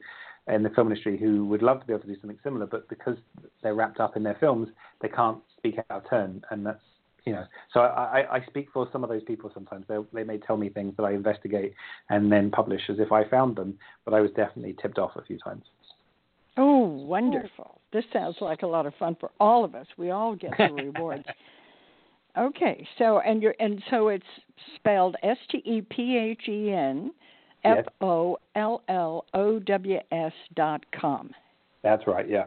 in 0.49 0.63
the 0.63 0.71
film 0.71 0.89
industry 0.89 1.19
who 1.19 1.45
would 1.47 1.63
love 1.63 1.81
to 1.81 1.87
be 1.87 1.93
able 1.93 2.03
to 2.03 2.09
do 2.09 2.21
something 2.21 2.39
similar, 2.43 2.67
but 2.67 2.89
because 2.89 3.17
they're 3.63 3.75
wrapped 3.75 4.01
up 4.01 4.17
in 4.17 4.23
their 4.23 4.37
films, 4.39 4.69
they 5.01 5.09
can't 5.09 5.39
speak 5.57 5.77
out 5.79 6.05
of 6.05 6.09
turn, 6.09 6.43
and 6.51 6.65
that's 6.65 6.83
you 7.25 7.33
know. 7.33 7.45
So 7.73 7.81
I, 7.81 8.37
I 8.37 8.47
speak 8.47 8.69
for 8.73 8.89
some 8.93 9.03
of 9.03 9.11
those 9.11 9.25
people 9.25 9.51
sometimes. 9.53 9.85
They 9.89 9.97
they 10.13 10.23
may 10.23 10.39
tell 10.39 10.57
me 10.57 10.69
things 10.69 10.95
that 10.97 11.03
I 11.03 11.13
investigate 11.13 11.75
and 12.11 12.31
then 12.31 12.51
publish 12.51 12.83
as 12.89 12.99
if 13.01 13.11
I 13.11 13.29
found 13.29 13.57
them, 13.57 13.77
but 14.05 14.15
I 14.15 14.21
was 14.21 14.31
definitely 14.37 14.77
tipped 14.81 14.99
off 14.99 15.13
a 15.17 15.23
few 15.23 15.39
times. 15.39 15.65
Oh, 16.57 16.87
wonderful! 16.87 17.81
This 17.93 18.05
sounds 18.13 18.37
like 18.41 18.63
a 18.63 18.67
lot 18.67 18.87
of 18.87 18.95
fun 18.95 19.17
for 19.19 19.31
all 19.41 19.65
of 19.65 19.75
us. 19.75 19.87
We 19.99 20.11
all 20.11 20.37
get 20.37 20.53
the 20.57 20.73
rewards. 20.73 21.25
Okay, 22.37 22.87
so 22.99 23.21
and 23.21 23.43
you're 23.43 23.55
and 23.59 23.83
so 23.91 24.09
it's 24.09 24.25
spelled 24.77 25.17
S 25.23 25.39
T 25.51 25.63
E 25.65 25.81
P 25.81 26.17
H 26.17 26.49
E 26.49 26.71
N 26.73 27.11
F 27.65 27.87
O 28.01 28.39
L 28.55 28.83
L 28.89 29.25
O 29.35 29.59
W 29.59 29.99
S 30.13 30.33
dot 30.55 30.85
com. 30.99 31.31
That's 31.83 32.07
right. 32.07 32.29
Yeah. 32.29 32.47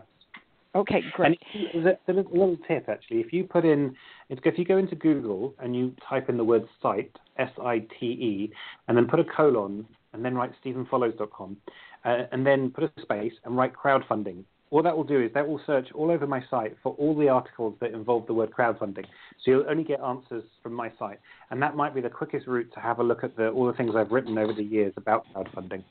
Okay, 0.76 1.02
great. 1.14 1.40
And 1.74 1.88
a, 1.88 1.98
a 2.08 2.14
little 2.14 2.58
tip 2.68 2.88
actually. 2.88 3.22
If 3.22 3.34
you 3.34 3.44
put 3.44 3.66
in, 3.66 3.96
if 4.30 4.58
you 4.58 4.66
go 4.66 4.78
into 4.78 4.96
Google 4.96 5.56
and 5.60 5.76
you 5.76 5.96
type 6.08 6.30
in 6.30 6.38
the 6.38 6.44
word 6.44 6.68
site, 6.82 7.12
S 7.38 7.50
I 7.64 7.80
T 8.00 8.06
E, 8.06 8.52
and 8.88 8.96
then 8.96 9.08
put 9.08 9.20
a 9.20 9.24
colon 9.24 9.86
and 10.14 10.24
then 10.24 10.36
write 10.36 10.52
stephenfollows.com, 10.64 11.58
uh, 12.06 12.18
and 12.32 12.46
then 12.46 12.72
put 12.72 12.84
a 12.84 13.02
space 13.02 13.34
and 13.46 13.56
write 13.56 13.74
crowdfunding, 13.74 14.44
what 14.70 14.84
that 14.84 14.96
will 14.96 15.04
do 15.04 15.22
is 15.22 15.32
that 15.34 15.48
will 15.48 15.62
search 15.66 15.88
all 15.94 16.12
over 16.12 16.28
my 16.28 16.44
site 16.50 16.76
for 16.84 16.94
all 16.94 17.16
the 17.16 17.28
articles 17.28 17.76
that 17.82 17.92
involve 17.92 18.28
the 18.28 18.34
word 18.34 18.52
crowdfunding. 18.52 19.06
So 19.44 19.52
you'll 19.52 19.70
only 19.70 19.84
get 19.84 20.00
answers 20.02 20.44
from 20.62 20.74
my 20.74 20.92
site, 21.00 21.20
and 21.50 21.62
that 21.62 21.76
might 21.76 21.96
be 21.96 22.02
the 22.02 22.10
quickest 22.10 22.48
route 22.48 22.72
to 22.74 22.80
have 22.80 23.00
a 23.00 23.04
look 23.04 23.24
at 23.24 23.36
the, 23.36 23.50
all 23.50 23.66
the 23.66 23.74
things 23.74 23.96
I've 23.96 24.12
written 24.12 24.38
over 24.38 24.54
the 24.54 24.64
years 24.64 24.94
about 24.98 25.26
crowdfunding. 25.34 25.84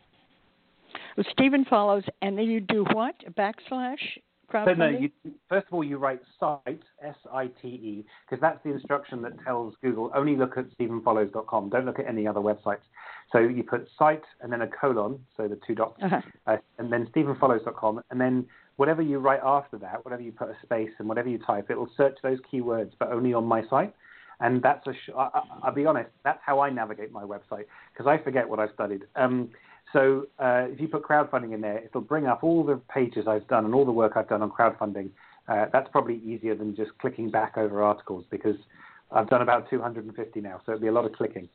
Well, 1.17 1.27
Stephen 1.33 1.65
Follows, 1.69 2.05
and 2.23 2.39
then 2.39 2.47
you 2.47 2.61
do 2.61 2.85
what? 2.93 3.15
A 3.27 3.31
backslash 3.33 3.99
crowdfunding? 4.53 4.67
So 4.67 4.73
no, 4.75 4.89
you, 4.89 5.11
first 5.49 5.67
of 5.67 5.75
all, 5.75 5.83
you 5.83 5.99
write 5.99 6.21
site 6.39 6.83
S 7.03 7.17
I 7.33 7.49
T 7.61 7.69
E 7.69 8.07
because 8.25 8.41
that's 8.41 8.63
the 8.65 8.71
instruction 8.71 9.23
that 9.23 9.33
tells 9.45 9.75
Google 9.83 10.11
only 10.15 10.37
look 10.37 10.57
at 10.57 10.67
stephenfollows.com. 10.79 11.71
Don't 11.71 11.87
look 11.87 11.99
at 11.99 12.07
any 12.07 12.27
other 12.27 12.41
websites. 12.41 12.87
So 13.33 13.41
you 13.41 13.63
put 13.63 13.89
site 13.99 14.23
and 14.41 14.53
then 14.53 14.63
a 14.63 14.69
colon, 14.69 15.19
so 15.37 15.49
the 15.49 15.59
two 15.67 15.75
dots, 15.75 16.01
uh-huh. 16.03 16.21
uh, 16.47 16.57
and 16.79 16.93
then 16.93 17.09
stephenfollows.com, 17.15 18.01
and 18.11 18.21
then 18.21 18.47
whatever 18.79 19.03
you 19.03 19.19
write 19.19 19.41
after 19.45 19.77
that, 19.77 20.05
whatever 20.05 20.23
you 20.23 20.33
put 20.33 20.49
a 20.49 20.57
space 20.63 20.91
and 20.99 21.09
whatever 21.09 21.29
you 21.29 21.39
type, 21.39 21.69
it 21.69 21.77
will 21.77 21.91
search 21.97 22.17
those 22.23 22.39
keywords, 22.51 22.93
but 22.99 23.13
only 23.13 23.35
on 23.35 23.45
my 23.45 23.63
site. 23.69 23.93
And 24.41 24.63
that's 24.63 24.87
a. 24.87 24.93
Sh- 24.93 25.11
I, 25.19 25.43
will 25.65 25.73
be 25.75 25.85
honest, 25.85 26.11
that's 26.25 26.39
how 26.47 26.61
I 26.61 26.71
navigate 26.71 27.11
my 27.11 27.25
website 27.25 27.65
because 27.93 28.07
I 28.07 28.23
forget 28.23 28.49
what 28.49 28.61
I've 28.61 28.71
studied. 28.73 29.03
Um, 29.17 29.51
so 29.93 30.29
uh, 30.39 30.67
if 30.69 30.81
you 30.81 30.87
put 30.87 31.03
crowdfunding 31.03 31.53
in 31.53 31.61
there, 31.61 31.79
it'll 31.79 32.01
bring 32.01 32.27
up 32.27 32.45
all 32.45 32.63
the 32.63 32.81
pages 32.93 33.27
I've 33.27 33.49
done 33.49 33.65
and 33.65 33.75
all 33.75 33.85
the 33.85 33.91
work 33.93 34.13
I've 34.15 34.29
done 34.29 34.43
on 34.43 34.51
crowdfunding. 34.51 35.11
Uh, 35.49 35.67
that's 35.73 35.89
probably 35.91 36.21
easier 36.25 36.55
than 36.55 36.77
just 36.77 36.97
clicking 37.01 37.31
back 37.31 37.57
over 37.57 37.83
articles 37.83 38.25
because 38.31 38.57
I've 39.11 39.29
done 39.29 39.43
about 39.43 39.69
250 39.71 40.41
now, 40.41 40.61
so 40.65 40.73
it'll 40.73 40.83
be 40.83 40.89
a 40.89 40.93
lot 40.93 41.05
of 41.05 41.13
clicking. 41.15 41.49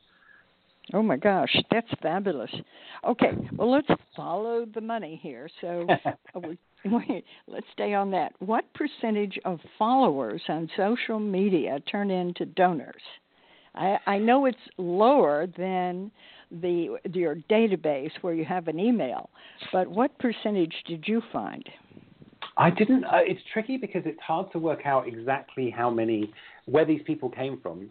Oh 0.91 1.01
my 1.01 1.17
gosh, 1.17 1.55
that's 1.71 1.87
fabulous. 2.01 2.51
Okay, 3.07 3.31
well 3.53 3.71
let's 3.71 3.87
follow 4.15 4.65
the 4.65 4.81
money 4.81 5.19
here. 5.21 5.49
So 5.61 5.87
we, 6.83 7.23
let's 7.47 7.65
stay 7.71 7.93
on 7.93 8.11
that. 8.11 8.33
What 8.39 8.65
percentage 8.73 9.39
of 9.45 9.59
followers 9.79 10.41
on 10.49 10.69
social 10.75 11.19
media 11.19 11.79
turn 11.89 12.11
into 12.11 12.45
donors? 12.45 13.01
I, 13.75 13.97
I 14.05 14.17
know 14.17 14.45
it's 14.45 14.57
lower 14.77 15.47
than 15.57 16.11
the 16.51 16.97
your 17.11 17.37
database 17.49 18.11
where 18.21 18.33
you 18.33 18.45
have 18.45 18.67
an 18.67 18.79
email, 18.79 19.29
but 19.71 19.87
what 19.87 20.17
percentage 20.19 20.75
did 20.85 21.07
you 21.07 21.21
find? 21.31 21.67
I 22.57 22.69
didn't. 22.69 23.05
Uh, 23.05 23.21
it's 23.21 23.41
tricky 23.51 23.77
because 23.77 24.03
it's 24.05 24.21
hard 24.21 24.51
to 24.51 24.59
work 24.59 24.85
out 24.85 25.07
exactly 25.07 25.71
how 25.71 25.89
many 25.89 26.31
where 26.65 26.85
these 26.85 27.01
people 27.07 27.29
came 27.29 27.59
from 27.61 27.89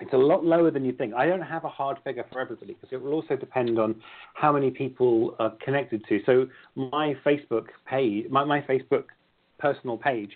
it's 0.00 0.12
a 0.12 0.16
lot 0.16 0.44
lower 0.44 0.70
than 0.70 0.84
you 0.84 0.92
think. 0.92 1.14
I 1.14 1.26
don't 1.26 1.42
have 1.42 1.64
a 1.64 1.68
hard 1.68 1.98
figure 2.04 2.24
for 2.30 2.40
everybody 2.40 2.74
because 2.74 2.90
it 2.92 3.00
will 3.00 3.12
also 3.12 3.36
depend 3.36 3.78
on 3.78 3.96
how 4.34 4.52
many 4.52 4.70
people 4.70 5.34
are 5.38 5.52
connected 5.64 6.04
to. 6.08 6.20
So 6.26 6.46
my 6.74 7.14
Facebook 7.24 7.66
page, 7.86 8.26
my, 8.30 8.44
my 8.44 8.60
Facebook 8.62 9.04
personal 9.58 9.96
page, 9.96 10.30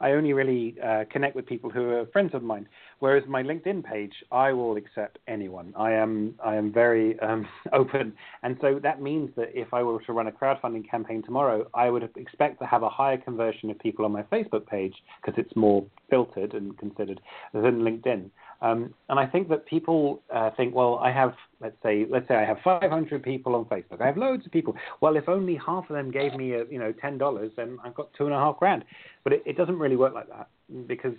I 0.00 0.12
only 0.12 0.32
really 0.32 0.76
uh, 0.84 1.04
connect 1.10 1.36
with 1.36 1.46
people 1.46 1.70
who 1.70 1.90
are 1.90 2.06
friends 2.06 2.34
of 2.34 2.42
mine. 2.42 2.68
Whereas 2.98 3.24
my 3.28 3.42
LinkedIn 3.42 3.84
page, 3.84 4.12
I 4.32 4.52
will 4.52 4.76
accept 4.76 5.18
anyone. 5.28 5.72
I 5.76 5.92
am 5.92 6.34
I 6.44 6.56
am 6.56 6.72
very 6.72 7.18
um, 7.20 7.46
open, 7.72 8.12
and 8.42 8.56
so 8.60 8.78
that 8.82 9.00
means 9.00 9.30
that 9.36 9.48
if 9.54 9.72
I 9.72 9.82
were 9.82 10.02
to 10.02 10.12
run 10.12 10.26
a 10.26 10.32
crowdfunding 10.32 10.88
campaign 10.90 11.22
tomorrow, 11.22 11.66
I 11.74 11.90
would 11.90 12.02
expect 12.16 12.58
to 12.60 12.66
have 12.66 12.82
a 12.82 12.88
higher 12.88 13.16
conversion 13.16 13.70
of 13.70 13.78
people 13.78 14.04
on 14.04 14.12
my 14.12 14.22
Facebook 14.24 14.66
page 14.66 14.94
because 15.22 15.38
it's 15.38 15.54
more 15.56 15.84
filtered 16.10 16.54
and 16.54 16.76
considered 16.76 17.20
than 17.52 17.80
LinkedIn. 17.80 18.30
Um, 18.62 18.94
and 19.08 19.18
I 19.18 19.26
think 19.26 19.48
that 19.48 19.66
people 19.66 20.22
uh, 20.32 20.50
think, 20.56 20.74
well, 20.74 20.98
I 21.02 21.10
have, 21.10 21.34
let's 21.60 21.76
say, 21.82 22.06
let's 22.08 22.26
say 22.28 22.34
I 22.34 22.44
have 22.44 22.58
500 22.64 23.22
people 23.22 23.54
on 23.54 23.64
Facebook. 23.66 24.00
I 24.00 24.06
have 24.06 24.16
loads 24.16 24.46
of 24.46 24.52
people. 24.52 24.74
Well, 25.00 25.16
if 25.16 25.28
only 25.28 25.56
half 25.56 25.88
of 25.90 25.96
them 25.96 26.10
gave 26.10 26.34
me, 26.34 26.52
a, 26.52 26.64
you 26.70 26.78
know, 26.78 26.92
ten 26.92 27.18
dollars, 27.18 27.52
then 27.56 27.78
I've 27.84 27.94
got 27.94 28.12
two 28.16 28.24
and 28.24 28.34
a 28.34 28.38
half 28.38 28.58
grand. 28.58 28.84
But 29.22 29.34
it, 29.34 29.42
it 29.44 29.56
doesn't 29.56 29.78
really 29.78 29.96
work 29.96 30.14
like 30.14 30.28
that 30.28 30.48
because 30.86 31.14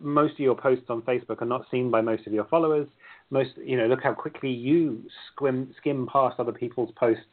most 0.00 0.32
of 0.32 0.40
your 0.40 0.56
posts 0.56 0.86
on 0.88 1.02
Facebook 1.02 1.40
are 1.42 1.46
not 1.46 1.66
seen 1.70 1.90
by 1.90 2.00
most 2.00 2.26
of 2.26 2.32
your 2.32 2.44
followers. 2.46 2.88
Most, 3.30 3.50
you 3.64 3.76
know, 3.76 3.86
look 3.86 4.02
how 4.02 4.12
quickly 4.12 4.50
you 4.50 5.02
skim 5.34 5.74
skim 5.78 6.08
past 6.12 6.38
other 6.38 6.52
people's 6.52 6.90
posts 6.96 7.24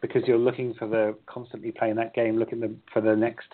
because 0.00 0.22
you're 0.26 0.38
looking 0.38 0.74
for 0.74 0.86
the 0.86 1.14
constantly 1.26 1.70
playing 1.70 1.96
that 1.96 2.14
game, 2.14 2.38
looking 2.38 2.80
for 2.92 3.00
the 3.00 3.14
next 3.14 3.48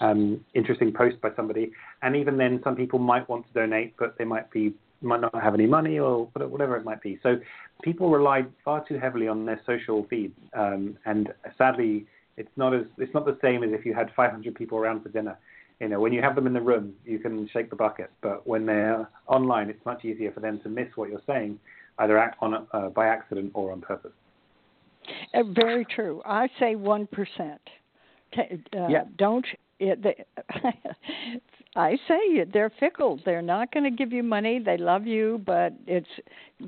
um, 0.00 0.44
interesting 0.54 0.92
post 0.92 1.20
by 1.20 1.30
somebody. 1.34 1.72
And 2.02 2.16
even 2.16 2.36
then, 2.36 2.60
some 2.62 2.76
people 2.76 2.98
might 2.98 3.28
want 3.28 3.46
to 3.46 3.52
donate, 3.52 3.94
but 3.98 4.16
they 4.18 4.24
might 4.24 4.50
be 4.50 4.74
might 5.02 5.20
not 5.20 5.34
have 5.42 5.54
any 5.54 5.66
money 5.66 5.98
or 5.98 6.26
whatever 6.34 6.74
it 6.76 6.84
might 6.84 7.02
be. 7.02 7.18
So 7.22 7.38
people 7.82 8.10
rely 8.10 8.46
far 8.64 8.82
too 8.86 8.98
heavily 8.98 9.28
on 9.28 9.44
their 9.44 9.60
social 9.66 10.06
feeds, 10.08 10.34
um, 10.54 10.96
and 11.04 11.32
sadly, 11.58 12.06
it's 12.36 12.50
not 12.56 12.74
as 12.74 12.84
it's 12.98 13.12
not 13.14 13.26
the 13.26 13.38
same 13.42 13.62
as 13.62 13.70
if 13.72 13.84
you 13.84 13.94
had 13.94 14.10
500 14.16 14.54
people 14.54 14.78
around 14.78 15.02
for 15.02 15.08
dinner. 15.08 15.38
You 15.80 15.88
know, 15.88 16.00
when 16.00 16.12
you 16.12 16.22
have 16.22 16.34
them 16.34 16.46
in 16.46 16.54
the 16.54 16.60
room, 16.60 16.94
you 17.04 17.18
can 17.18 17.48
shake 17.52 17.68
the 17.68 17.76
bucket, 17.76 18.10
but 18.22 18.46
when 18.46 18.64
they're 18.64 19.08
online, 19.26 19.68
it's 19.68 19.84
much 19.84 20.06
easier 20.06 20.32
for 20.32 20.40
them 20.40 20.58
to 20.60 20.70
miss 20.70 20.88
what 20.94 21.10
you're 21.10 21.20
saying, 21.26 21.58
either 21.98 22.32
on 22.40 22.66
uh, 22.72 22.88
by 22.88 23.08
accident 23.08 23.50
or 23.54 23.72
on 23.72 23.82
purpose. 23.82 24.12
Uh, 25.34 25.42
very 25.54 25.84
true. 25.84 26.22
I 26.24 26.48
say 26.58 26.76
one 26.76 27.06
percent. 27.06 27.60
Uh, 28.38 28.88
yeah. 28.88 29.04
Don't. 29.16 29.46
It, 29.78 30.02
they, 30.02 30.24
I 31.76 31.98
say 32.08 32.44
they're 32.50 32.72
fickle. 32.80 33.20
They're 33.24 33.42
not 33.42 33.70
going 33.72 33.84
to 33.84 33.90
give 33.90 34.12
you 34.12 34.22
money. 34.22 34.58
They 34.58 34.78
love 34.78 35.06
you, 35.06 35.42
but 35.44 35.74
it's 35.86 36.08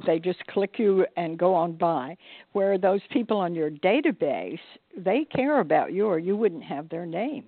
they 0.07 0.19
just 0.19 0.47
click 0.49 0.75
you 0.79 1.07
and 1.17 1.39
go 1.39 1.55
on 1.55 1.73
by. 1.73 2.17
Where 2.53 2.77
those 2.77 3.01
people 3.11 3.39
on 3.39 3.55
your 3.55 3.71
database, 3.71 4.59
they 4.97 5.27
care 5.35 5.61
about 5.61 5.93
you, 5.93 6.07
or 6.07 6.19
you 6.19 6.37
wouldn't 6.37 6.65
have 6.65 6.91
their 6.91 7.07
name. 7.07 7.45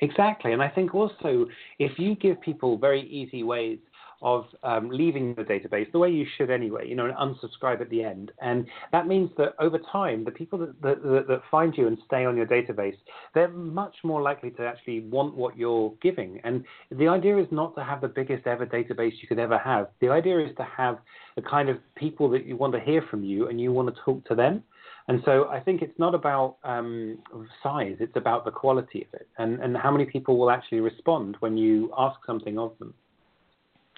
Exactly, 0.00 0.52
and 0.52 0.62
I 0.62 0.68
think 0.68 0.94
also 0.94 1.46
if 1.78 1.98
you 1.98 2.14
give 2.16 2.40
people 2.40 2.76
very 2.76 3.02
easy 3.08 3.42
ways 3.42 3.78
of 4.22 4.46
um, 4.62 4.88
leaving 4.88 5.34
the 5.34 5.42
database 5.42 5.90
the 5.92 5.98
way 5.98 6.08
you 6.08 6.24
should 6.36 6.50
anyway, 6.50 6.88
you 6.88 6.94
know, 6.94 7.06
and 7.06 7.14
unsubscribe 7.14 7.80
at 7.80 7.90
the 7.90 8.02
end. 8.02 8.30
And 8.40 8.66
that 8.92 9.06
means 9.06 9.30
that 9.36 9.54
over 9.58 9.78
time, 9.90 10.24
the 10.24 10.30
people 10.30 10.58
that, 10.60 10.80
that, 10.82 11.02
that, 11.02 11.42
find 11.50 11.76
you 11.76 11.88
and 11.88 11.98
stay 12.06 12.24
on 12.24 12.36
your 12.36 12.46
database, 12.46 12.96
they're 13.34 13.48
much 13.48 13.96
more 14.04 14.22
likely 14.22 14.50
to 14.52 14.64
actually 14.64 15.00
want 15.00 15.34
what 15.34 15.56
you're 15.56 15.92
giving. 16.00 16.40
And 16.44 16.64
the 16.90 17.08
idea 17.08 17.36
is 17.36 17.48
not 17.50 17.74
to 17.76 17.82
have 17.82 18.00
the 18.00 18.08
biggest 18.08 18.46
ever 18.46 18.64
database 18.64 19.12
you 19.20 19.28
could 19.28 19.40
ever 19.40 19.58
have. 19.58 19.88
The 20.00 20.08
idea 20.08 20.38
is 20.38 20.54
to 20.56 20.64
have 20.76 20.98
the 21.34 21.42
kind 21.42 21.68
of 21.68 21.78
people 21.96 22.30
that 22.30 22.46
you 22.46 22.56
want 22.56 22.74
to 22.74 22.80
hear 22.80 23.02
from 23.10 23.24
you 23.24 23.48
and 23.48 23.60
you 23.60 23.72
want 23.72 23.94
to 23.94 24.00
talk 24.04 24.24
to 24.26 24.34
them. 24.34 24.62
And 25.08 25.20
so 25.24 25.48
I 25.48 25.58
think 25.58 25.82
it's 25.82 25.98
not 25.98 26.14
about 26.14 26.58
um, 26.62 27.18
size, 27.62 27.96
it's 27.98 28.16
about 28.16 28.44
the 28.44 28.52
quality 28.52 29.02
of 29.02 29.20
it 29.20 29.28
and, 29.38 29.60
and 29.60 29.76
how 29.76 29.90
many 29.90 30.04
people 30.04 30.38
will 30.38 30.50
actually 30.50 30.78
respond 30.78 31.36
when 31.40 31.56
you 31.56 31.92
ask 31.98 32.20
something 32.24 32.56
of 32.56 32.78
them. 32.78 32.94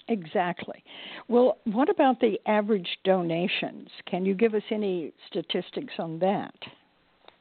Exactly. 0.07 0.83
Well, 1.27 1.57
what 1.65 1.89
about 1.89 2.19
the 2.19 2.39
average 2.45 2.99
donations? 3.03 3.89
Can 4.05 4.25
you 4.25 4.35
give 4.35 4.53
us 4.53 4.63
any 4.69 5.13
statistics 5.27 5.93
on 5.97 6.19
that? 6.19 6.53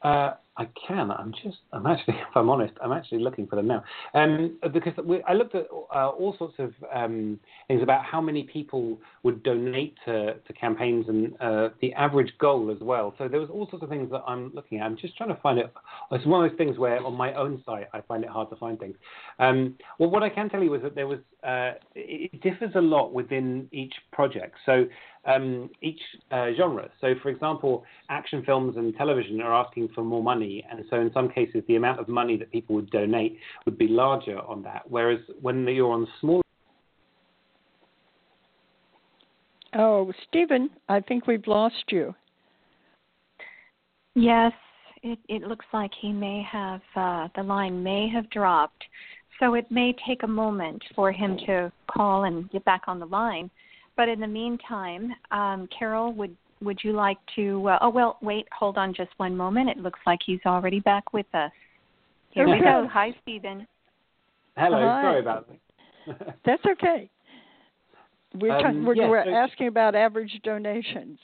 Uh, 0.03 0.35
I 0.57 0.69
can. 0.87 1.11
I'm 1.11 1.33
just. 1.43 1.59
I'm 1.73 1.87
actually, 1.87 2.15
if 2.31 2.37
I'm 2.37 2.49
honest, 2.49 2.75
I'm 2.83 2.93
actually 2.93 3.19
looking 3.21 3.47
for 3.47 3.57
them 3.57 3.67
now. 3.67 3.83
Um, 4.15 4.59
because 4.73 4.93
we, 5.05 5.23
I 5.25 5.33
looked 5.33 5.55
at 5.55 5.67
uh, 5.95 6.09
all 6.09 6.35
sorts 6.39 6.55
of 6.59 6.73
um, 6.95 7.41
things 7.67 7.83
about 7.83 8.05
how 8.05 8.21
many 8.21 8.45
people 8.45 8.99
would 9.25 9.43
donate 9.43 9.97
to, 10.05 10.35
to 10.35 10.53
campaigns 10.53 11.07
and 11.09 11.35
uh, 11.41 11.71
the 11.81 11.93
average 11.95 12.33
goal 12.39 12.71
as 12.71 12.79
well. 12.81 13.15
So 13.19 13.27
there 13.27 13.41
was 13.41 13.51
all 13.51 13.69
sorts 13.69 13.83
of 13.83 13.89
things 13.89 14.11
that 14.13 14.23
I'm 14.27 14.53
looking 14.55 14.79
at. 14.79 14.87
I'm 14.87 14.97
just 14.97 15.17
trying 15.17 15.35
to 15.35 15.41
find 15.41 15.59
it. 15.59 15.73
It's 16.13 16.27
one 16.27 16.45
of 16.45 16.51
those 16.51 16.59
things 16.59 16.79
where 16.79 17.05
on 17.05 17.15
my 17.15 17.35
own 17.35 17.63
site 17.67 17.89
I 17.93 18.01
find 18.03 18.23
it 18.23 18.31
hard 18.31 18.51
to 18.51 18.57
find 18.57 18.79
things. 18.79 18.97
Um, 19.41 19.75
well, 19.99 20.11
what 20.11 20.23
I 20.23 20.29
can 20.29 20.49
tell 20.49 20.63
you 20.63 20.75
is 20.75 20.83
that 20.83 20.95
there 20.95 21.09
was. 21.09 21.19
Uh, 21.43 21.73
it 21.95 22.41
differs 22.41 22.71
a 22.75 22.81
lot 22.81 23.13
within 23.13 23.69
each 23.71 23.93
project. 24.13 24.57
So 24.65 24.87
um, 25.27 25.71
each 25.83 26.01
uh, 26.31 26.51
genre. 26.57 26.89
So, 27.01 27.15
for 27.23 27.29
example, 27.29 27.85
action 28.09 28.43
films 28.45 28.77
and 28.77 28.95
television 28.97 29.41
are 29.41 29.55
asking 29.55 29.89
for 29.95 30.03
more 30.03 30.23
money, 30.23 30.44
and 30.71 30.85
so 30.91 31.01
in 31.01 31.11
some 31.13 31.29
cases, 31.29 31.63
the 31.69 31.77
amount 31.77 32.01
of 32.01 32.09
money 32.09 32.37
that 32.37 32.51
people 32.51 32.75
would 32.77 32.91
donate 32.91 33.39
would 33.65 33.79
be 33.79 33.89
larger 33.89 34.39
on 34.41 34.63
that. 34.63 34.83
Whereas 34.89 35.21
when 35.41 35.67
you're 35.67 35.93
on 35.93 36.07
smaller. 36.21 36.43
Oh, 39.75 40.13
Stephen, 40.29 40.71
I 40.89 41.01
think 41.01 41.27
we've 41.27 41.47
lost 41.47 41.85
you. 41.91 42.15
Yes, 44.15 44.53
it, 45.03 45.19
it 45.29 45.43
looks 45.43 45.67
like 45.73 45.91
he 46.01 46.13
may 46.13 46.43
have, 46.51 46.81
uh, 46.95 47.29
the 47.35 47.43
line 47.43 47.83
may 47.83 48.09
have 48.09 48.31
dropped. 48.31 48.85
So 49.41 49.55
it 49.55 49.67
may 49.71 49.95
take 50.07 50.23
a 50.23 50.29
moment 50.29 50.81
for 50.95 51.11
him 51.11 51.37
to 51.47 51.73
call 51.91 52.25
and 52.25 52.49
get 52.51 52.65
back 52.65 52.83
on 52.87 53.01
the 53.01 53.07
line. 53.07 53.51
But 53.97 54.09
in 54.09 54.21
the 54.21 54.29
meantime, 54.29 55.13
um, 55.31 55.69
Carole, 55.77 56.13
would 56.13 56.37
would 56.65 56.79
you 56.83 56.93
like 56.93 57.19
to? 57.37 57.69
Uh, 57.69 57.79
oh 57.83 57.91
well, 57.91 58.19
wait, 58.23 58.47
hold 58.57 58.77
on 58.79 58.95
just 58.95 59.11
one 59.19 59.37
moment. 59.37 59.69
It 59.71 59.79
looks 59.79 60.01
like 60.07 60.21
he's 60.25 60.41
already 60.47 60.81
back 60.81 61.13
with 61.13 61.27
us. 61.35 61.53
Here 62.31 62.49
we 62.49 62.59
go. 62.61 62.89
Hi, 62.93 63.15
Stephen. 63.23 63.67
Hello. 64.57 64.79
Hi. 64.81 65.03
Sorry 65.03 65.21
about 65.21 65.49
that. 65.49 66.37
That's 66.45 66.63
okay. 66.73 67.09
We're, 68.41 68.57
Um, 68.67 68.85
we're, 68.85 68.97
yeah, 68.97 69.09
we're 69.09 69.25
so- 69.25 69.31
asking 69.31 69.69
about 69.69 69.95
average 69.95 70.41
donations. 70.43 71.19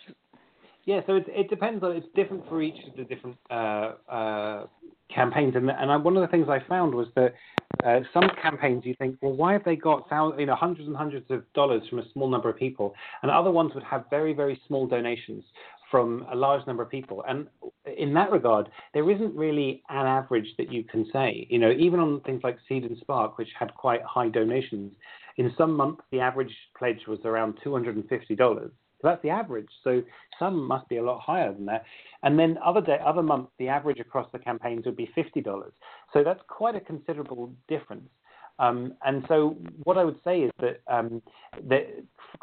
Yeah, 0.85 1.01
so 1.07 1.17
it, 1.17 1.25
it 1.29 1.51
depends 1.51 1.85
on 1.85 1.93
it's 1.97 2.07
different 2.15 2.49
for 2.49 2.63
each 2.63 2.83
of 2.89 2.97
the 2.97 3.05
different 3.05 3.37
uh, 3.51 3.93
uh, 4.09 4.67
campaigns, 5.15 5.55
and 5.55 5.71
and 5.71 5.91
I, 5.91 5.97
one 5.97 6.17
of 6.17 6.23
the 6.23 6.29
things 6.29 6.49
I 6.49 6.59
found 6.69 6.95
was 6.95 7.07
that 7.17 7.35
uh, 7.85 8.01
some 8.13 8.29
campaigns 8.43 8.85
you 8.85 8.95
think, 8.99 9.17
well, 9.21 9.33
why 9.33 9.53
have 9.53 9.65
they 9.65 9.77
got 9.77 10.09
thousands, 10.09 10.41
you 10.41 10.47
know 10.47 10.55
hundreds 10.55 10.87
and 10.87 10.97
hundreds 10.97 11.31
of 11.31 11.45
dollars 11.55 11.83
from 11.89 11.99
a 11.99 12.13
small 12.13 12.29
number 12.29 12.49
of 12.49 12.57
people, 12.57 12.95
and 13.23 13.31
other 13.31 13.51
ones 13.51 13.73
would 13.75 13.85
have 13.85 14.05
very 14.11 14.33
very 14.33 14.61
small 14.67 14.87
donations 14.87 15.45
from 15.91 16.25
a 16.31 16.37
large 16.37 16.65
number 16.67 16.83
of 16.83 16.91
people, 16.91 17.25
and 17.27 17.47
in 17.97 18.15
that 18.15 18.31
regard, 18.31 18.69
there 18.95 19.11
isn't 19.11 19.35
really 19.35 19.83
an 19.89 20.07
average 20.07 20.47
that 20.57 20.73
you 20.73 20.85
can 20.85 21.05
say. 21.13 21.47
You 21.51 21.59
know, 21.59 21.73
even 21.73 21.99
on 21.99 22.21
things 22.21 22.43
like 22.45 22.59
Seed 22.69 22.85
and 22.85 22.97
Spark, 22.99 23.39
which 23.39 23.49
had 23.59 23.75
quite 23.75 24.03
high 24.03 24.29
donations, 24.29 24.93
in 25.37 25.53
some 25.59 25.75
months 25.75 26.03
the 26.13 26.21
average 26.21 26.55
pledge 26.79 27.01
was 27.09 27.19
around 27.25 27.59
two 27.63 27.73
hundred 27.73 27.97
and 27.97 28.09
fifty 28.09 28.37
dollars. 28.37 28.71
So 29.01 29.09
that's 29.09 29.23
the 29.23 29.31
average. 29.31 29.69
So 29.83 30.03
some 30.39 30.63
must 30.67 30.89
be 30.89 30.99
a 30.99 31.03
lot 31.03 31.21
higher 31.21 31.53
than 31.53 31.67
that. 31.67 31.85
And 32.23 32.39
then 32.39 32.59
other 32.65 32.81
day, 32.81 32.99
other 33.05 33.23
months, 33.23 33.53
the 33.59 33.69
average 33.69 34.01
across 34.01 34.31
the 34.33 34.39
campaigns 34.39 34.85
would 34.87 34.97
be 34.97 35.11
fifty 35.15 35.41
dollars. 35.41 35.73
So 36.13 36.23
that's 36.23 36.41
quite 36.49 36.77
a 36.77 36.81
considerable 36.81 37.53
difference. 37.69 38.09
Um, 38.59 38.93
and 39.07 39.25
so 39.27 39.57
what 39.85 39.97
I 39.97 40.05
would 40.05 40.21
say 40.23 40.41
is 40.41 40.51
that 40.61 40.83
um, 40.87 41.23
that 41.69 41.87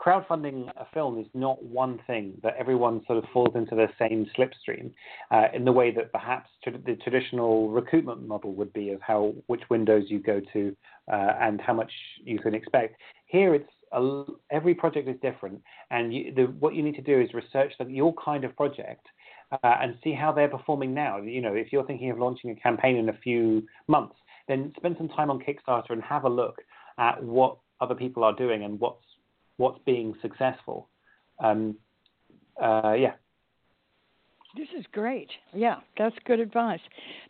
crowdfunding 0.03 0.67
a 0.75 0.87
film 0.91 1.19
is 1.19 1.27
not 1.35 1.63
one 1.63 1.99
thing 2.07 2.33
that 2.41 2.55
everyone 2.57 3.03
sort 3.05 3.23
of 3.23 3.29
falls 3.31 3.55
into 3.55 3.75
the 3.75 3.87
same 3.99 4.25
slipstream 4.35 4.91
uh, 5.29 5.45
in 5.53 5.63
the 5.63 5.71
way 5.71 5.91
that 5.91 6.11
perhaps 6.11 6.49
the 6.65 6.97
traditional 7.03 7.69
recoupment 7.69 8.25
model 8.25 8.53
would 8.55 8.73
be 8.73 8.89
of 8.89 8.99
how 9.01 9.33
which 9.45 9.61
windows 9.69 10.05
you 10.07 10.19
go 10.19 10.41
to 10.53 10.75
uh, 11.11 11.33
and 11.39 11.61
how 11.61 11.73
much 11.73 11.91
you 12.23 12.39
can 12.39 12.55
expect. 12.55 12.95
Here, 13.27 13.53
it's 13.53 13.69
a, 13.91 14.23
every 14.51 14.75
project 14.75 15.07
is 15.07 15.15
different, 15.21 15.61
and 15.91 16.13
you, 16.13 16.33
the, 16.33 16.43
what 16.59 16.75
you 16.75 16.83
need 16.83 16.95
to 16.95 17.01
do 17.01 17.19
is 17.19 17.33
research 17.33 17.73
your 17.87 18.13
kind 18.23 18.43
of 18.43 18.55
project 18.55 19.05
uh, 19.51 19.75
and 19.81 19.95
see 20.03 20.13
how 20.13 20.31
they're 20.31 20.47
performing 20.47 20.93
now. 20.93 21.17
You 21.21 21.41
know, 21.41 21.53
if 21.53 21.71
you're 21.71 21.85
thinking 21.85 22.11
of 22.11 22.19
launching 22.19 22.51
a 22.51 22.55
campaign 22.55 22.97
in 22.97 23.09
a 23.09 23.17
few 23.23 23.63
months, 23.87 24.15
then 24.47 24.73
spend 24.77 24.95
some 24.97 25.09
time 25.09 25.29
on 25.29 25.39
Kickstarter 25.39 25.91
and 25.91 26.01
have 26.03 26.23
a 26.23 26.29
look 26.29 26.57
at 26.97 27.21
what 27.23 27.57
other 27.81 27.95
people 27.95 28.23
are 28.23 28.35
doing 28.35 28.63
and 28.63 28.79
what's 28.79 29.03
what's 29.57 29.79
being 29.85 30.13
successful. 30.21 30.87
Um, 31.39 31.75
uh, 32.61 32.93
yeah. 32.93 33.13
This 34.55 34.67
is 34.77 34.85
great. 34.91 35.29
Yeah, 35.53 35.77
that's 35.97 36.15
good 36.25 36.39
advice. 36.39 36.79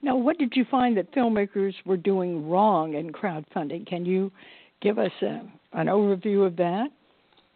Now, 0.02 0.16
what 0.16 0.38
did 0.38 0.54
you 0.56 0.66
find 0.70 0.96
that 0.98 1.14
filmmakers 1.14 1.74
were 1.86 1.98
doing 1.98 2.50
wrong 2.50 2.94
in 2.94 3.12
crowdfunding? 3.12 3.86
Can 3.86 4.06
you 4.06 4.32
give 4.82 5.00
us 5.00 5.12
a, 5.22 5.42
an 5.74 5.88
overview 5.88 6.46
of 6.46 6.56
that? 6.58 6.88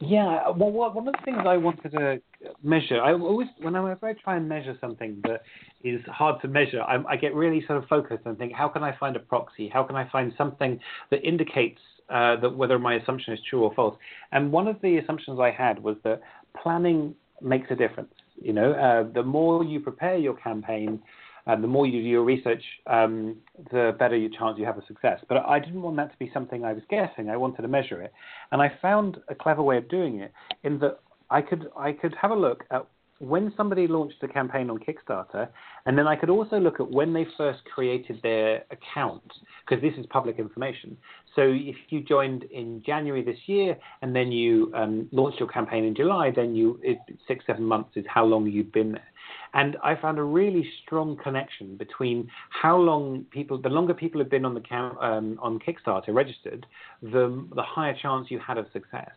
Yeah, 0.04 0.50
well, 0.50 0.72
one 0.72 1.08
of 1.08 1.14
the 1.14 1.20
things 1.24 1.38
I 1.46 1.58
wanted 1.58 1.92
to 1.92 2.20
measure, 2.64 3.00
I 3.00 3.14
always, 3.14 3.48
whenever 3.60 3.96
I 4.04 4.14
try 4.14 4.36
and 4.38 4.50
measure 4.50 4.76
something 4.82 5.22
that 5.26 5.44
is 5.84 6.02
hard 6.08 6.42
to 6.42 6.48
measure, 6.48 6.82
I, 6.82 7.04
I 7.08 7.16
get 7.18 7.36
really 7.36 7.64
sort 7.68 7.78
of 7.84 7.88
focused 7.88 8.26
and 8.26 8.36
think, 8.36 8.52
how 8.54 8.68
can 8.68 8.82
I 8.82 8.98
find 8.98 9.16
a 9.16 9.20
proxy? 9.20 9.70
How 9.70 9.84
can 9.84 9.96
I 9.96 10.10
find 10.10 10.34
something 10.40 10.80
that 11.12 11.24
indicates 11.24 11.80
uh, 12.10 12.38
that 12.38 12.50
whether 12.50 12.80
my 12.80 12.96
assumption 12.96 13.36
is 13.36 13.40
true 13.48 13.62
or 13.62 13.76
false? 13.76 13.96
And 14.32 14.52
one 14.52 14.68
of 14.68 14.82
the 14.82 14.98
assumptions 14.98 15.40
I 15.40 15.52
had 15.52 15.78
was 15.84 15.98
that 16.04 16.22
planning 16.64 17.14
makes 17.40 17.68
a 17.70 17.76
difference. 17.76 18.14
You 18.42 18.54
know, 18.54 18.72
uh, 18.72 19.14
the 19.14 19.22
more 19.22 19.64
you 19.64 19.82
prepare 19.82 20.18
your 20.18 20.34
campaign, 20.34 21.00
and 21.46 21.64
the 21.64 21.68
more 21.68 21.86
you 21.86 22.02
do 22.02 22.08
your 22.08 22.24
research, 22.24 22.64
um, 22.88 23.38
the 23.72 23.96
better 23.98 24.16
your 24.16 24.30
chance 24.30 24.58
you 24.58 24.66
have 24.66 24.78
of 24.78 24.86
success. 24.88 25.20
But 25.28 25.46
I 25.46 25.60
didn't 25.60 25.82
want 25.82 25.98
that 25.98 26.12
to 26.12 26.18
be 26.18 26.30
something 26.34 26.64
I 26.64 26.74
was 26.74 26.84
guessing. 26.90 27.30
I 27.30 27.38
wanted 27.38 27.64
to 27.64 27.68
measure 27.68 28.02
it, 28.02 28.14
and 28.52 28.62
I 28.62 28.72
found 28.82 29.18
a 29.30 29.36
clever 29.36 29.64
way 29.64 29.78
of 29.78 29.90
doing 29.90 30.20
it 30.20 30.32
in 30.64 30.80
that 30.80 31.00
I 31.30 31.42
could 31.42 31.68
I 31.78 31.94
could 31.94 32.16
have 32.22 32.32
a 32.32 32.36
look 32.36 32.64
at 32.72 32.86
when 33.20 33.54
somebody 33.56 33.88
launched 33.88 34.18
a 34.24 34.28
campaign 34.28 34.68
on 34.72 34.80
Kickstarter, 34.80 35.48
and 35.86 35.96
then 35.96 36.08
I 36.08 36.16
could 36.16 36.32
also 36.32 36.60
look 36.60 36.80
at 36.80 36.90
when 36.90 37.14
they 37.14 37.28
first 37.38 37.60
created 37.72 38.20
their 38.24 38.64
account, 38.72 39.22
because 39.64 39.80
this 39.80 39.94
is 40.00 40.08
public 40.08 40.40
information. 40.40 40.98
So 41.36 41.44
if 41.44 41.76
you 41.90 42.02
joined 42.02 42.46
in 42.46 42.82
January 42.84 43.24
this 43.24 43.38
year, 43.46 43.78
and 44.02 44.16
then 44.16 44.32
you 44.32 44.72
um, 44.76 45.08
launched 45.12 45.40
your 45.40 45.50
campaign 45.50 45.84
in 45.84 45.94
July, 45.96 46.32
then 46.36 46.56
you 46.56 46.80
it, 46.82 46.98
six 47.28 47.46
seven 47.46 47.64
months 47.64 47.92
is 47.96 48.06
how 48.08 48.26
long 48.26 48.48
you've 48.48 48.72
been 48.72 48.94
there. 48.94 49.11
And 49.54 49.78
I 49.84 49.96
found 49.96 50.18
a 50.18 50.24
really 50.24 50.66
strong 50.84 51.18
connection 51.18 51.76
between 51.76 52.30
how 52.50 52.78
long 52.78 53.26
people, 53.32 53.58
the 53.58 53.70
longer 53.70 53.94
people 53.94 54.22
have 54.22 54.30
been 54.30 54.46
on 54.46 54.54
the 54.54 54.76
um, 54.76 55.38
on 55.42 55.60
Kickstarter 55.60 56.14
registered, 56.14 56.66
the 57.02 57.46
the 57.56 57.64
higher 57.64 57.96
chance 58.02 58.28
you 58.30 58.40
had 58.40 58.58
of 58.58 58.68
success. 58.72 59.12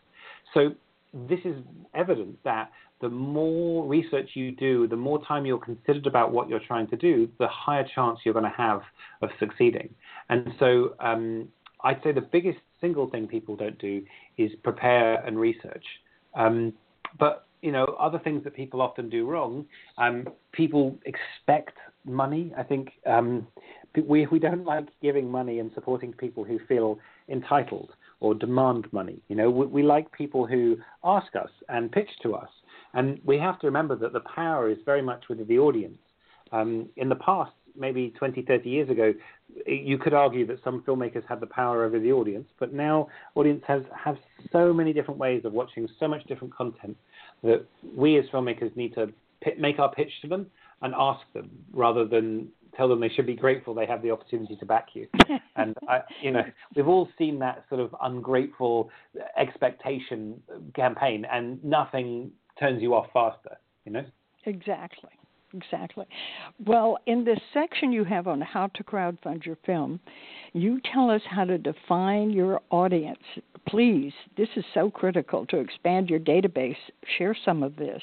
So 0.52 0.72
this 1.12 1.40
is 1.44 1.56
evidence 1.94 2.36
that 2.44 2.70
the 3.00 3.08
more 3.08 3.86
research 3.86 4.30
you 4.34 4.52
do, 4.52 4.88
the 4.88 4.96
more 4.96 5.24
time 5.24 5.46
you're 5.46 5.58
considered 5.58 6.06
about 6.06 6.32
what 6.32 6.48
you're 6.48 6.60
trying 6.60 6.86
to 6.88 6.96
do, 6.96 7.28
the 7.38 7.48
higher 7.48 7.86
chance 7.94 8.20
you're 8.24 8.34
going 8.34 8.44
to 8.44 8.56
have 8.56 8.82
of 9.22 9.30
succeeding. 9.38 9.88
And 10.30 10.52
so 10.58 10.94
um, 11.00 11.48
I'd 11.82 12.02
say 12.02 12.12
the 12.12 12.20
biggest 12.20 12.58
single 12.80 13.08
thing 13.10 13.26
people 13.26 13.56
don't 13.56 13.78
do 13.78 14.02
is 14.38 14.50
prepare 14.62 15.16
and 15.26 15.38
research. 15.38 15.84
Um, 16.34 16.72
but 17.18 17.46
you 17.64 17.72
know, 17.72 17.96
other 17.98 18.18
things 18.18 18.44
that 18.44 18.54
people 18.54 18.82
often 18.82 19.08
do 19.08 19.26
wrong. 19.26 19.64
Um, 19.96 20.28
people 20.52 20.98
expect 21.06 21.78
money. 22.04 22.52
I 22.58 22.62
think 22.62 22.90
um, 23.06 23.46
we 24.06 24.26
we 24.26 24.38
don't 24.38 24.66
like 24.66 24.88
giving 25.00 25.30
money 25.30 25.60
and 25.60 25.70
supporting 25.74 26.12
people 26.12 26.44
who 26.44 26.58
feel 26.68 26.98
entitled 27.30 27.92
or 28.20 28.34
demand 28.34 28.86
money. 28.92 29.18
You 29.28 29.36
know, 29.36 29.48
we, 29.48 29.64
we 29.64 29.82
like 29.82 30.12
people 30.12 30.46
who 30.46 30.76
ask 31.02 31.34
us 31.34 31.48
and 31.70 31.90
pitch 31.90 32.10
to 32.22 32.34
us, 32.34 32.50
and 32.92 33.18
we 33.24 33.38
have 33.38 33.58
to 33.60 33.66
remember 33.66 33.96
that 33.96 34.12
the 34.12 34.20
power 34.20 34.68
is 34.68 34.76
very 34.84 35.02
much 35.02 35.24
with 35.30 35.48
the 35.48 35.58
audience. 35.58 35.98
Um, 36.52 36.90
in 36.96 37.08
the 37.08 37.16
past, 37.16 37.52
maybe 37.74 38.12
20, 38.18 38.42
30 38.42 38.68
years 38.68 38.90
ago, 38.90 39.14
you 39.66 39.96
could 39.96 40.12
argue 40.12 40.46
that 40.48 40.62
some 40.62 40.82
filmmakers 40.82 41.26
had 41.26 41.40
the 41.40 41.46
power 41.46 41.82
over 41.84 41.98
the 41.98 42.12
audience, 42.12 42.46
but 42.60 42.74
now 42.74 43.08
audience 43.34 43.62
has 43.66 43.82
have 43.96 44.16
so 44.52 44.70
many 44.72 44.92
different 44.92 45.18
ways 45.18 45.46
of 45.46 45.54
watching 45.54 45.88
so 45.98 46.06
much 46.06 46.22
different 46.24 46.54
content 46.54 46.96
that 47.42 47.66
we 47.96 48.18
as 48.18 48.24
filmmakers 48.26 48.74
need 48.76 48.94
to 48.94 49.08
make 49.58 49.78
our 49.78 49.92
pitch 49.92 50.10
to 50.22 50.28
them 50.28 50.46
and 50.82 50.94
ask 50.96 51.20
them 51.34 51.50
rather 51.72 52.06
than 52.06 52.48
tell 52.76 52.88
them 52.88 53.00
they 53.00 53.08
should 53.08 53.26
be 53.26 53.34
grateful 53.34 53.74
they 53.74 53.86
have 53.86 54.02
the 54.02 54.10
opportunity 54.10 54.56
to 54.56 54.66
back 54.66 54.88
you. 54.94 55.06
and 55.56 55.76
I, 55.88 56.00
you 56.22 56.30
know, 56.30 56.42
we've 56.74 56.88
all 56.88 57.08
seen 57.18 57.38
that 57.40 57.64
sort 57.68 57.80
of 57.80 57.94
ungrateful 58.02 58.90
expectation 59.36 60.42
campaign, 60.74 61.24
and 61.30 61.62
nothing 61.64 62.32
turns 62.58 62.82
you 62.82 62.94
off 62.94 63.06
faster. 63.12 63.58
You 63.84 63.92
know. 63.92 64.04
Exactly. 64.46 65.10
Exactly. 65.54 66.06
Well, 66.66 66.98
in 67.06 67.24
this 67.24 67.38
section 67.52 67.92
you 67.92 68.04
have 68.04 68.26
on 68.26 68.40
how 68.40 68.68
to 68.74 68.84
crowdfund 68.84 69.44
your 69.44 69.56
film, 69.64 70.00
you 70.52 70.80
tell 70.92 71.10
us 71.10 71.22
how 71.28 71.44
to 71.44 71.58
define 71.58 72.30
your 72.30 72.60
audience. 72.70 73.22
Please, 73.68 74.12
this 74.36 74.48
is 74.56 74.64
so 74.74 74.90
critical 74.90 75.46
to 75.46 75.58
expand 75.58 76.10
your 76.10 76.20
database. 76.20 76.76
Share 77.18 77.36
some 77.44 77.62
of 77.62 77.76
this. 77.76 78.02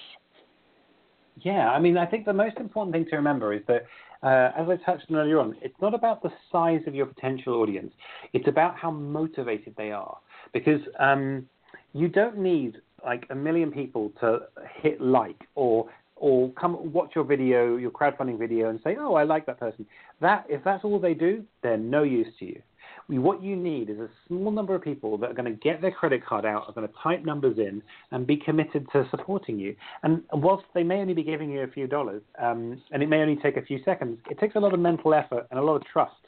Yeah, 1.41 1.71
I 1.71 1.79
mean, 1.79 1.97
I 1.97 2.05
think 2.05 2.25
the 2.25 2.33
most 2.33 2.57
important 2.57 2.93
thing 2.93 3.05
to 3.09 3.15
remember 3.15 3.53
is 3.53 3.61
that, 3.67 3.85
uh, 4.23 4.51
as 4.55 4.67
I 4.69 4.75
touched 4.85 5.09
on 5.09 5.17
earlier 5.17 5.39
on, 5.39 5.55
it's 5.61 5.79
not 5.81 5.93
about 5.93 6.21
the 6.21 6.31
size 6.51 6.81
of 6.87 6.93
your 6.93 7.07
potential 7.07 7.55
audience. 7.55 7.93
It's 8.33 8.47
about 8.47 8.77
how 8.77 8.91
motivated 8.91 9.73
they 9.77 9.91
are. 9.91 10.17
Because 10.53 10.81
um, 10.99 11.47
you 11.93 12.07
don't 12.07 12.37
need 12.37 12.77
like 13.03 13.25
a 13.29 13.35
million 13.35 13.71
people 13.71 14.11
to 14.19 14.39
hit 14.81 15.01
like 15.01 15.47
or 15.55 15.89
or 16.22 16.51
come 16.51 16.93
watch 16.93 17.11
your 17.15 17.24
video, 17.24 17.78
your 17.78 17.89
crowdfunding 17.89 18.38
video, 18.38 18.69
and 18.69 18.80
say, 18.84 18.95
"Oh, 18.97 19.15
I 19.15 19.24
like 19.24 19.47
that 19.47 19.59
person." 19.59 19.88
That 20.22 20.45
if 20.47 20.63
that's 20.63 20.86
all 20.86 20.99
they 20.99 21.15
do, 21.15 21.43
they're 21.63 21.78
no 21.78 22.03
use 22.03 22.28
to 22.39 22.45
you. 22.45 22.61
What 23.07 23.41
you 23.41 23.55
need 23.55 23.89
is 23.89 23.97
a 23.99 24.09
small 24.28 24.51
number 24.51 24.76
of 24.76 24.84
people 24.84 25.17
that 25.17 25.32
are 25.32 25.34
going 25.34 25.51
to 25.51 25.59
get 25.59 25.82
their 25.82 25.91
credit 25.91 26.24
card 26.24 26.45
out, 26.45 26.65
are 26.67 26.74
going 26.74 26.88
to 26.88 26.93
type 27.01 27.26
numbers 27.26 27.57
in, 27.57 27.82
and 28.11 28.28
be 28.28 28.38
committed 28.38 28.88
to 28.93 29.07
supporting 29.09 29.57
you. 29.59 29.76
And 30.03 30.22
whilst 30.32 30.65
they 30.76 30.84
may 30.84 30.97
only 30.97 31.15
be 31.15 31.24
giving 31.24 31.49
you 31.49 31.61
a 31.61 31.67
few 31.67 31.88
dollars, 31.88 32.22
um, 32.39 32.82
and 32.91 33.01
it 33.01 33.09
may 33.09 33.17
only 33.17 33.38
take 33.38 33.57
a 33.57 33.61
few 33.63 33.80
seconds, 33.84 34.19
it 34.30 34.39
takes 34.39 34.55
a 34.55 34.59
lot 34.59 34.74
of 34.74 34.80
mental 34.80 35.13
effort 35.13 35.47
and 35.49 35.59
a 35.59 35.63
lot 35.63 35.76
of 35.76 35.84
trust, 35.86 36.22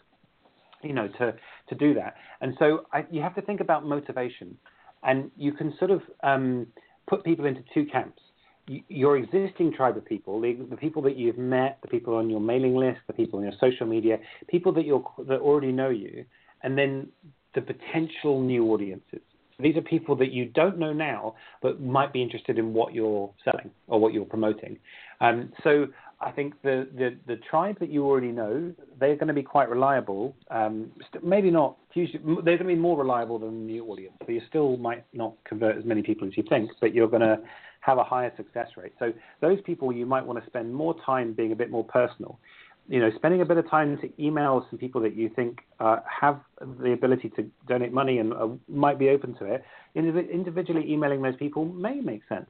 you 0.82 0.94
know, 0.94 1.08
to 1.20 1.36
to 1.70 1.76
do 1.76 1.94
that. 1.94 2.16
And 2.41 2.56
so 2.58 2.88
I, 2.91 3.06
you 3.12 3.22
have 3.22 3.36
to 3.36 3.41
think 3.44 3.62
about 3.62 3.86
motivation, 3.86 4.58
and 5.04 5.30
you 5.38 5.52
can 5.52 5.76
sort 5.78 5.91
of 5.91 6.02
um, 6.24 6.68
put 7.08 7.24
people 7.24 7.46
into 7.46 7.64
two 7.76 7.86
camps 7.86 8.22
your 8.68 9.18
existing 9.18 9.74
tribe 9.74 9.97
of 9.97 10.05
people, 10.05 10.39
the, 10.39 10.57
the, 10.70 10.78
people 10.78 11.01
that 11.01 11.18
you've 11.18 11.38
met, 11.38 11.80
the 11.82 11.88
people 11.88 12.16
on 12.16 12.30
your 12.30 12.39
mailing 12.39 12.76
list, 12.76 12.99
the 13.07 13.14
people 13.14 13.39
on 13.39 13.43
your 13.43 13.53
social 13.59 13.86
media, 13.86 14.18
people 14.47 14.72
that 14.74 14.86
you're, 14.86 15.03
that 15.28 15.39
already 15.39 15.72
know 15.72 15.89
you, 15.89 16.24
and 16.61 16.78
then 16.78 17.07
the 17.55 17.61
potential 17.61 18.41
new 18.41 18.72
audiences. 18.72 19.20
These 19.59 19.78
are 19.78 19.82
people 19.82 20.16
that 20.16 20.32
you 20.32 20.45
don't 20.45 20.80
know 20.80 20.93
now, 20.93 21.36
but 21.61 21.80
might 21.82 22.11
be 22.11 22.22
interested 22.22 22.57
in 22.57 22.74
what 22.74 22.93
you're 22.93 23.32
selling 23.43 23.70
or 23.88 23.99
what 23.99 24.14
you're 24.14 24.26
promoting. 24.26 24.78
Um, 25.22 25.53
so 25.64 25.88
I 26.20 26.32
think 26.32 26.59
the, 26.64 26.88
the, 26.95 27.18
the 27.28 27.39
tribe 27.49 27.78
that 27.80 27.89
you 27.89 28.05
already 28.05 28.32
know, 28.32 28.74
they're 28.99 29.16
going 29.16 29.28
to 29.28 29.34
be 29.34 29.43
quite 29.43 29.70
reliable. 29.70 30.36
Um, 30.49 30.91
maybe 31.22 31.51
not 31.51 31.78
hugely, 31.93 32.20
they're 32.24 32.57
going 32.57 32.70
to 32.70 32.76
be 32.76 32.76
more 32.76 32.97
reliable 32.97 33.38
than 33.39 33.68
the 33.68 33.74
new 33.74 33.86
audience. 33.86 34.16
So 34.26 34.32
you 34.32 34.41
still 34.49 34.78
might 34.78 35.05
not 35.14 35.34
convert 35.45 35.78
as 35.78 35.86
many 35.86 36.01
people 36.01 36.28
as 36.28 36.36
you 36.36 36.43
think, 36.49 36.72
but 36.82 36.93
you're 36.93 37.07
going 37.09 37.22
to 37.22 37.38
have 37.86 37.98
a 37.98 38.04
higher 38.04 38.32
success 38.38 38.68
rate. 38.78 38.94
So 39.00 39.12
those 39.42 39.60
people 39.62 39.92
you 39.92 40.06
might 40.06 40.26
want 40.26 40.42
to 40.42 40.50
spend 40.50 40.74
more 40.74 40.96
time 41.06 41.34
being 41.34 41.52
a 41.52 41.56
bit 41.56 41.70
more 41.70 41.84
personal. 41.84 42.40
You 42.88 43.00
know, 43.00 43.12
spending 43.16 43.42
a 43.42 43.46
bit 43.46 43.58
of 43.58 43.70
time 43.70 43.98
to 44.00 44.24
email 44.24 44.66
some 44.70 44.78
people 44.78 45.02
that 45.02 45.16
you 45.16 45.30
think 45.30 45.60
uh, 45.80 45.98
have 46.22 46.42
the 46.82 46.92
ability 46.92 47.30
to 47.38 47.50
donate 47.68 47.94
money 47.94 48.20
and 48.20 48.34
uh, 48.34 48.48
might 48.68 49.00
be 49.00 49.10
open 49.10 49.36
to 49.36 49.46
it. 49.46 49.64
Individually 49.96 50.92
emailing 50.92 51.22
those 51.22 51.36
people 51.38 51.66
may 51.66 52.02
make 52.02 52.22
sense. 52.28 52.50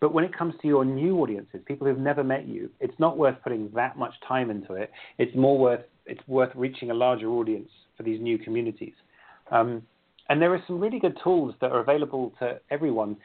But 0.00 0.12
when 0.12 0.24
it 0.24 0.36
comes 0.36 0.54
to 0.62 0.68
your 0.68 0.84
new 0.84 1.18
audiences, 1.18 1.60
people 1.64 1.86
who've 1.86 1.98
never 1.98 2.24
met 2.24 2.46
you, 2.46 2.70
it's 2.80 2.98
not 2.98 3.16
worth 3.16 3.36
putting 3.42 3.70
that 3.74 3.96
much 3.96 4.14
time 4.26 4.50
into 4.50 4.74
it. 4.74 4.90
It's 5.18 5.34
more 5.36 5.58
worth 5.58 5.82
it's 6.06 6.26
worth 6.26 6.50
reaching 6.56 6.90
a 6.90 6.94
larger 6.94 7.28
audience 7.28 7.70
for 7.96 8.02
these 8.02 8.20
new 8.20 8.36
communities. 8.36 8.94
Um, 9.52 9.82
and 10.28 10.40
there 10.40 10.52
are 10.54 10.62
some 10.66 10.80
really 10.80 10.98
good 10.98 11.16
tools 11.22 11.54
that 11.60 11.70
are 11.72 11.80
available 11.80 12.32
to 12.40 12.60
everyone 12.70 13.16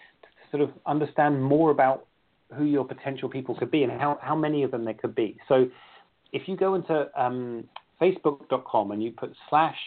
sort 0.52 0.64
of 0.64 0.70
understand 0.86 1.42
more 1.42 1.72
about 1.72 2.06
who 2.56 2.64
your 2.64 2.86
potential 2.86 3.30
people 3.30 3.56
could 3.56 3.72
be 3.72 3.84
and 3.84 3.92
how, 3.92 4.18
how 4.22 4.36
many 4.36 4.64
of 4.64 4.72
them 4.72 4.86
there 4.86 4.94
could 4.94 5.16
be. 5.16 5.38
So 5.48 5.66
if 6.32 6.48
you 6.48 6.56
go 6.56 6.76
into 6.76 7.10
um, 7.20 7.66
facebook.com 8.02 8.92
and 8.92 9.04
you 9.04 9.12
put 9.12 9.34
slash 9.50 9.78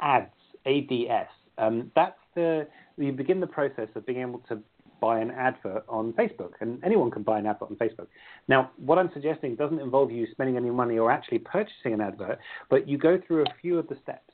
ads, 0.00 0.30
ADS, 0.66 1.28
um, 1.58 1.90
that's 1.94 2.18
the, 2.34 2.66
you 2.96 3.12
begin 3.12 3.40
the 3.40 3.46
process 3.46 3.88
of 3.94 4.04
being 4.06 4.20
able 4.20 4.40
to 4.48 4.58
buy 5.00 5.18
an 5.18 5.30
advert 5.30 5.84
on 5.88 6.12
Facebook, 6.12 6.52
and 6.60 6.82
anyone 6.84 7.10
can 7.10 7.22
buy 7.22 7.38
an 7.38 7.46
advert 7.46 7.70
on 7.70 7.76
Facebook. 7.76 8.06
Now, 8.48 8.70
what 8.76 8.98
I'm 8.98 9.10
suggesting 9.14 9.56
doesn't 9.56 9.80
involve 9.80 10.10
you 10.10 10.26
spending 10.30 10.58
any 10.58 10.70
money 10.70 10.98
or 10.98 11.10
actually 11.10 11.38
purchasing 11.38 11.94
an 11.94 12.02
advert, 12.02 12.38
but 12.68 12.86
you 12.86 12.98
go 12.98 13.18
through 13.26 13.42
a 13.42 13.54
few 13.62 13.78
of 13.78 13.88
the 13.88 13.96
steps. 14.02 14.30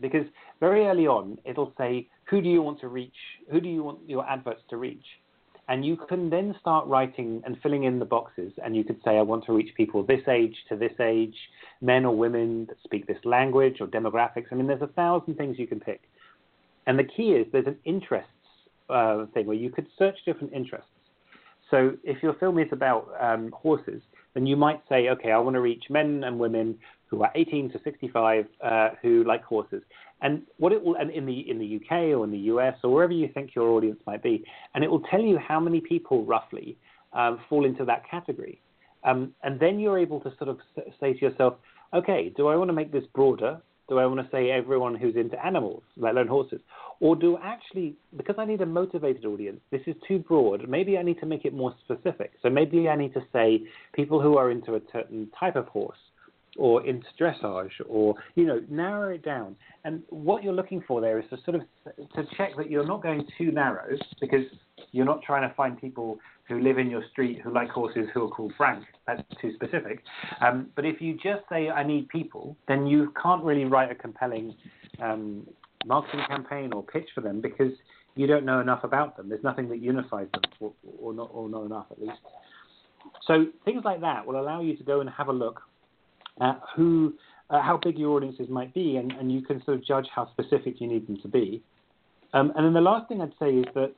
Because 0.00 0.26
very 0.60 0.86
early 0.86 1.06
on, 1.06 1.38
it'll 1.44 1.72
say, 1.78 2.08
who 2.24 2.40
do 2.40 2.48
you 2.48 2.62
want 2.62 2.80
to 2.80 2.88
reach? 2.88 3.14
Who 3.50 3.60
do 3.60 3.68
you 3.68 3.82
want 3.82 3.98
your 4.08 4.28
adverts 4.28 4.62
to 4.70 4.76
reach? 4.76 5.04
And 5.68 5.84
you 5.84 5.98
can 6.08 6.30
then 6.30 6.54
start 6.60 6.86
writing 6.86 7.42
and 7.44 7.56
filling 7.62 7.84
in 7.84 7.98
the 7.98 8.04
boxes. 8.06 8.52
And 8.64 8.74
you 8.74 8.84
could 8.84 9.00
say, 9.04 9.18
I 9.18 9.22
want 9.22 9.44
to 9.44 9.52
reach 9.52 9.74
people 9.76 10.02
this 10.02 10.26
age 10.26 10.56
to 10.70 10.76
this 10.76 10.94
age, 10.98 11.36
men 11.82 12.06
or 12.06 12.16
women 12.16 12.66
that 12.66 12.78
speak 12.82 13.06
this 13.06 13.18
language 13.24 13.76
or 13.80 13.86
demographics. 13.86 14.46
I 14.50 14.54
mean, 14.54 14.66
there's 14.66 14.82
a 14.82 14.86
thousand 14.86 15.36
things 15.36 15.58
you 15.58 15.66
can 15.66 15.78
pick. 15.78 16.00
And 16.86 16.98
the 16.98 17.04
key 17.04 17.32
is 17.32 17.46
there's 17.52 17.66
an 17.66 17.76
interests 17.84 18.30
uh, 18.88 19.26
thing 19.34 19.46
where 19.46 19.56
you 19.56 19.68
could 19.68 19.86
search 19.98 20.16
different 20.24 20.54
interests. 20.54 20.88
So 21.70 21.92
if 22.02 22.22
your 22.22 22.32
film 22.34 22.58
is 22.58 22.68
about 22.72 23.08
um, 23.20 23.52
horses, 23.52 24.00
then 24.32 24.46
you 24.46 24.56
might 24.56 24.80
say, 24.88 25.10
okay, 25.10 25.32
I 25.32 25.38
want 25.38 25.54
to 25.54 25.60
reach 25.60 25.84
men 25.90 26.24
and 26.24 26.38
women 26.38 26.78
who 27.08 27.22
are 27.22 27.30
18 27.34 27.72
to 27.72 27.80
65 27.82 28.46
uh, 28.62 28.90
who 29.02 29.24
like 29.24 29.42
horses. 29.42 29.82
And 30.20 30.42
what 30.58 30.72
it 30.72 30.82
will, 30.82 30.96
and 30.96 31.10
in 31.10 31.26
the 31.26 31.48
in 31.48 31.58
the 31.58 31.76
UK 31.76 32.16
or 32.16 32.24
in 32.24 32.30
the 32.30 32.38
US 32.52 32.74
or 32.82 32.92
wherever 32.92 33.12
you 33.12 33.28
think 33.32 33.54
your 33.54 33.68
audience 33.70 34.00
might 34.06 34.22
be, 34.22 34.44
and 34.74 34.84
it 34.84 34.90
will 34.90 35.02
tell 35.10 35.20
you 35.20 35.38
how 35.38 35.60
many 35.60 35.80
people 35.80 36.24
roughly 36.24 36.76
um, 37.12 37.40
fall 37.48 37.64
into 37.64 37.84
that 37.84 38.08
category. 38.08 38.60
Um, 39.04 39.32
and 39.42 39.60
then 39.60 39.78
you're 39.78 39.98
able 39.98 40.20
to 40.20 40.32
sort 40.38 40.48
of 40.48 40.58
say 41.00 41.12
to 41.14 41.18
yourself, 41.20 41.54
okay, 41.94 42.32
do 42.36 42.48
I 42.48 42.56
want 42.56 42.68
to 42.68 42.74
make 42.74 42.92
this 42.92 43.04
broader? 43.14 43.60
Do 43.88 43.98
I 43.98 44.06
want 44.06 44.20
to 44.20 44.28
say 44.30 44.50
everyone 44.50 44.94
who's 44.94 45.16
into 45.16 45.42
animals, 45.44 45.82
let 45.96 46.12
alone 46.12 46.26
horses? 46.26 46.60
Or 47.00 47.16
do 47.16 47.38
actually, 47.42 47.94
because 48.16 48.34
I 48.38 48.44
need 48.44 48.60
a 48.60 48.66
motivated 48.66 49.24
audience, 49.24 49.60
this 49.70 49.80
is 49.86 49.94
too 50.06 50.18
broad, 50.18 50.68
maybe 50.68 50.98
I 50.98 51.02
need 51.02 51.20
to 51.20 51.26
make 51.26 51.44
it 51.44 51.54
more 51.54 51.74
specific. 51.84 52.32
So 52.42 52.50
maybe 52.50 52.88
I 52.88 52.96
need 52.96 53.14
to 53.14 53.22
say 53.32 53.62
people 53.94 54.20
who 54.20 54.36
are 54.36 54.50
into 54.50 54.74
a 54.74 54.80
certain 54.92 55.30
type 55.38 55.56
of 55.56 55.68
horse 55.68 55.96
or 56.58 56.84
into 56.84 57.06
dressage 57.18 57.70
or 57.88 58.14
you 58.34 58.44
know 58.44 58.60
narrow 58.68 59.14
it 59.14 59.24
down 59.24 59.56
and 59.84 60.02
what 60.10 60.42
you're 60.42 60.52
looking 60.52 60.82
for 60.86 61.00
there 61.00 61.18
is 61.18 61.24
to 61.30 61.38
sort 61.44 61.54
of 61.54 61.62
to 62.14 62.26
check 62.36 62.50
that 62.56 62.70
you're 62.70 62.86
not 62.86 63.02
going 63.02 63.24
too 63.38 63.50
narrow 63.50 63.96
because 64.20 64.44
you're 64.92 65.06
not 65.06 65.22
trying 65.22 65.48
to 65.48 65.54
find 65.54 65.80
people 65.80 66.18
who 66.48 66.60
live 66.60 66.78
in 66.78 66.90
your 66.90 67.02
street 67.12 67.40
who 67.42 67.52
like 67.52 67.68
horses 67.68 68.08
who 68.12 68.24
are 68.24 68.28
called 68.28 68.52
Frank. 68.56 68.82
That's 69.06 69.22
too 69.40 69.52
specific. 69.54 70.02
Um, 70.40 70.68
but 70.74 70.84
if 70.84 71.00
you 71.00 71.14
just 71.14 71.42
say 71.50 71.68
I 71.68 71.84
need 71.84 72.08
people, 72.08 72.56
then 72.66 72.86
you 72.86 73.12
can't 73.22 73.44
really 73.44 73.66
write 73.66 73.90
a 73.92 73.94
compelling 73.94 74.54
um, 75.00 75.46
marketing 75.84 76.20
campaign 76.26 76.72
or 76.72 76.82
pitch 76.82 77.08
for 77.14 77.20
them 77.20 77.40
because 77.40 77.72
you 78.14 78.26
don't 78.26 78.44
know 78.44 78.60
enough 78.60 78.82
about 78.82 79.16
them. 79.16 79.28
There's 79.28 79.44
nothing 79.44 79.68
that 79.68 79.80
unifies 79.80 80.26
them, 80.32 80.42
or, 80.58 80.72
or 80.98 81.12
not, 81.12 81.30
or 81.32 81.48
not 81.48 81.64
enough 81.64 81.86
at 81.90 82.00
least. 82.00 82.18
So 83.26 83.46
things 83.64 83.82
like 83.84 84.00
that 84.00 84.26
will 84.26 84.40
allow 84.40 84.60
you 84.62 84.76
to 84.76 84.82
go 84.82 85.00
and 85.00 85.10
have 85.10 85.28
a 85.28 85.32
look 85.32 85.60
at 86.40 86.60
who, 86.74 87.14
uh, 87.50 87.60
how 87.62 87.78
big 87.82 87.98
your 87.98 88.16
audiences 88.16 88.48
might 88.48 88.72
be, 88.74 88.96
and, 88.96 89.12
and 89.12 89.32
you 89.32 89.42
can 89.42 89.62
sort 89.64 89.78
of 89.78 89.84
judge 89.84 90.06
how 90.14 90.30
specific 90.30 90.80
you 90.80 90.86
need 90.86 91.06
them 91.06 91.18
to 91.22 91.28
be. 91.28 91.62
Um, 92.32 92.52
and 92.56 92.66
then 92.66 92.74
the 92.74 92.80
last 92.80 93.08
thing 93.08 93.20
I'd 93.20 93.32
say 93.40 93.50
is 93.50 93.66
that 93.74 93.92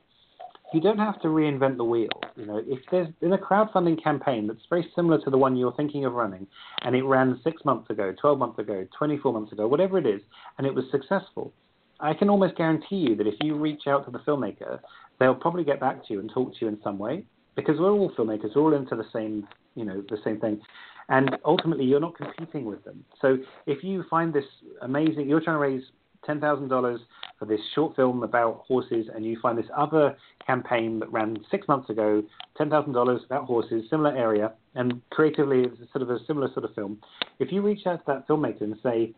you 0.73 0.79
don't 0.79 0.97
have 0.97 1.21
to 1.21 1.27
reinvent 1.27 1.77
the 1.77 1.83
wheel. 1.83 2.07
You 2.37 2.45
know, 2.45 2.61
if 2.65 2.79
there's 2.91 3.09
in 3.21 3.33
a 3.33 3.37
crowdfunding 3.37 4.01
campaign 4.01 4.47
that's 4.47 4.65
very 4.69 4.89
similar 4.95 5.19
to 5.23 5.29
the 5.29 5.37
one 5.37 5.57
you're 5.57 5.73
thinking 5.73 6.05
of 6.05 6.13
running, 6.13 6.47
and 6.83 6.95
it 6.95 7.03
ran 7.03 7.39
six 7.43 7.63
months 7.65 7.89
ago, 7.89 8.13
12 8.19 8.39
months 8.39 8.59
ago, 8.59 8.87
24 8.97 9.33
months 9.33 9.51
ago, 9.51 9.67
whatever 9.67 9.97
it 9.97 10.05
is, 10.05 10.21
and 10.57 10.65
it 10.65 10.73
was 10.73 10.85
successful, 10.91 11.51
I 11.99 12.13
can 12.13 12.29
almost 12.29 12.55
guarantee 12.55 12.95
you 12.95 13.15
that 13.17 13.27
if 13.27 13.35
you 13.41 13.55
reach 13.55 13.83
out 13.87 14.05
to 14.05 14.11
the 14.11 14.19
filmmaker, 14.19 14.79
they'll 15.19 15.35
probably 15.35 15.63
get 15.63 15.79
back 15.79 16.05
to 16.07 16.13
you 16.13 16.19
and 16.19 16.31
talk 16.33 16.53
to 16.53 16.57
you 16.61 16.67
in 16.67 16.79
some 16.83 16.97
way 16.97 17.25
because 17.55 17.79
we're 17.79 17.91
all 17.91 18.11
filmmakers, 18.17 18.55
we're 18.55 18.61
all 18.61 18.73
into 18.73 18.95
the 18.95 19.05
same, 19.13 19.47
you 19.75 19.85
know, 19.85 20.03
the 20.09 20.17
same 20.23 20.39
thing 20.39 20.59
and 21.11 21.37
ultimately 21.45 21.85
you're 21.85 21.99
not 21.99 22.15
competing 22.17 22.65
with 22.65 22.83
them. 22.83 23.05
So 23.21 23.37
if 23.67 23.83
you 23.83 24.03
find 24.09 24.33
this 24.33 24.45
amazing, 24.81 25.29
you're 25.29 25.41
trying 25.41 25.57
to 25.57 25.59
raise 25.59 25.83
ten 26.25 26.39
thousand 26.39 26.69
dollars 26.69 27.01
for 27.37 27.45
this 27.45 27.59
short 27.75 27.95
film 27.95 28.23
about 28.23 28.63
horses, 28.67 29.07
and 29.13 29.25
you 29.25 29.37
find 29.41 29.57
this 29.57 29.65
other 29.75 30.15
campaign 30.45 30.99
that 30.99 31.11
ran 31.11 31.37
six 31.51 31.67
months 31.67 31.89
ago, 31.89 32.23
ten 32.57 32.69
thousand 32.69 32.93
dollars 32.93 33.21
about 33.25 33.45
horses, 33.45 33.83
similar 33.89 34.15
area, 34.15 34.53
and 34.75 35.01
creatively 35.11 35.63
it's 35.63 35.91
sort 35.91 36.01
of 36.01 36.09
a 36.09 36.17
similar 36.25 36.47
sort 36.53 36.65
of 36.65 36.73
film. 36.73 36.99
If 37.39 37.51
you 37.51 37.61
reach 37.61 37.85
out 37.85 37.97
to 37.97 38.03
that 38.07 38.27
filmmaker 38.27 38.61
and 38.61 38.75
say, 38.81 39.13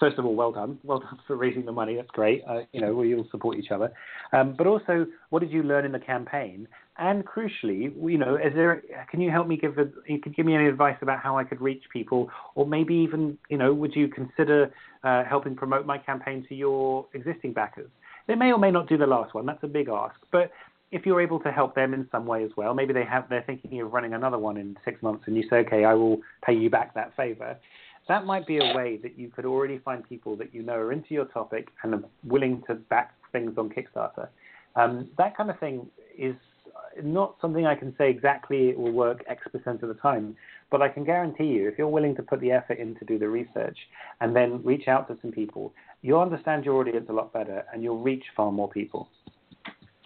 first 0.00 0.18
of 0.18 0.24
all, 0.24 0.34
well 0.34 0.50
done, 0.50 0.78
well 0.82 0.98
done 0.98 1.18
for 1.26 1.36
raising 1.36 1.64
the 1.64 1.72
money. 1.72 1.94
That's 1.94 2.10
great. 2.10 2.42
Uh, 2.48 2.62
you 2.72 2.80
know, 2.80 2.94
we 2.94 3.14
all 3.14 3.26
support 3.30 3.58
each 3.58 3.70
other. 3.70 3.92
Um, 4.32 4.54
but 4.56 4.66
also, 4.66 5.06
what 5.28 5.40
did 5.40 5.52
you 5.52 5.62
learn 5.62 5.84
in 5.84 5.92
the 5.92 6.00
campaign? 6.00 6.66
And 6.98 7.24
crucially, 7.24 7.92
you 8.10 8.18
know, 8.18 8.34
is 8.36 8.52
there? 8.54 8.82
Can 9.10 9.20
you 9.20 9.30
help 9.30 9.46
me 9.46 9.56
give? 9.56 9.78
A, 9.78 9.88
you 10.06 10.18
could 10.18 10.34
give 10.34 10.44
me 10.44 10.54
any 10.54 10.66
advice 10.66 10.96
about 11.02 11.20
how 11.20 11.38
I 11.38 11.44
could 11.44 11.60
reach 11.60 11.82
people, 11.92 12.28
or 12.54 12.66
maybe 12.66 12.94
even, 12.94 13.38
you 13.48 13.58
know, 13.58 13.72
would 13.72 13.94
you 13.94 14.08
consider 14.08 14.72
uh, 15.04 15.24
helping 15.24 15.54
promote 15.54 15.86
my 15.86 15.98
campaign 15.98 16.44
to 16.48 16.54
your 16.54 17.06
existing 17.14 17.52
backers? 17.52 17.90
They 18.26 18.34
may 18.34 18.52
or 18.52 18.58
may 18.58 18.70
not 18.70 18.88
do 18.88 18.98
the 18.98 19.06
last 19.06 19.34
one. 19.34 19.46
That's 19.46 19.62
a 19.62 19.68
big 19.68 19.88
ask, 19.88 20.16
but 20.32 20.50
if 20.92 21.06
you're 21.06 21.20
able 21.20 21.38
to 21.40 21.52
help 21.52 21.74
them 21.74 21.94
in 21.94 22.06
some 22.10 22.26
way 22.26 22.44
as 22.44 22.50
well, 22.56 22.74
maybe 22.74 22.92
they 22.92 23.04
have 23.04 23.28
they're 23.28 23.44
thinking 23.46 23.80
of 23.80 23.92
running 23.92 24.12
another 24.12 24.38
one 24.38 24.56
in 24.56 24.76
six 24.84 25.00
months, 25.02 25.24
and 25.26 25.36
you 25.36 25.44
say, 25.48 25.56
okay, 25.58 25.84
I 25.84 25.94
will 25.94 26.18
pay 26.44 26.52
you 26.52 26.68
back 26.68 26.94
that 26.94 27.16
favor 27.16 27.56
that 28.08 28.26
might 28.26 28.46
be 28.46 28.58
a 28.58 28.74
way 28.74 28.98
that 29.02 29.18
you 29.18 29.28
could 29.28 29.44
already 29.44 29.78
find 29.78 30.08
people 30.08 30.36
that 30.36 30.54
you 30.54 30.62
know 30.62 30.74
are 30.74 30.92
into 30.92 31.14
your 31.14 31.26
topic 31.26 31.68
and 31.82 31.94
are 31.94 32.02
willing 32.24 32.62
to 32.66 32.74
back 32.74 33.14
things 33.32 33.56
on 33.56 33.70
Kickstarter. 33.70 34.28
Um, 34.76 35.08
that 35.18 35.36
kind 35.36 35.50
of 35.50 35.58
thing 35.58 35.86
is 36.18 36.34
not 37.02 37.36
something 37.40 37.66
I 37.66 37.74
can 37.74 37.94
say 37.96 38.10
exactly 38.10 38.68
it 38.68 38.78
will 38.78 38.92
work 38.92 39.24
X 39.28 39.42
percent 39.52 39.82
of 39.82 39.88
the 39.88 39.94
time, 39.94 40.36
but 40.70 40.82
I 40.82 40.88
can 40.88 41.04
guarantee 41.04 41.46
you, 41.46 41.68
if 41.68 41.78
you're 41.78 41.88
willing 41.88 42.14
to 42.16 42.22
put 42.22 42.40
the 42.40 42.52
effort 42.52 42.78
in 42.78 42.94
to 42.96 43.04
do 43.04 43.18
the 43.18 43.28
research 43.28 43.76
and 44.20 44.34
then 44.34 44.62
reach 44.64 44.88
out 44.88 45.08
to 45.08 45.16
some 45.20 45.32
people, 45.32 45.72
you'll 46.02 46.20
understand 46.20 46.64
your 46.64 46.80
audience 46.80 47.06
a 47.08 47.12
lot 47.12 47.32
better 47.32 47.64
and 47.72 47.82
you'll 47.82 48.02
reach 48.02 48.24
far 48.36 48.52
more 48.52 48.68
people. 48.68 49.08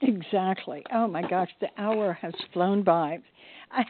Exactly. 0.02 0.84
Oh 0.92 1.06
my 1.06 1.22
gosh, 1.22 1.50
the 1.60 1.68
hour 1.78 2.12
has 2.20 2.34
flown 2.52 2.82
by. 2.82 3.18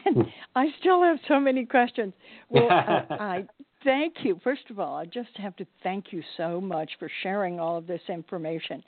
And 0.05 0.25
I 0.55 0.65
still 0.79 1.03
have 1.03 1.17
so 1.27 1.39
many 1.39 1.63
questions. 1.63 2.11
Well, 2.49 2.67
uh, 2.71 3.03
I 3.19 3.45
thank 3.85 4.15
you. 4.23 4.39
First 4.43 4.63
of 4.69 4.79
all, 4.79 4.97
I 4.97 5.05
just 5.05 5.29
have 5.37 5.55
to 5.55 5.65
thank 5.83 6.11
you 6.11 6.21
so 6.35 6.59
much 6.59 6.91
for 6.99 7.09
sharing 7.23 7.59
all 7.59 7.77
of 7.77 7.87
this 7.87 8.01
information. 8.09 8.83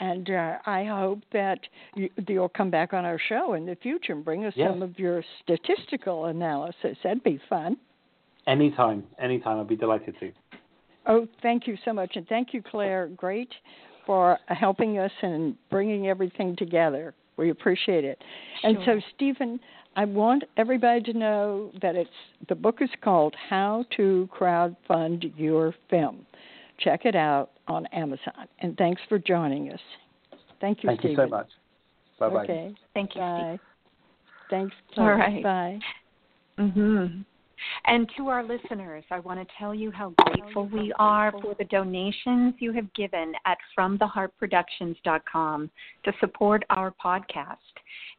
And 0.00 0.30
uh, 0.30 0.54
I 0.64 0.84
hope 0.84 1.20
that 1.32 1.58
you, 1.94 2.08
will 2.28 2.48
come 2.48 2.70
back 2.70 2.92
on 2.92 3.04
our 3.04 3.20
show 3.28 3.54
in 3.54 3.66
the 3.66 3.76
future 3.76 4.12
and 4.12 4.24
bring 4.24 4.44
us 4.44 4.54
yes. 4.56 4.70
some 4.70 4.82
of 4.82 4.98
your 4.98 5.22
statistical 5.42 6.26
analysis. 6.26 6.96
That'd 7.02 7.22
be 7.22 7.40
fun. 7.48 7.76
Anytime, 8.46 9.04
anytime. 9.20 9.60
I'd 9.60 9.68
be 9.68 9.76
delighted 9.76 10.14
to. 10.20 10.32
Oh, 11.06 11.26
thank 11.42 11.66
you 11.66 11.76
so 11.84 11.92
much. 11.92 12.12
And 12.14 12.26
thank 12.28 12.54
you, 12.54 12.62
Claire. 12.62 13.08
Great 13.08 13.50
for 14.06 14.38
helping 14.46 14.98
us 14.98 15.10
and 15.22 15.54
bringing 15.70 16.08
everything 16.08 16.56
together. 16.56 17.14
We 17.36 17.50
appreciate 17.50 18.04
it. 18.04 18.22
Sure. 18.60 18.70
And 18.70 18.78
so, 18.84 19.00
Stephen, 19.14 19.60
I 19.96 20.04
want 20.04 20.44
everybody 20.56 21.02
to 21.12 21.12
know 21.12 21.70
that 21.82 21.96
it's 21.96 22.10
the 22.48 22.54
book 22.54 22.78
is 22.80 22.90
called 23.02 23.34
How 23.48 23.84
to 23.96 24.28
Crowdfund 24.38 25.32
Your 25.36 25.74
Film. 25.90 26.24
Check 26.78 27.04
it 27.04 27.16
out 27.16 27.50
on 27.66 27.86
Amazon. 27.86 28.46
And 28.60 28.76
thanks 28.76 29.02
for 29.08 29.18
joining 29.18 29.72
us. 29.72 29.80
Thank 30.60 30.82
you, 30.82 30.88
Thank 30.88 31.00
Stephen. 31.00 31.10
you 31.10 31.24
so 31.24 31.28
much. 31.28 31.48
Bye 32.18 32.28
bye. 32.28 32.44
Okay. 32.44 32.74
Thank 32.94 33.14
you. 33.14 33.20
Bye. 33.20 33.46
Steve. 33.48 33.60
Thanks. 34.50 34.74
All 34.96 35.10
right. 35.10 35.42
Bye. 35.42 35.78
Mhm. 36.58 37.24
And 37.86 38.08
to 38.16 38.28
our 38.28 38.42
listeners, 38.44 39.04
I 39.10 39.18
want 39.20 39.40
to 39.40 39.46
tell 39.58 39.74
you 39.74 39.90
how 39.90 40.14
grateful 40.18 40.66
we 40.66 40.92
are 40.98 41.32
for 41.32 41.54
the 41.58 41.64
donations 41.64 42.54
you 42.58 42.72
have 42.72 42.92
given 42.94 43.32
at 43.46 43.58
FromTheHeartProductions.com 43.76 45.70
to 46.04 46.12
support 46.20 46.64
our 46.70 46.94
podcast. 47.04 47.56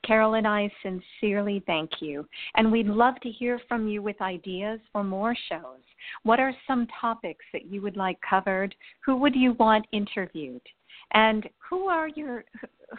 Carole 0.05 0.35
and 0.35 0.47
I 0.47 0.71
sincerely 0.81 1.61
thank 1.65 1.89
you, 2.01 2.27
and 2.55 2.71
we'd 2.71 2.87
love 2.87 3.19
to 3.21 3.29
hear 3.29 3.59
from 3.67 3.87
you 3.87 4.01
with 4.01 4.21
ideas 4.21 4.79
for 4.91 5.03
more 5.03 5.35
shows. 5.49 5.81
What 6.23 6.39
are 6.39 6.55
some 6.67 6.87
topics 6.99 7.45
that 7.53 7.65
you 7.65 7.81
would 7.81 7.97
like 7.97 8.17
covered? 8.27 8.73
Who 9.05 9.17
would 9.17 9.35
you 9.35 9.53
want 9.53 9.85
interviewed? 9.91 10.61
And 11.13 11.49
who 11.69 11.87
are 11.87 12.07
your 12.07 12.45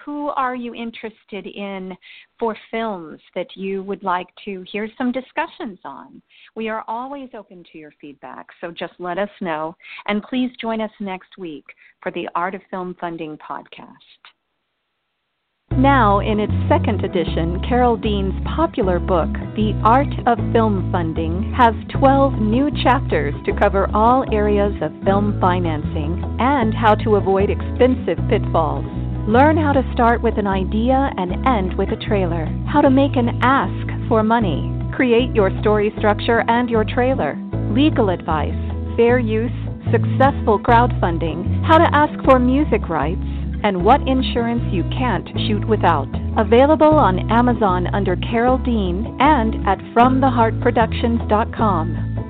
who 0.04 0.28
are 0.28 0.54
you 0.54 0.74
interested 0.74 1.46
in 1.46 1.96
for 2.38 2.56
films 2.70 3.20
that 3.34 3.56
you 3.56 3.82
would 3.82 4.02
like 4.02 4.28
to 4.44 4.64
hear 4.70 4.88
some 4.96 5.12
discussions 5.12 5.78
on? 5.84 6.22
We 6.56 6.68
are 6.68 6.84
always 6.88 7.30
open 7.34 7.64
to 7.72 7.78
your 7.78 7.92
feedback, 8.00 8.46
so 8.60 8.70
just 8.70 8.94
let 8.98 9.18
us 9.18 9.30
know. 9.40 9.76
And 10.06 10.22
please 10.22 10.50
join 10.60 10.80
us 10.80 10.90
next 11.00 11.38
week 11.38 11.64
for 12.02 12.12
the 12.12 12.28
Art 12.34 12.54
of 12.54 12.62
Film 12.70 12.96
Funding 13.00 13.38
podcast. 13.38 13.96
Now, 15.76 16.18
in 16.18 16.40
its 16.40 16.52
second 16.68 17.04
edition, 17.04 17.62
Carole 17.66 17.96
Dean's 17.96 18.34
popular 18.44 18.98
book, 18.98 19.32
The 19.54 19.72
Art 19.84 20.12
of 20.26 20.36
Film 20.52 20.90
Funding, 20.90 21.54
has 21.56 21.74
12 21.98 22.34
new 22.34 22.70
chapters 22.82 23.34
to 23.46 23.56
cover 23.58 23.88
all 23.94 24.24
areas 24.32 24.74
of 24.82 24.92
film 25.04 25.38
financing 25.40 26.36
and 26.40 26.74
how 26.74 26.96
to 26.96 27.16
avoid 27.16 27.50
expensive 27.50 28.18
pitfalls. 28.28 28.99
Learn 29.28 29.56
how 29.56 29.72
to 29.72 29.88
start 29.92 30.22
with 30.22 30.38
an 30.38 30.46
idea 30.46 31.10
and 31.16 31.46
end 31.46 31.76
with 31.76 31.90
a 31.90 32.06
trailer, 32.08 32.46
how 32.66 32.80
to 32.80 32.90
make 32.90 33.16
an 33.16 33.38
ask 33.42 34.08
for 34.08 34.22
money, 34.22 34.72
create 34.94 35.34
your 35.34 35.50
story 35.60 35.92
structure 35.98 36.42
and 36.48 36.70
your 36.70 36.84
trailer, 36.84 37.36
legal 37.70 38.08
advice, 38.08 38.54
fair 38.96 39.18
use, 39.18 39.52
successful 39.92 40.58
crowdfunding, 40.58 41.62
how 41.66 41.76
to 41.76 41.94
ask 41.94 42.14
for 42.24 42.38
music 42.38 42.88
rights, 42.88 43.20
and 43.62 43.84
what 43.84 44.00
insurance 44.08 44.62
you 44.72 44.84
can't 44.84 45.28
shoot 45.46 45.68
without. 45.68 46.08
Available 46.38 46.94
on 46.94 47.30
Amazon 47.30 47.88
under 47.88 48.16
Carole 48.16 48.56
Dean 48.58 49.18
and 49.20 49.56
at 49.68 49.78
FromTheHeartProductions.com. 49.94 52.29